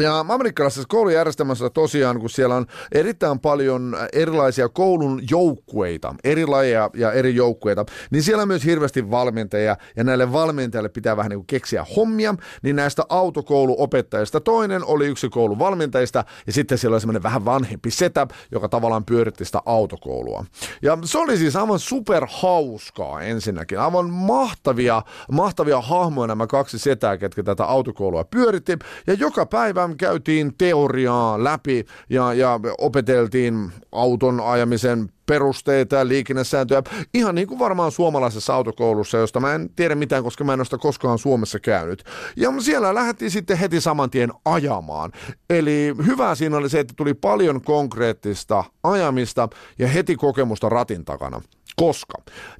Ja 0.00 0.24
amerikkalaisessa 0.28 0.88
koulujärjestelmässä 0.88 1.70
tosiaan, 1.70 2.20
kun 2.20 2.30
siellä 2.30 2.54
on 2.54 2.66
erittäin 2.92 3.40
paljon 3.40 3.96
erilaisia 4.12 4.68
koulun 4.68 5.22
joukkueita, 5.30 6.14
eri 6.24 6.46
lajeja 6.46 6.90
ja 6.94 7.12
eri 7.12 7.34
joukkueita, 7.34 7.84
niin 8.10 8.22
siellä 8.22 8.42
on 8.42 8.48
myös 8.48 8.64
hirveästi 8.64 9.10
valmentajia, 9.10 9.76
ja 9.96 10.04
näille 10.04 10.32
valmentajille 10.32 10.88
pitää 10.88 11.16
vähän 11.16 11.30
niin 11.30 11.38
kuin 11.38 11.46
keksiä 11.46 11.86
hommia, 11.96 12.34
niin 12.62 12.76
näistä 12.76 13.02
autokouluopettajista 13.08 14.40
toinen 14.40 14.84
oli 14.84 15.06
yksi 15.06 15.28
koulun 15.28 15.58
valmentajista, 15.58 16.24
ja 16.46 16.52
sitten 16.52 16.78
siellä 16.78 16.94
oli 16.94 17.00
semmoinen 17.00 17.22
vähän 17.22 17.44
vanhempi 17.44 17.90
setä, 17.90 18.26
joka 18.52 18.68
tavallaan 18.68 19.04
pyöritti 19.04 19.44
sitä 19.44 19.62
autokoulua. 19.66 20.44
Ja 20.82 20.98
se 21.04 21.18
oli 21.18 21.36
siis 21.36 21.56
aivan 21.56 21.78
super 21.78 22.26
hauskaa 22.30 23.22
ensinnäkin, 23.22 23.80
aivan 23.80 24.10
mahtavia, 24.10 25.02
mahtavia 25.32 25.80
hahmoja 25.80 26.26
nämä 26.26 26.46
kaksi 26.46 26.78
setää, 26.78 27.16
ketkä 27.16 27.42
tätä 27.42 27.64
autokoulua 27.64 28.24
pyöritti, 28.24 28.78
ja 29.06 29.14
joka 29.14 29.46
päivä 29.46 29.83
päivä 29.84 29.96
käytiin 29.98 30.54
teoriaa 30.58 31.44
läpi 31.44 31.84
ja, 32.10 32.34
ja 32.34 32.60
opeteltiin 32.78 33.72
auton 33.92 34.40
ajamisen 34.40 35.08
perusteita 35.26 35.96
ja 35.96 36.08
liikennesääntöjä. 36.08 36.82
Ihan 37.14 37.34
niin 37.34 37.48
kuin 37.48 37.58
varmaan 37.58 37.92
suomalaisessa 37.92 38.54
autokoulussa, 38.54 39.18
josta 39.18 39.40
mä 39.40 39.54
en 39.54 39.70
tiedä 39.76 39.94
mitään, 39.94 40.22
koska 40.22 40.44
mä 40.44 40.52
en 40.52 40.60
ole 40.60 40.64
sitä 40.64 40.78
koskaan 40.78 41.18
Suomessa 41.18 41.60
käynyt. 41.60 42.04
Ja 42.36 42.52
siellä 42.60 42.94
lähdettiin 42.94 43.30
sitten 43.30 43.58
heti 43.58 43.80
saman 43.80 44.10
tien 44.10 44.30
ajamaan. 44.44 45.12
Eli 45.50 45.94
hyvä 46.06 46.34
siinä 46.34 46.56
oli 46.56 46.68
se, 46.68 46.80
että 46.80 46.94
tuli 46.96 47.14
paljon 47.14 47.60
konkreettista 47.60 48.64
ajamista 48.82 49.48
ja 49.78 49.88
heti 49.88 50.16
kokemusta 50.16 50.68
ratin 50.68 51.04
takana. 51.04 51.42
Koska 51.76 52.14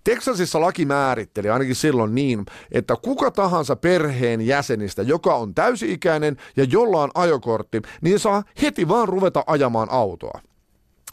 Teksasissa 0.05 0.61
laki 0.61 0.85
määritteli 0.85 1.51
ainakin 1.51 1.75
silloin 1.75 2.15
niin, 2.15 2.47
että 2.73 2.97
kuka 3.03 3.31
tahansa 3.31 3.77
perheen 3.77 4.41
jäsenistä, 4.41 5.03
joka 5.03 5.35
on 5.35 5.55
täysi-ikäinen 5.55 6.37
ja 6.57 6.65
jolla 6.65 7.03
on 7.03 7.11
ajokortti, 7.15 7.83
niin 8.01 8.19
saa 8.19 8.43
heti 8.63 8.89
vaan 8.89 9.09
ruveta 9.09 9.45
ajamaan 9.47 9.91
autoa. 9.91 10.41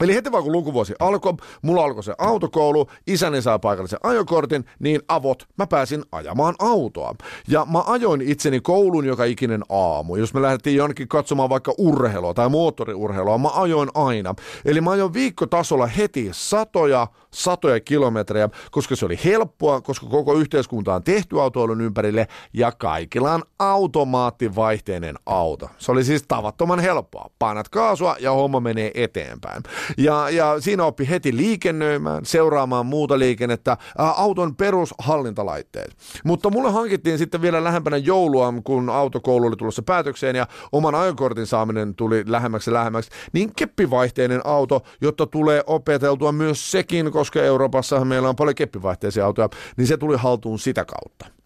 Eli 0.01 0.15
heti 0.15 0.31
vaan 0.31 0.43
kun 0.43 0.51
lukuvuosi 0.51 0.93
alkoi, 0.99 1.33
mulla 1.61 1.83
alkoi 1.83 2.03
se 2.03 2.13
autokoulu, 2.17 2.87
isäni 3.07 3.41
saa 3.41 3.59
paikallisen 3.59 3.99
ajokortin, 4.03 4.65
niin 4.79 5.01
avot, 5.07 5.47
mä 5.57 5.67
pääsin 5.67 6.03
ajamaan 6.11 6.55
autoa. 6.59 7.15
Ja 7.47 7.67
mä 7.71 7.83
ajoin 7.87 8.21
itseni 8.21 8.59
koulun 8.59 9.05
joka 9.05 9.23
ikinen 9.23 9.63
aamu. 9.69 10.15
Jos 10.15 10.33
me 10.33 10.41
lähdettiin 10.41 10.75
jonnekin 10.75 11.07
katsomaan 11.07 11.49
vaikka 11.49 11.73
urheilua 11.77 12.33
tai 12.33 12.49
moottoriurheilua, 12.49 13.37
mä 13.37 13.49
ajoin 13.53 13.89
aina. 13.93 14.35
Eli 14.65 14.81
mä 14.81 14.91
ajoin 14.91 15.13
viikkotasolla 15.13 15.87
heti 15.87 16.29
satoja, 16.31 17.07
satoja 17.33 17.79
kilometrejä, 17.79 18.49
koska 18.71 18.95
se 18.95 19.05
oli 19.05 19.19
helppoa, 19.25 19.81
koska 19.81 20.07
koko 20.07 20.33
yhteiskunta 20.33 20.95
on 20.95 21.03
tehty 21.03 21.41
autoilun 21.41 21.81
ympärille 21.81 22.27
ja 22.53 22.71
kaikilla 22.71 23.33
on 23.33 23.43
automaattivaihteinen 23.59 25.15
auto. 25.25 25.69
Se 25.77 25.91
oli 25.91 26.03
siis 26.03 26.23
tavattoman 26.27 26.79
helppoa. 26.79 27.29
Painat 27.39 27.69
kaasua 27.69 28.15
ja 28.19 28.31
homma 28.31 28.59
menee 28.59 28.91
eteenpäin. 28.93 29.63
Ja, 29.97 30.29
ja 30.29 30.55
siinä 30.59 30.85
oppi 30.85 31.09
heti 31.09 31.37
liikennöimään, 31.37 32.25
seuraamaan 32.25 32.85
muuta 32.85 33.19
liikennettä, 33.19 33.77
ää, 33.97 34.11
auton 34.11 34.55
perushallintalaitteet. 34.55 35.95
Mutta 36.23 36.49
mulle 36.49 36.71
hankittiin 36.71 37.17
sitten 37.17 37.41
vielä 37.41 37.63
lähempänä 37.63 37.97
joulua, 37.97 38.53
kun 38.63 38.89
autokoulu 38.89 39.47
oli 39.47 39.55
tulossa 39.55 39.81
päätökseen 39.81 40.35
ja 40.35 40.47
oman 40.71 40.95
ajokortin 40.95 41.45
saaminen 41.45 41.95
tuli 41.95 42.23
lähemmäksi 42.27 42.73
lähemmäksi, 42.73 43.11
niin 43.33 43.51
keppivaihteinen 43.55 44.41
auto, 44.43 44.81
jotta 45.01 45.27
tulee 45.27 45.63
opeteltua 45.67 46.31
myös 46.31 46.71
sekin, 46.71 47.11
koska 47.21 47.41
Euroopassa 47.41 48.05
meillä 48.05 48.29
on 48.29 48.35
paljon 48.35 48.55
keppivaihteisia 48.55 49.25
autoja, 49.25 49.49
niin 49.77 49.87
se 49.87 49.97
tuli 49.97 50.17
haltuun 50.17 50.59
sitä 50.59 50.85
kautta. 50.85 51.40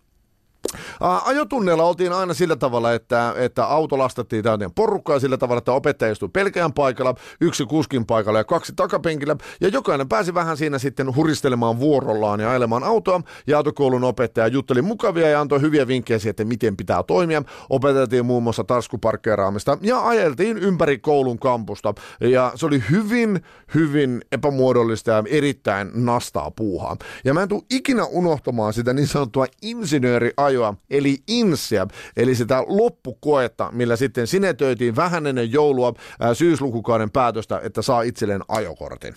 Ajotunneilla 1.26 1.84
oltiin 1.84 2.14
aina 2.14 2.34
sillä 2.34 2.56
tavalla, 2.56 2.94
että, 2.94 3.34
että 3.38 3.66
auto 3.66 3.98
lastattiin 3.98 4.44
täyteen 4.44 4.74
porukkaa 4.74 5.20
sillä 5.20 5.38
tavalla, 5.38 5.58
että 5.58 5.72
opettaja 5.72 6.12
istui 6.12 6.30
pelkään 6.30 6.74
paikalla, 6.74 7.16
yksi 7.42 7.66
kuskin 7.66 8.06
paikalla 8.06 8.40
ja 8.40 8.44
kaksi 8.44 8.74
takapenkillä. 8.76 9.36
Ja 9.62 9.68
jokainen 9.68 10.10
pääsi 10.10 10.34
vähän 10.34 10.58
siinä 10.58 10.80
sitten 10.80 11.16
huristelemaan 11.16 11.80
vuorollaan 11.80 12.40
ja 12.40 12.52
ajelemaan 12.52 12.84
autoa. 12.84 13.22
Ja 13.48 13.58
autokoulun 13.58 14.04
opettaja 14.04 14.48
jutteli 14.48 14.82
mukavia 14.82 15.30
ja 15.30 15.42
antoi 15.42 15.62
hyviä 15.62 15.88
vinkkejä 15.88 16.20
siihen, 16.20 16.30
että 16.30 16.46
miten 16.46 16.78
pitää 16.78 17.04
toimia. 17.04 17.44
Opeteltiin 17.70 18.26
muun 18.26 18.44
muassa 18.44 18.64
tarskuparkkeeraamista 18.64 19.78
ja 19.82 20.08
ajeltiin 20.08 20.58
ympäri 20.58 20.98
koulun 20.98 21.40
kampusta. 21.40 21.94
Ja 22.22 22.52
se 22.56 22.66
oli 22.66 22.84
hyvin, 22.92 23.42
hyvin 23.76 24.22
epämuodollista 24.32 25.12
ja 25.12 25.24
erittäin 25.30 25.92
nastaa 25.94 26.52
puuhaa. 26.52 26.98
Ja 27.26 27.34
mä 27.34 27.42
en 27.42 27.50
tule 27.50 27.64
ikinä 27.72 28.06
unohtamaan 28.06 28.74
sitä 28.74 28.94
niin 28.94 29.08
sanottua 29.08 29.46
insinööriajoa 29.62 30.55
ajoa, 30.56 30.74
eli 30.90 31.18
insiä, 31.28 31.88
eli 32.18 32.36
sitä 32.36 32.64
loppukoetta, 32.68 33.70
millä 33.72 33.96
sitten 33.96 34.28
sinetöitiin 34.28 34.96
vähän 34.96 35.28
ennen 35.28 35.52
joulua 35.52 35.94
ää, 36.20 36.34
syyslukukauden 36.34 37.12
päätöstä, 37.12 37.60
että 37.64 37.82
saa 37.82 38.02
itselleen 38.02 38.42
ajokortin. 38.48 39.16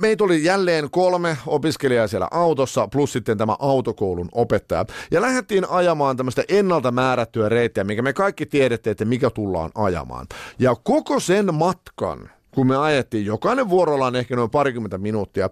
Meitä 0.00 0.24
oli 0.24 0.44
jälleen 0.44 0.90
kolme 0.90 1.38
opiskelijaa 1.46 2.06
siellä 2.06 2.28
autossa, 2.30 2.88
plus 2.88 3.12
sitten 3.12 3.38
tämä 3.38 3.56
autokoulun 3.58 4.28
opettaja. 4.32 4.84
Ja 5.10 5.20
lähdettiin 5.20 5.70
ajamaan 5.70 6.16
tämmöistä 6.16 6.44
ennalta 6.48 6.90
määrättyä 6.90 7.48
reittiä, 7.48 7.84
mikä 7.84 8.02
me 8.02 8.12
kaikki 8.12 8.46
tiedätte, 8.46 8.90
että 8.90 9.04
mikä 9.04 9.30
tullaan 9.30 9.70
ajamaan. 9.74 10.26
Ja 10.58 10.74
koko 10.74 11.20
sen 11.20 11.54
matkan 11.54 12.30
kun 12.50 12.66
me 12.66 12.76
ajettiin 12.76 13.26
jokainen 13.26 13.68
vuorollaan 13.68 14.16
ehkä 14.16 14.36
noin 14.36 14.50
parikymmentä 14.50 14.98
minuuttia. 14.98 15.48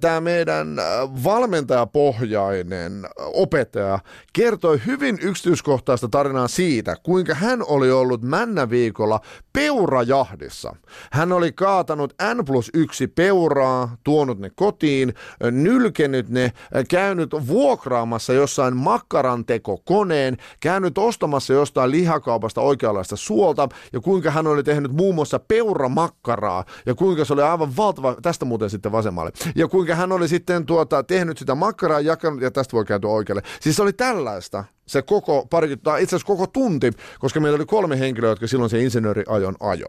Tämä 0.00 0.20
meidän 0.20 0.76
valmentajapohjainen 1.24 3.06
opettaja 3.18 3.98
kertoi 4.32 4.80
hyvin 4.86 5.18
yksityiskohtaista 5.22 6.08
tarinaa 6.08 6.48
siitä, 6.48 6.96
kuinka 7.02 7.34
hän 7.34 7.62
oli 7.66 7.90
ollut 7.90 8.22
männäviikolla 8.22 9.20
peurajahdissa. 9.52 10.76
Hän 11.12 11.32
oli 11.32 11.52
kaatanut 11.52 12.14
N 12.34 12.44
plus 12.44 12.70
yksi 12.74 13.06
peuraa, 13.06 13.96
tuonut 14.04 14.38
ne 14.38 14.50
kotiin, 14.54 15.14
nylkenyt 15.50 16.28
ne, 16.28 16.52
käynyt 16.88 17.30
vuokraamassa 17.46 18.32
jossain 18.32 18.76
makkarantekokoneen, 18.76 20.36
käynyt 20.60 20.98
ostamassa 20.98 21.52
jostain 21.52 21.90
lihakaupasta 21.90 22.60
oikeanlaista 22.60 23.16
suolta 23.16 23.68
ja 23.92 24.00
kuinka 24.00 24.30
hän 24.30 24.46
oli 24.46 24.62
tehnyt 24.62 24.92
muun 24.92 25.14
muassa 25.14 25.38
peuramakkara 25.38 26.31
makkaraa 26.32 26.64
ja 26.86 26.94
kuinka 26.94 27.24
se 27.24 27.32
oli 27.32 27.42
aivan 27.42 27.76
valtava, 27.76 28.16
tästä 28.22 28.44
muuten 28.44 28.70
sitten 28.70 28.92
vasemmalle, 28.92 29.32
ja 29.54 29.68
kuinka 29.68 29.94
hän 29.94 30.12
oli 30.12 30.28
sitten 30.28 30.66
tuota, 30.66 31.02
tehnyt 31.02 31.38
sitä 31.38 31.54
makkaraa 31.54 32.00
jakanut, 32.00 32.42
ja 32.42 32.50
tästä 32.50 32.72
voi 32.72 32.84
kääntyä 32.84 33.10
oikealle. 33.10 33.42
Siis 33.60 33.76
se 33.76 33.82
oli 33.82 33.92
tällaista 33.92 34.64
se 34.86 35.02
koko 35.02 35.46
pari, 35.50 35.76
tai 35.76 36.02
itse 36.02 36.16
asiassa 36.16 36.26
koko 36.26 36.46
tunti, 36.46 36.90
koska 37.18 37.40
meillä 37.40 37.56
oli 37.56 37.66
kolme 37.66 37.98
henkilöä, 37.98 38.30
jotka 38.30 38.46
silloin 38.46 38.70
se 38.70 38.82
insinööriajon 38.82 39.54
ajo. 39.60 39.86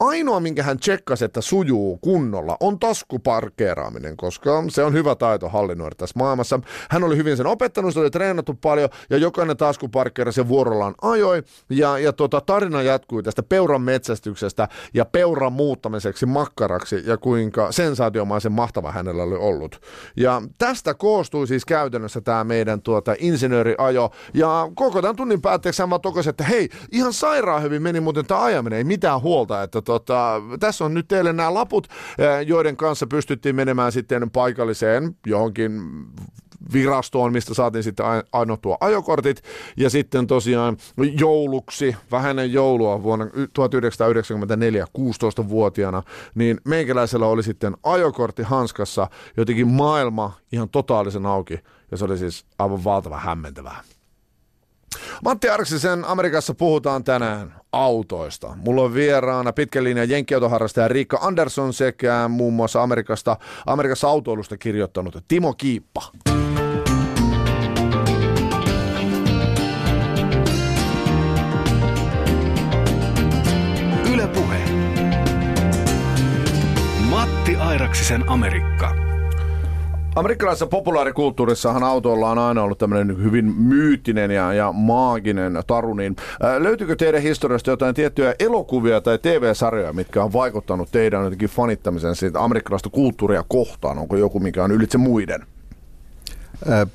Ainoa, 0.00 0.40
minkä 0.40 0.62
hän 0.62 0.78
tsekkasi, 0.78 1.24
että 1.24 1.40
sujuu 1.40 1.98
kunnolla, 1.98 2.56
on 2.60 2.78
taskuparkeeraaminen, 2.78 4.16
koska 4.16 4.64
se 4.68 4.84
on 4.84 4.92
hyvä 4.92 5.14
taito 5.14 5.48
hallinnoida 5.48 5.94
tässä 5.94 6.18
maailmassa. 6.18 6.60
Hän 6.90 7.04
oli 7.04 7.16
hyvin 7.16 7.36
sen 7.36 7.46
opettanut, 7.46 7.94
se 7.94 8.00
oli 8.00 8.10
treenattu 8.10 8.54
paljon, 8.54 8.88
ja 9.10 9.16
jokainen 9.16 9.56
taskuparkkeera 9.56 10.32
se 10.32 10.48
vuorollaan 10.48 10.94
ajoi, 11.02 11.42
ja, 11.70 11.98
ja 11.98 12.12
tota, 12.12 12.40
tarina 12.40 12.82
jatkui 12.82 13.22
tästä 13.22 13.42
peuran 13.42 13.82
metsästyksestä 13.82 14.68
ja 14.94 15.04
peuran 15.04 15.52
muuttamiseksi 15.52 16.26
makkaraksi, 16.26 17.02
ja 17.06 17.16
kuinka 17.16 17.72
sensaatiomaisen 17.72 18.52
mahtava 18.52 18.92
hänellä 18.92 19.22
oli 19.22 19.36
ollut. 19.36 19.80
Ja 20.16 20.42
tästä 20.58 20.94
koostui 20.94 21.46
siis 21.46 21.64
käytännössä 21.64 22.20
tämä 22.20 22.44
meidän 22.44 22.82
tuota, 22.82 23.14
insinööriajo, 23.18 24.10
ja 24.34 24.70
koko 24.74 25.02
tämän 25.02 25.16
tunnin 25.16 25.42
päätteeksi 25.42 25.82
hän 25.82 26.00
tokasin, 26.02 26.30
että 26.30 26.44
hei, 26.44 26.68
ihan 26.92 27.12
sairaan 27.12 27.62
hyvin 27.62 27.82
meni 27.82 28.00
muuten 28.00 28.26
tämä 28.26 28.42
ajaminen, 28.42 28.76
ei 28.76 28.84
mitään 28.84 29.22
huolta, 29.22 29.62
että 29.62 29.82
tota, 29.82 30.42
tässä 30.60 30.84
on 30.84 30.94
nyt 30.94 31.08
teille 31.08 31.32
nämä 31.32 31.54
laput, 31.54 31.86
eh, 32.18 32.46
joiden 32.46 32.76
kanssa 32.76 33.06
pystyttiin 33.06 33.56
menemään 33.56 33.92
sitten 33.92 34.30
paikalliseen 34.30 35.16
johonkin 35.26 35.80
virastoon, 36.72 37.32
mistä 37.32 37.54
saatiin 37.54 37.82
sitten 37.82 38.06
annottua 38.32 38.76
ajokortit. 38.80 39.42
Ja 39.76 39.90
sitten 39.90 40.26
tosiaan 40.26 40.76
jouluksi, 41.18 41.96
vähäinen 42.10 42.52
joulua 42.52 43.02
vuonna 43.02 43.26
1994 43.52 44.86
16-vuotiaana, 44.98 46.02
niin 46.34 46.60
meikäläisellä 46.64 47.26
oli 47.26 47.42
sitten 47.42 47.76
ajokortti 47.82 48.42
hanskassa 48.42 49.10
jotenkin 49.36 49.68
maailma 49.68 50.32
ihan 50.52 50.68
totaalisen 50.68 51.26
auki. 51.26 51.60
Ja 51.90 51.96
se 51.96 52.04
oli 52.04 52.18
siis 52.18 52.44
aivan 52.58 52.84
valtava 52.84 53.18
hämmentävää. 53.18 53.82
Matti 55.24 55.48
Arksisen 55.48 56.04
Amerikassa 56.04 56.54
puhutaan 56.54 57.04
tänään 57.04 57.60
autoista. 57.72 58.56
Mulla 58.56 58.82
on 58.82 58.94
vieraana 58.94 59.52
pitkän 59.52 59.84
linjan 59.84 60.10
jenkkiautoharrastaja 60.10 60.88
Riikka 60.88 61.18
Andersson 61.22 61.72
sekä 61.72 62.28
muun 62.28 62.54
muassa 62.54 62.82
Amerikasta, 62.82 63.36
Amerikassa 63.66 64.08
autoilusta 64.08 64.56
kirjoittanut 64.56 65.24
Timo 65.28 65.54
Kiippa. 65.54 66.02
Ylepuhe. 74.12 74.58
Matti 77.10 77.56
Airaksisen 77.56 78.24
Amerikka. 78.28 79.09
Amerikkalaisessa 80.16 80.66
populaarikulttuurissahan 80.66 81.82
autolla 81.82 82.30
on 82.30 82.38
aina 82.38 82.62
ollut 82.62 82.78
tämmöinen 82.78 83.22
hyvin 83.22 83.44
myyttinen 83.44 84.30
ja, 84.30 84.52
ja 84.52 84.72
maaginen 84.72 85.62
taru, 85.66 85.94
niin 85.94 86.16
ää, 86.42 86.62
löytyykö 86.62 86.96
teidän 86.96 87.22
historiasta 87.22 87.70
jotain 87.70 87.94
tiettyjä 87.94 88.34
elokuvia 88.38 89.00
tai 89.00 89.18
TV-sarjoja, 89.18 89.92
mitkä 89.92 90.24
on 90.24 90.32
vaikuttanut 90.32 90.88
teidän 90.92 91.24
jotenkin 91.24 91.48
fanittamisen 91.48 92.16
siitä 92.16 92.40
amerikkalaista 92.40 92.90
kulttuuria 92.90 93.44
kohtaan? 93.48 93.98
Onko 93.98 94.16
joku, 94.16 94.40
mikä 94.40 94.64
on 94.64 94.70
ylitse 94.70 94.98
muiden? 94.98 95.46
Ää, 96.68 96.86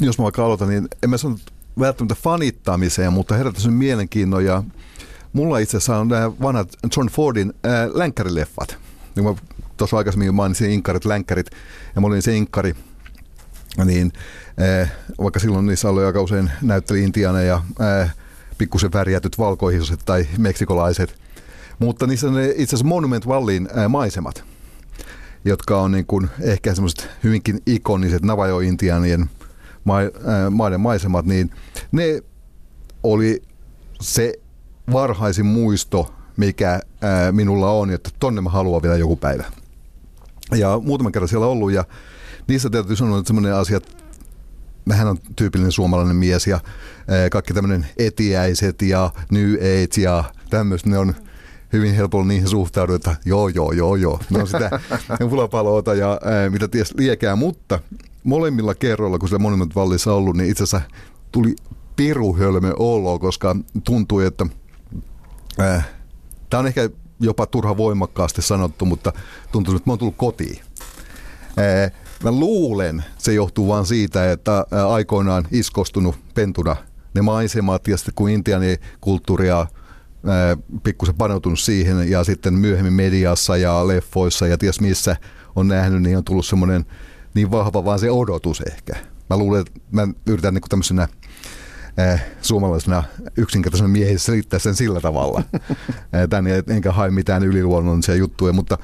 jos 0.00 0.18
mä 0.18 0.22
vaikka 0.22 0.44
aloitan, 0.44 0.68
niin 0.68 0.88
en 1.02 1.10
mä 1.10 1.16
sano 1.16 1.36
välttämättä 1.78 2.14
fanittamiseen, 2.22 3.12
mutta 3.12 3.34
herättäisi 3.34 3.70
mielenkiinnon 3.70 4.44
ja 4.44 4.62
mulla 5.32 5.58
itse 5.58 5.76
asiassa 5.76 5.98
on 5.98 6.08
nämä 6.08 6.32
vanhat 6.42 6.68
John 6.96 7.08
Fordin 7.08 7.52
ää, 7.64 7.88
länkkärileffat. 7.94 8.76
Niin 9.16 9.24
mä 9.24 9.34
tuossa 9.76 9.96
aikaisemmin 9.96 10.34
mainitsin 10.34 10.70
inkkarit, 10.70 11.04
länkkärit, 11.04 11.50
ja 11.94 12.00
mä 12.00 12.06
olin 12.06 12.22
se 12.22 12.36
inkkari, 12.36 12.74
niin 13.84 14.12
eh, 14.58 14.92
vaikka 15.22 15.40
silloin 15.40 15.66
niissä 15.66 15.88
oli 15.88 16.04
aika 16.04 16.22
usein 16.22 16.50
näytteli 16.62 17.02
Intiana 17.02 17.42
ja 17.42 17.62
eh, 18.02 18.10
pikkusen 18.58 18.92
värjätyt 18.92 19.38
valkoihiset 19.38 20.00
tai 20.04 20.26
meksikolaiset. 20.38 21.14
Mutta 21.78 22.06
niissä 22.06 22.28
on 22.28 22.40
itse 22.40 22.62
asiassa 22.62 22.86
Monument 22.86 23.26
Valleyin 23.28 23.68
maisemat, 23.88 24.44
jotka 25.44 25.80
on 25.80 25.92
niin 25.92 26.06
kuin 26.06 26.30
ehkä 26.40 26.74
semmoiset 26.74 27.10
hyvinkin 27.24 27.62
ikoniset 27.66 28.22
Navajo-intianien 28.22 29.30
maiden 30.50 30.80
maisemat, 30.80 31.26
niin 31.26 31.50
ne 31.92 32.22
oli 33.02 33.42
se 34.00 34.34
varhaisin 34.92 35.46
muisto, 35.46 36.14
mikä 36.36 36.80
minulla 37.32 37.70
on, 37.70 37.90
että 37.90 38.10
tonne 38.20 38.40
mä 38.40 38.50
haluan 38.50 38.82
vielä 38.82 38.96
joku 38.96 39.16
päivä. 39.16 39.44
Ja 40.52 40.80
muutaman 40.82 41.12
kerran 41.12 41.28
siellä 41.28 41.46
ollut 41.46 41.72
ja 41.72 41.84
niissä 42.48 42.70
täytyy 42.70 42.96
sanoa, 42.96 43.18
että 43.18 43.26
semmoinen 43.26 43.54
asia, 43.54 43.80
mähän 44.84 45.06
on 45.06 45.18
tyypillinen 45.36 45.72
suomalainen 45.72 46.16
mies 46.16 46.46
ja 46.46 46.60
kaikki 47.30 47.54
tämmöinen 47.54 47.86
etiäiset 47.98 48.82
ja 48.82 49.10
New 49.30 49.54
Age 49.54 50.00
ja 50.02 50.24
tämmöistä, 50.50 50.90
ne 50.90 50.98
on 50.98 51.14
hyvin 51.72 51.94
helpolla 51.94 52.26
niihin 52.26 52.48
suhtaudu, 52.48 52.94
että 52.94 53.16
joo, 53.24 53.48
joo, 53.48 53.72
joo, 53.72 53.96
joo. 53.96 54.20
Ne 54.30 54.38
on 54.38 54.46
sitä 54.46 54.80
fulapaloota 55.30 55.94
ja 55.94 56.20
ää, 56.24 56.50
mitä 56.50 56.68
ties 56.68 56.94
liekää, 56.96 57.36
mutta 57.36 57.78
molemmilla 58.24 58.74
kerroilla, 58.74 59.18
kun 59.18 59.28
se 59.28 59.38
Monument 59.38 59.74
Vallissa 59.74 60.12
ollut, 60.14 60.36
niin 60.36 60.50
itse 60.50 60.64
asiassa 60.64 60.90
tuli 61.32 61.56
piruhölmö 61.96 62.72
olo, 62.78 63.18
koska 63.18 63.56
tuntui, 63.84 64.26
että 64.26 64.46
äh, 65.60 65.88
tämä 66.50 66.58
on 66.58 66.66
ehkä 66.66 66.90
jopa 67.20 67.46
turha 67.46 67.76
voimakkaasti 67.76 68.42
sanottu, 68.42 68.84
mutta 68.84 69.12
tuntuu, 69.52 69.76
että 69.76 69.90
mä 69.90 69.92
oon 69.92 69.98
tullut 69.98 70.16
kotiin. 70.16 70.60
Mä 72.24 72.32
luulen, 72.32 73.04
se 73.18 73.34
johtuu 73.34 73.68
vain 73.68 73.86
siitä, 73.86 74.32
että 74.32 74.66
aikoinaan 74.88 75.44
iskostunut 75.50 76.16
pentuna 76.34 76.76
ne 77.14 77.22
maisemat 77.22 77.88
ja 77.88 77.96
sitten 77.96 78.14
kun 78.14 78.30
intiani 78.30 78.76
kulttuuria 79.00 79.60
äh, 79.60 79.68
pikkusen 80.82 81.14
paneutunut 81.14 81.58
siihen 81.58 82.10
ja 82.10 82.24
sitten 82.24 82.54
myöhemmin 82.54 82.92
mediassa 82.92 83.56
ja 83.56 83.88
leffoissa 83.88 84.46
ja 84.46 84.58
ties 84.58 84.80
missä 84.80 85.16
on 85.56 85.68
nähnyt, 85.68 86.02
niin 86.02 86.16
on 86.16 86.24
tullut 86.24 86.46
semmoinen 86.46 86.84
niin 87.34 87.50
vahva 87.50 87.84
vaan 87.84 87.98
se 87.98 88.10
odotus 88.10 88.60
ehkä. 88.60 88.92
Mä 89.30 89.36
luulen, 89.36 89.60
että 89.60 89.80
mä 89.90 90.08
yritän 90.26 90.54
niin 90.54 90.62
tämmöisenä 90.68 91.08
suomalaisena 92.42 93.04
yksinkertaisena 93.36 93.88
miehiä 93.88 94.18
selittää 94.18 94.58
sen 94.58 94.74
sillä 94.74 95.00
tavalla. 95.00 95.42
eh, 95.52 96.28
tän, 96.30 96.44
enkä 96.68 96.92
hae 96.92 97.10
mitään 97.10 97.44
yliluonnollisia 97.44 98.14
juttuja, 98.14 98.52
mutta 98.52 98.78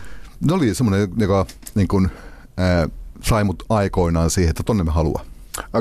ne 0.47 0.53
oli 0.53 0.75
semmoinen, 0.75 1.09
joka 1.17 1.47
niin 1.75 1.89
kuin, 1.89 2.05
eh, 2.05 2.91
sai 3.23 3.45
mut 3.45 3.63
aikoinaan 3.69 4.31
siihen, 4.31 4.51
että 4.51 4.63
tonne 4.63 4.85
me 4.85 4.91
haluaa. 4.91 5.25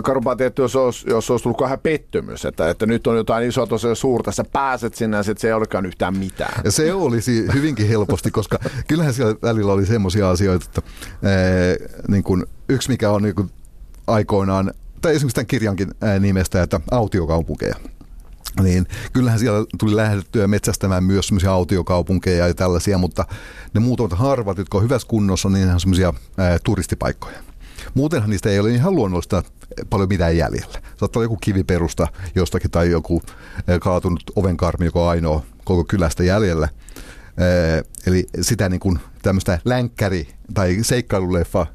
Karupaa 0.04 0.36
tietty, 0.36 0.62
jos 0.62 0.76
olisi, 0.76 1.10
jos 1.10 1.32
olisi 1.32 1.44
tullut 1.44 1.62
vähän 1.62 1.80
pettymys, 1.80 2.46
että, 2.46 2.70
että 2.70 2.86
nyt 2.86 3.08
on 3.08 3.18
jotain 3.18 3.48
isoa 3.48 3.68
tosiaan 3.68 3.96
suurta, 3.96 4.32
sä 4.32 4.44
pääset 4.44 4.96
sinne 4.96 5.18
ja 5.18 5.24
se 5.24 5.48
ei 5.48 5.54
olekaan 5.54 5.86
yhtään 5.86 6.18
mitään. 6.18 6.62
Ja 6.64 6.72
se 6.72 6.94
olisi 6.94 7.46
hyvinkin 7.56 7.88
helposti, 7.88 8.32
koska 8.32 8.60
kyllähän 8.88 9.14
siellä 9.14 9.36
välillä 9.42 9.74
oli 9.74 9.86
semmoisia 9.86 10.30
asioita, 10.30 10.66
että 10.66 10.82
ee, 11.24 11.78
niin 12.08 12.24
kuin, 12.24 12.46
yksi 12.70 12.90
mikä 12.90 13.12
on 13.12 13.24
niin 13.24 13.36
kuin, 13.36 13.50
aikoinaan 14.08 14.74
tai 15.02 15.16
esimerkiksi 15.16 15.36
tämän 15.36 15.48
kirjankin 15.48 15.92
nimestä, 16.20 16.64
että 16.64 16.82
autiokaupunkeja. 16.92 17.76
Niin 18.62 18.88
kyllähän 19.14 19.40
siellä 19.40 19.66
tuli 19.78 19.96
lähdettyä 19.96 20.48
metsästämään 20.48 21.04
myös 21.04 21.28
semmoisia 21.28 21.52
autiokaupunkeja 21.52 22.48
ja 22.48 22.54
tällaisia, 22.54 22.98
mutta 22.98 23.26
ne 23.74 23.80
muutamat 23.80 24.20
harvat, 24.20 24.58
jotka 24.58 24.78
on 24.78 24.84
hyvässä 24.84 25.08
kunnossa, 25.08 25.50
niin 25.50 25.68
ne 25.68 25.74
on 25.74 25.80
semmoisia 25.80 26.14
turistipaikkoja. 26.64 27.38
Muutenhan 27.94 28.30
niistä 28.30 28.50
ei 28.50 28.60
ole 28.60 28.72
ihan 28.72 28.96
luonnollista 28.96 29.44
paljon 29.90 30.10
mitään 30.10 30.38
jäljellä. 30.38 30.82
Saattaa 30.98 31.20
olla 31.20 31.26
joku 31.26 31.38
kiviperusta 31.42 32.08
jostakin 32.36 32.72
tai 32.72 32.92
joku 32.92 33.22
kaatunut 33.82 34.24
ovenkarmi, 34.36 34.86
joka 34.86 35.00
on 35.00 35.10
ainoa 35.10 35.44
koko 35.64 35.84
kylästä 35.84 36.24
jäljellä. 36.24 36.70
Eli 38.08 38.28
sitä 38.42 38.70
niin 38.70 38.80
kuin 38.80 39.00
tämmöistä 39.22 39.60
länkkäri- 39.66 40.34
tai 40.54 40.78
seikkailuleffa 40.82 41.68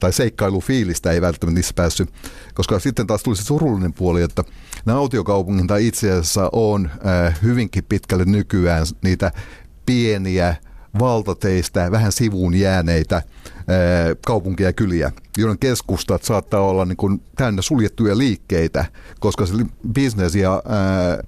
tai 0.00 0.12
seikkailufiilistä 0.12 1.10
ei 1.10 1.20
välttämättä 1.20 1.54
niissä 1.54 1.74
päässyt, 1.76 2.12
koska 2.54 2.78
sitten 2.78 3.06
taas 3.06 3.22
tuli 3.22 3.36
se 3.36 3.42
surullinen 3.42 3.92
puoli, 3.92 4.22
että 4.22 4.44
nämä 4.86 4.98
autiokaupungin 4.98 5.66
tai 5.66 5.86
itse 5.86 6.10
asiassa 6.12 6.50
on 6.52 6.90
äh, 7.06 7.38
hyvinkin 7.42 7.84
pitkälle 7.84 8.24
nykyään 8.24 8.86
niitä 9.02 9.32
pieniä 9.86 10.56
valtateistä, 10.98 11.90
vähän 11.90 12.12
sivuun 12.12 12.54
jääneitä 12.54 13.16
äh, 13.16 13.24
kaupunkia 14.26 14.66
ja 14.66 14.72
kyliä, 14.72 15.12
joiden 15.38 15.58
keskustat 15.58 16.22
saattaa 16.22 16.60
olla 16.60 16.84
niin 16.84 16.96
kuin 16.96 17.22
täynnä 17.36 17.62
suljettuja 17.62 18.18
liikkeitä, 18.18 18.84
koska 19.20 19.46
se 19.46 19.54
bisnes 19.92 20.34
ja 20.34 20.62
äh, 20.66 21.18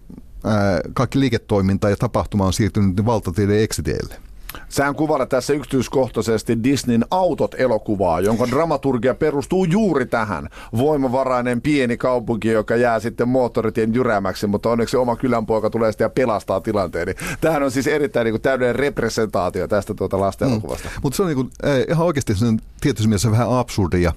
ää, 0.45 0.81
kaikki 0.95 1.21
liiketoiminta 1.21 1.91
ja 1.91 1.97
tapahtuma 1.97 2.47
on 2.47 2.53
siirtynyt 2.53 3.07
valtateiden 3.07 3.63
eksiteille. 3.63 4.26
Sään 4.69 4.95
kuvalla 4.95 5.27
tässä 5.27 5.53
yksityiskohtaisesti 5.53 6.63
Disneyn 6.63 7.05
Autot-elokuvaa, 7.11 8.21
jonka 8.21 8.47
dramaturgia 8.51 9.15
perustuu 9.15 9.65
juuri 9.65 10.07
tähän. 10.07 10.49
Voimavarainen 10.77 11.63
pieni 11.63 11.97
kaupunki, 11.97 12.49
joka 12.49 12.77
jää 12.77 13.01
sitten 13.01 13.29
moottoritien 13.29 13.95
jyräämäksi, 13.95 14.47
mutta 14.47 14.71
onneksi 14.71 14.97
oma 14.97 15.17
kylänpoika 15.17 15.71
tulee 15.71 15.93
sitten 15.93 16.05
ja 16.05 16.11
pelastaa 16.11 16.61
tilanteen. 16.61 17.07
Niin 17.07 17.17
tämähän 17.41 17.63
on 17.63 17.71
siis 17.71 17.87
erittäin 17.87 18.25
niin 18.25 18.33
kuin 18.33 18.43
täydellinen 18.43 18.77
representaatio 18.77 19.69
tästä 19.69 19.95
tuota 19.95 20.21
lasten 20.21 20.47
Mm. 20.47 20.63
Mutta 21.03 21.17
se 21.17 21.23
on 21.23 21.29
niin 21.29 21.37
kuin, 21.37 21.51
äh, 21.67 21.85
ihan 21.89 22.07
oikeasti 22.07 22.33
tietysti 22.81 23.09
mielessä 23.09 23.31
vähän 23.31 23.59
absurdia. 23.59 24.13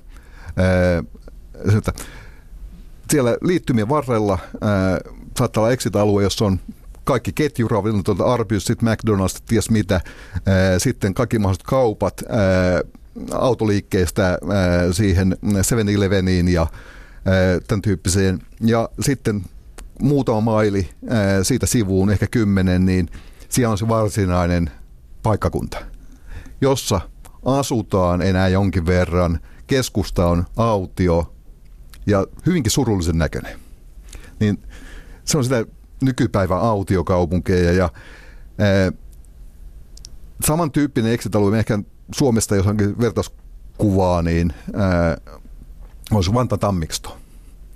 Äh, 0.59 1.77
että 1.77 1.93
siellä 3.11 3.37
liittymien 3.41 3.89
varrella 3.89 4.33
äh, 4.33 5.13
saattaa 5.37 5.61
olla 5.61 5.71
exit-alue, 5.71 6.23
jossa 6.23 6.45
on 6.45 6.59
kaikki 7.09 7.31
ketjuravintolta, 7.33 8.23
Arby's, 8.23 8.59
sitten 8.59 8.89
McDonald's, 8.89 9.41
ties 9.45 9.69
mitä, 9.69 10.01
sitten 10.77 11.13
kaikki 11.13 11.39
mahdolliset 11.39 11.63
kaupat 11.63 12.23
autoliikkeestä 13.31 14.37
siihen 14.91 15.37
7-Eleveniin 15.45 16.47
ja 16.47 16.67
tämän 17.67 17.81
tyyppiseen. 17.81 18.39
Ja 18.61 18.89
sitten 19.01 19.41
muutama 20.01 20.41
maili 20.41 20.89
siitä 21.43 21.65
sivuun, 21.65 22.11
ehkä 22.11 22.27
kymmenen, 22.27 22.85
niin 22.85 23.09
siellä 23.49 23.71
on 23.71 23.77
se 23.77 23.87
varsinainen 23.87 24.71
paikkakunta, 25.23 25.77
jossa 26.61 27.01
asutaan 27.45 28.21
enää 28.21 28.47
jonkin 28.47 28.85
verran, 28.85 29.39
keskusta 29.67 30.27
on 30.27 30.45
autio 30.57 31.33
ja 32.05 32.27
hyvinkin 32.45 32.71
surullisen 32.71 33.17
näköinen. 33.17 33.59
Niin 34.39 34.63
se 35.25 35.37
on 35.37 35.43
sitä 35.43 35.65
nykypäivän 36.01 36.59
autiokaupunkeja 36.59 37.71
ja 37.71 37.89
ää, 38.59 38.91
samantyyppinen 40.45 41.13
exit-alue, 41.13 41.59
ehkä 41.59 41.79
Suomesta 42.15 42.55
jos 42.55 42.67
onkin 42.67 42.99
vertauskuvaa, 42.99 44.21
niin 44.21 44.53
ää, 44.73 45.17
olisi 46.11 46.33
Vanta 46.33 46.57
Tammiksto. 46.57 47.17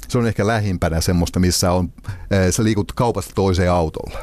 Se 0.07 0.17
on 0.17 0.27
ehkä 0.27 0.47
lähimpänä 0.47 1.01
semmoista, 1.01 1.39
missä 1.39 1.71
on, 1.71 1.93
ää, 2.31 2.51
sä 2.51 2.63
liikut 2.63 2.91
kaupasta 2.91 3.31
toiseen 3.35 3.71
autolla. 3.71 4.19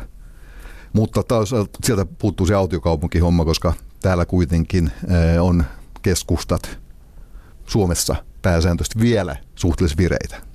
Mutta 0.92 1.22
taas 1.22 1.50
sieltä 1.84 2.06
puuttuu 2.18 2.46
se 2.46 2.54
autiokaupunkihomma, 2.54 3.44
koska 3.44 3.72
täällä 4.00 4.26
kuitenkin 4.26 4.90
ää, 5.08 5.42
on 5.42 5.64
keskustat 6.02 6.78
Suomessa 7.66 8.16
pääsääntöisesti 8.42 9.00
vielä 9.00 9.36
suhteellisen 9.54 9.98
vireitä. 9.98 10.49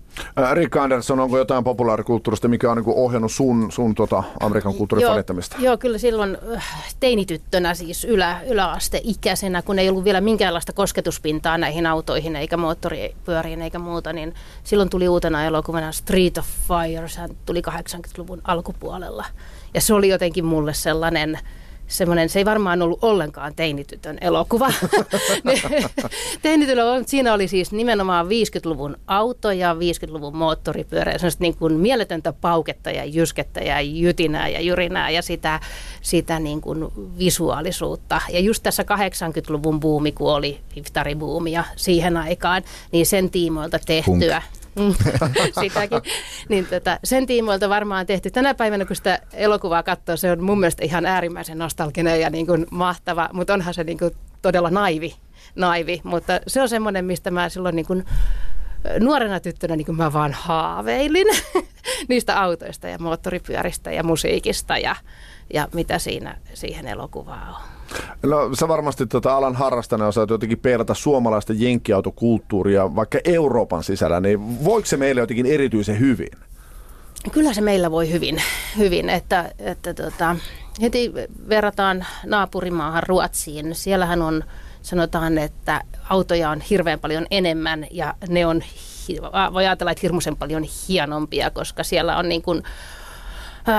Rick 0.54 0.76
Anderson, 0.76 1.20
onko 1.20 1.38
jotain 1.38 1.64
populaarikulttuurista, 1.64 2.48
mikä 2.48 2.72
on 2.72 2.78
niin 2.78 2.96
ohjannut 2.96 3.32
sun, 3.32 3.72
sun 3.72 3.96
tota 3.96 4.24
Amerikan 4.40 4.76
kulttuurin 4.76 5.02
joo, 5.02 5.12
fanittamista? 5.12 5.58
Joo, 5.60 5.78
kyllä 5.78 5.98
silloin 5.98 6.38
teinityttönä, 7.00 7.74
siis 7.74 8.04
ylä, 8.04 8.42
yläasteikäisenä, 8.48 9.62
kun 9.62 9.80
ei 9.80 9.90
ollut 9.90 10.04
vielä 10.04 10.22
minkäänlaista 10.22 10.74
kosketuspintaa 10.74 11.58
näihin 11.58 11.86
autoihin 11.86 12.36
eikä 12.36 12.58
moottoripyöriin 12.58 13.62
eikä 13.62 13.80
muuta, 13.80 14.14
niin 14.14 14.34
silloin 14.64 14.90
tuli 14.90 15.08
uutena 15.08 15.46
elokuvana 15.46 15.92
Street 15.92 16.38
of 16.38 16.46
Fire, 16.46 17.08
se 17.08 17.22
tuli 17.46 17.62
80-luvun 17.70 18.42
alkupuolella. 18.44 19.26
Ja 19.74 19.82
se 19.82 19.94
oli 19.94 20.10
jotenkin 20.10 20.46
mulle 20.46 20.74
sellainen 20.74 21.40
semmoinen, 21.88 22.30
se 22.30 22.40
ei 22.40 22.46
varmaan 22.46 22.82
ollut 22.82 23.00
ollenkaan 23.02 23.56
teinitytön 23.56 24.18
elokuva. 24.22 24.68
Teinitytön, 26.42 26.86
siinä 27.06 27.34
oli 27.34 27.48
siis 27.48 27.72
nimenomaan 27.72 28.26
50-luvun 28.26 28.98
auto 29.08 29.52
ja 29.52 29.74
50-luvun 29.74 30.36
moottoripyörä, 30.36 31.12
semmoista 31.12 31.44
niin 31.44 31.58
kuin 31.58 31.74
mieletöntä 31.74 32.34
pauketta 32.34 32.92
ja 32.92 33.06
jyskettä 33.06 33.60
ja 33.60 33.82
jytinää 33.82 34.48
ja 34.48 34.62
jyrinää 34.62 35.10
ja 35.10 35.22
sitä, 35.22 35.60
sitä 36.02 36.40
niin 36.40 36.62
kuin 36.62 36.88
visuaalisuutta. 37.18 38.22
Ja 38.30 38.40
just 38.40 38.64
tässä 38.64 38.84
80-luvun 38.84 39.80
buumi, 39.80 40.12
kun 40.12 40.34
oli 40.34 40.60
hiftaribuumia 40.76 41.64
siihen 41.76 42.18
aikaan, 42.18 42.64
niin 42.92 43.06
sen 43.06 43.30
tiimoilta 43.30 43.80
tehtyä. 43.86 44.42
Hunk 44.42 44.65
Mm. 44.65 44.65
sitäkin. 45.62 46.02
Niin 46.50 46.66
tota, 46.66 47.00
sen 47.04 47.26
tiimoilta 47.26 47.70
varmaan 47.70 48.06
tehty. 48.06 48.32
Tänä 48.32 48.54
päivänä, 48.54 48.86
kun 48.86 48.96
sitä 48.96 49.20
elokuvaa 49.34 49.84
katsoo, 49.84 50.18
se 50.18 50.32
on 50.32 50.44
mun 50.44 50.60
mielestä 50.60 50.86
ihan 50.86 51.06
äärimmäisen 51.06 51.58
nostalginen 51.58 52.22
ja 52.22 52.30
niin 52.30 52.48
kuin 52.48 52.66
mahtava, 52.72 53.30
mutta 53.34 53.54
onhan 53.54 53.74
se 53.74 53.84
niin 53.84 53.98
kuin 53.98 54.12
todella 54.42 54.70
naivi, 54.70 55.16
naivi. 55.56 56.02
Mutta 56.04 56.40
se 56.48 56.62
on 56.62 56.70
semmoinen, 56.70 57.06
mistä 57.06 57.32
mä 57.32 57.50
silloin 57.50 57.76
niin 57.76 57.86
kuin 57.86 58.06
nuorena 59.00 59.40
tyttönä 59.40 59.76
niin 59.76 59.86
kuin 59.86 59.98
mä 59.98 60.14
vaan 60.14 60.34
haaveilin. 60.34 61.28
niistä 62.10 62.42
autoista 62.42 62.88
ja 62.88 63.00
moottoripyöristä 63.00 63.92
ja 63.92 64.04
musiikista 64.04 64.78
ja, 64.78 64.96
ja 65.54 65.68
mitä 65.74 66.00
siinä 66.00 66.38
siihen 66.54 66.88
elokuvaan 66.88 67.50
on. 67.50 67.75
No 68.24 68.56
sä 68.56 68.68
varmasti 68.68 69.06
tota 69.06 69.38
alan 69.38 69.56
harrastana 69.56 70.08
osaat 70.08 70.30
jotenkin 70.30 70.60
peilata 70.60 70.94
suomalaista 70.94 71.54
jenkkiautokulttuuria 71.56 72.96
vaikka 72.96 73.20
Euroopan 73.26 73.84
sisällä, 73.84 74.20
niin 74.20 74.66
voiko 74.66 74.86
se 74.86 74.98
meille 74.98 75.22
jotenkin 75.22 75.46
erityisen 75.46 76.00
hyvin? 76.00 76.30
Kyllä 77.32 77.54
se 77.54 77.62
meillä 77.62 77.92
voi 77.92 78.12
hyvin, 78.12 78.42
hyvin 78.78 79.10
että, 79.10 79.52
että 79.60 79.94
tota, 79.94 80.36
heti 80.82 81.14
verrataan 81.50 82.06
naapurimaahan 82.26 83.04
Ruotsiin. 83.04 83.76
Siellähän 83.76 84.22
on, 84.22 84.44
sanotaan, 84.82 85.38
että 85.38 85.82
autoja 86.10 86.50
on 86.50 86.62
hirveän 86.62 87.00
paljon 87.00 87.26
enemmän 87.32 87.88
ja 87.92 88.14
ne 88.30 88.46
on, 88.46 88.62
voi 89.54 89.66
ajatella, 89.66 89.92
että 89.92 90.02
hirmuisen 90.02 90.38
paljon 90.38 90.64
hienompia, 90.90 91.50
koska 91.50 91.84
siellä 91.84 92.18
on 92.18 92.30
niin 92.30 92.42
kuin 92.42 92.64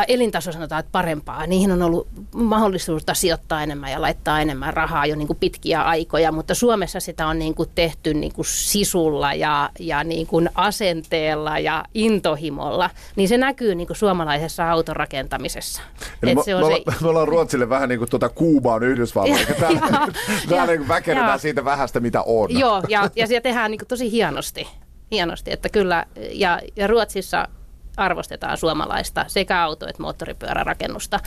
elintaso 0.09 0.53
sanotaan, 0.53 0.81
että 0.81 0.93
parempaa. 0.93 1.47
Niihin 1.47 1.73
on 1.73 1.83
ollut 1.83 2.09
mahdollisuutta 2.35 3.15
sijoittaa 3.15 3.63
enemmän 3.63 3.93
ja 3.93 4.03
laittaa 4.03 4.41
enemmän 4.41 4.75
rahaa 4.75 5.07
jo 5.07 5.17
niin 5.17 5.27
kuin 5.27 5.39
pitkiä 5.39 5.83
aikoja, 5.83 6.33
mutta 6.33 6.55
Suomessa 6.55 7.01
sitä 7.01 7.27
on 7.27 7.39
niin 7.39 7.55
kuin 7.55 7.69
tehty 7.75 8.15
niin 8.15 8.33
kuin 8.33 8.47
sisulla 8.49 9.35
ja, 9.35 9.71
ja 9.79 10.05
niin 10.05 10.27
kuin 10.27 10.51
asenteella 10.55 11.59
ja 11.59 11.85
intohimolla, 11.95 12.91
niin 13.17 13.29
se 13.29 13.39
näkyy 13.39 13.75
niin 13.75 13.87
kuin 13.87 13.97
suomalaisessa 13.97 14.71
autorakentamisessa. 14.71 15.83
Eli 16.23 16.35
me, 16.35 16.43
se 16.43 16.55
on 16.55 16.73
me, 16.73 16.75
se... 16.77 17.05
me 17.05 17.09
ollaan 17.09 17.29
Ruotsille 17.29 17.69
vähän 17.69 17.89
niin 17.89 17.99
kuin 17.99 18.11
tuota 18.11 18.29
Kuubaan 18.29 18.83
Yhdysvalloilla. 18.83 19.47
Täällä 20.49 20.67
niin 20.67 20.89
väkennetään 20.89 21.39
siitä 21.41 21.65
vähästä, 21.65 22.01
mitä 22.01 22.23
on. 22.23 22.59
Joo, 22.59 22.83
ja, 22.89 23.11
ja 23.17 23.27
se 23.27 23.41
tehdään 23.41 23.71
niin 23.71 23.79
kuin 23.79 23.89
tosi 23.89 24.11
hienosti 24.11 24.69
hienosti, 25.11 25.53
että 25.53 25.69
kyllä, 25.69 26.07
ja, 26.33 26.61
ja 26.77 26.87
Ruotsissa 26.87 27.49
arvostetaan 27.97 28.57
suomalaista 28.59 29.25
sekä 29.29 29.63
auto- 29.63 29.89
että 29.89 30.03
moottoripyörärakennusta 30.03 31.21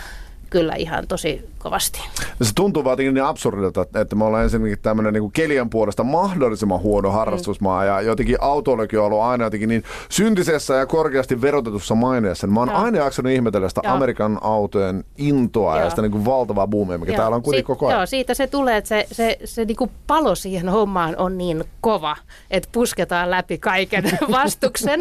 kyllä 0.50 0.76
ihan 0.76 1.08
tosi 1.08 1.50
kovasti. 1.60 2.00
Se 2.42 2.52
tuntuu 2.56 2.84
vaan 2.84 2.98
niin 2.98 3.24
absurdilta, 3.24 3.86
että 4.02 4.16
me 4.16 4.26
ollaan 4.26 4.44
ensinnäkin 4.44 4.80
tämmöinen 4.82 5.14
niin 5.14 5.32
kelian 5.32 5.70
puolesta 5.70 6.04
mahdollisimman 6.04 6.80
huono 6.80 7.12
harrastusmaa 7.12 7.82
mm. 7.82 7.88
ja 7.88 8.02
jotenkin 8.02 8.38
autoillakin 8.40 9.00
on 9.00 9.06
ollut 9.06 9.22
aina 9.22 9.44
jotenkin 9.44 9.70
niin 9.70 9.84
syntisessä 10.10 10.74
ja 10.74 10.86
korkeasti 10.86 11.42
verotetussa 11.42 11.96
maineessa. 11.96 12.48
Mä 12.48 12.60
oon 12.60 12.70
Joo. 12.70 12.78
aina 12.78 12.98
jaksanut 12.98 13.32
ihmetellä 13.32 13.70
sitä 13.70 13.82
Joo. 13.84 13.94
Amerikan 13.96 14.38
autojen 14.42 15.04
intoa 15.18 15.76
Joo. 15.76 15.84
ja 15.84 15.90
sitä 15.90 16.02
niin 16.02 16.12
kuin 16.12 16.26
valtavaa 16.26 16.68
boomia, 16.68 16.98
mikä 16.98 17.12
Joo. 17.12 17.18
täällä 17.18 17.36
on 17.36 17.42
kuitenkin 17.42 17.68
koko 17.68 17.88
ajan. 17.88 18.00
Joo, 18.00 18.06
siitä 18.06 18.34
se 18.34 18.48
tulee, 18.48 18.78
että 18.78 18.88
se, 18.88 19.08
se, 19.12 19.38
se 19.46 19.66
niin 19.66 19.78
kuin 19.78 19.92
palo 20.08 20.36
siihen 20.36 20.70
hommaan 20.70 21.16
on 21.18 21.38
niin 21.38 21.64
kova, 21.82 22.16
että 22.52 22.70
pusketaan 22.72 23.32
läpi 23.32 23.58
kaiken 23.58 24.04
vastuksen. 24.32 25.00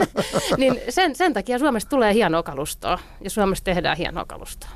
niin 0.57 0.81
sen, 0.89 1.17
sen 1.17 1.33
takia 1.33 1.59
Suomesta 1.59 1.91
tulee 1.91 2.15
hienoa 2.15 2.43
kalustoa 2.43 2.99
ja 3.21 3.31
Suomessa 3.31 3.65
tehdään 3.65 3.97
hienoa 3.97 4.25
kalustoa. 4.25 4.71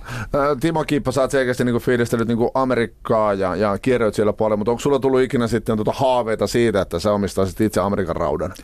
Timo 0.63 0.85
Kiippa, 0.85 1.13
sä 1.13 1.21
oot 1.21 1.31
selkeästi 1.31 1.65
niin 1.65 1.81
fiilistellyt 1.81 2.29
niin 2.29 2.39
Amerikkaa 2.55 3.35
ja, 3.35 3.57
ja 3.57 3.79
kierroit 3.79 4.15
siellä 4.15 4.33
paljon, 4.33 4.59
mutta 4.59 4.71
onko 4.71 4.81
sulla 4.81 4.99
tullut 4.99 5.21
ikinä 5.21 5.49
sitten 5.49 5.77
tuota 5.77 5.93
haaveita 5.93 6.47
siitä, 6.47 6.81
että 6.81 6.99
sä 6.99 7.13
omistaisit 7.13 7.61
itse 7.61 7.81
Amerikan 7.81 8.17
raudan? 8.17 8.55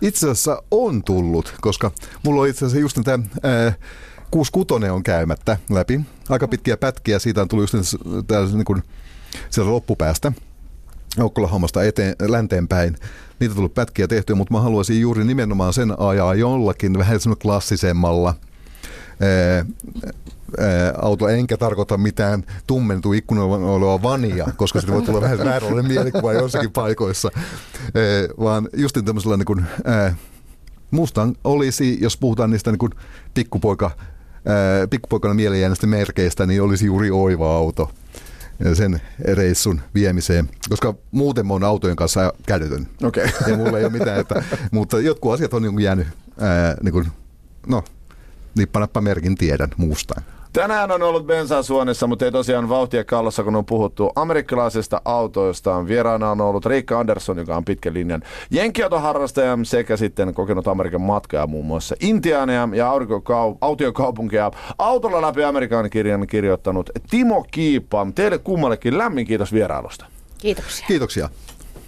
Itse 0.00 0.26
asiassa 0.26 0.62
on 0.70 1.02
tullut, 1.04 1.54
koska 1.60 1.90
mulla 2.24 2.42
on 2.42 2.48
itse 2.48 2.64
asiassa 2.64 2.80
just 2.80 2.98
tämä 3.04 3.24
66 4.30 4.90
on 4.90 5.02
käymättä 5.02 5.56
läpi. 5.70 6.00
Aika 6.28 6.48
pitkiä 6.48 6.76
pätkiä, 6.76 7.18
siitä 7.18 7.42
on 7.42 7.48
tullut 7.48 7.72
just 7.72 7.94
niin 8.54 8.64
kuin 8.64 8.82
sieltä 9.50 9.70
loppupäästä. 9.70 10.32
Oklahomasta 11.20 11.84
eteen, 11.84 12.14
länteenpäin. 12.28 12.96
Niitä 13.40 13.52
on 13.52 13.56
tullut 13.56 13.74
pätkiä 13.74 14.08
tehtyä, 14.08 14.36
mutta 14.36 14.54
mä 14.54 14.60
haluaisin 14.60 15.00
juuri 15.00 15.24
nimenomaan 15.24 15.72
sen 15.72 16.00
ajaa 16.00 16.34
jollakin 16.34 16.98
vähän 16.98 17.18
klassisemmalla 17.42 18.34
auto, 21.02 21.28
enkä 21.28 21.56
tarkoita 21.56 21.98
mitään 21.98 22.44
tummentu 22.66 23.12
ikkunalla 23.12 24.02
vania, 24.02 24.46
koska 24.56 24.80
se 24.80 24.86
voi 24.86 25.02
tulla 25.02 25.20
vähän 25.20 25.38
vääränlainen 25.38 25.92
mielikuva 25.92 26.32
jossakin 26.32 26.72
paikoissa, 26.72 27.30
vaan 28.40 28.68
justin 28.76 29.04
tämmöisellä 29.04 29.36
niin 29.36 29.46
kuin, 29.46 29.64
Mustang 30.90 31.34
olisi, 31.44 31.98
jos 32.00 32.16
puhutaan 32.16 32.50
niistä 32.50 32.70
niin 32.70 32.78
kuin 32.78 32.92
pikkupoika, 33.34 33.90
pikkupoikana 34.90 35.34
mieleen 35.34 35.76
merkeistä, 35.86 36.46
niin 36.46 36.62
olisi 36.62 36.86
juuri 36.86 37.10
oiva 37.10 37.56
auto 37.56 37.90
sen 38.74 39.00
reissun 39.32 39.80
viemiseen, 39.94 40.50
koska 40.68 40.94
muuten 41.10 41.46
mä 41.46 41.52
oon 41.52 41.64
autojen 41.64 41.96
kanssa 41.96 42.32
kädetön. 42.46 42.88
Okay. 43.02 43.28
Ja 43.46 43.56
mulla 43.56 43.78
ei 43.78 43.84
ole 43.84 43.92
mitään, 43.92 44.20
että, 44.20 44.44
mutta 44.70 45.00
jotkut 45.00 45.32
asiat 45.32 45.54
on 45.54 45.62
niin 45.62 45.80
jäänyt, 45.80 46.06
ää, 46.40 46.76
niin 46.82 46.92
kuin, 46.92 47.08
no, 47.66 47.84
nippanappa 48.54 49.00
merkin 49.00 49.34
tiedän 49.34 49.70
muusta. 49.76 50.20
Tänään 50.56 50.90
on 50.90 51.02
ollut 51.02 51.26
bensaa 51.26 51.62
suonissa, 51.62 52.06
mutta 52.06 52.24
ei 52.24 52.32
tosiaan 52.32 52.68
vauhtia 52.68 53.04
kallossa, 53.04 53.44
kun 53.44 53.56
on 53.56 53.66
puhuttu 53.66 54.12
amerikkalaisista 54.14 55.02
autoista. 55.04 55.86
Vieraana 55.88 56.30
on 56.30 56.40
ollut 56.40 56.66
Riikka 56.66 57.00
Andersson, 57.00 57.38
joka 57.38 57.56
on 57.56 57.64
pitkän 57.64 57.94
linjan 57.94 58.22
jenkkiautoharrastaja 58.50 59.58
sekä 59.62 59.96
sitten 59.96 60.34
kokenut 60.34 60.68
Amerikan 60.68 61.00
matkaa 61.00 61.46
muun 61.46 61.66
muassa 61.66 61.94
Intiania 62.00 62.68
ja 62.74 62.92
autiokaupunkia. 63.60 64.50
Autolla 64.78 65.22
läpi 65.22 65.44
Amerikan 65.44 65.90
kirjan 65.90 66.26
kirjoittanut 66.26 66.90
Timo 67.10 67.44
Kiipa. 67.50 68.06
Teille 68.14 68.38
kummallekin 68.38 68.98
lämmin 68.98 69.26
kiitos 69.26 69.52
vierailusta. 69.52 70.06
Kiitoksia. 70.38 70.86
Kiitoksia. 70.86 71.28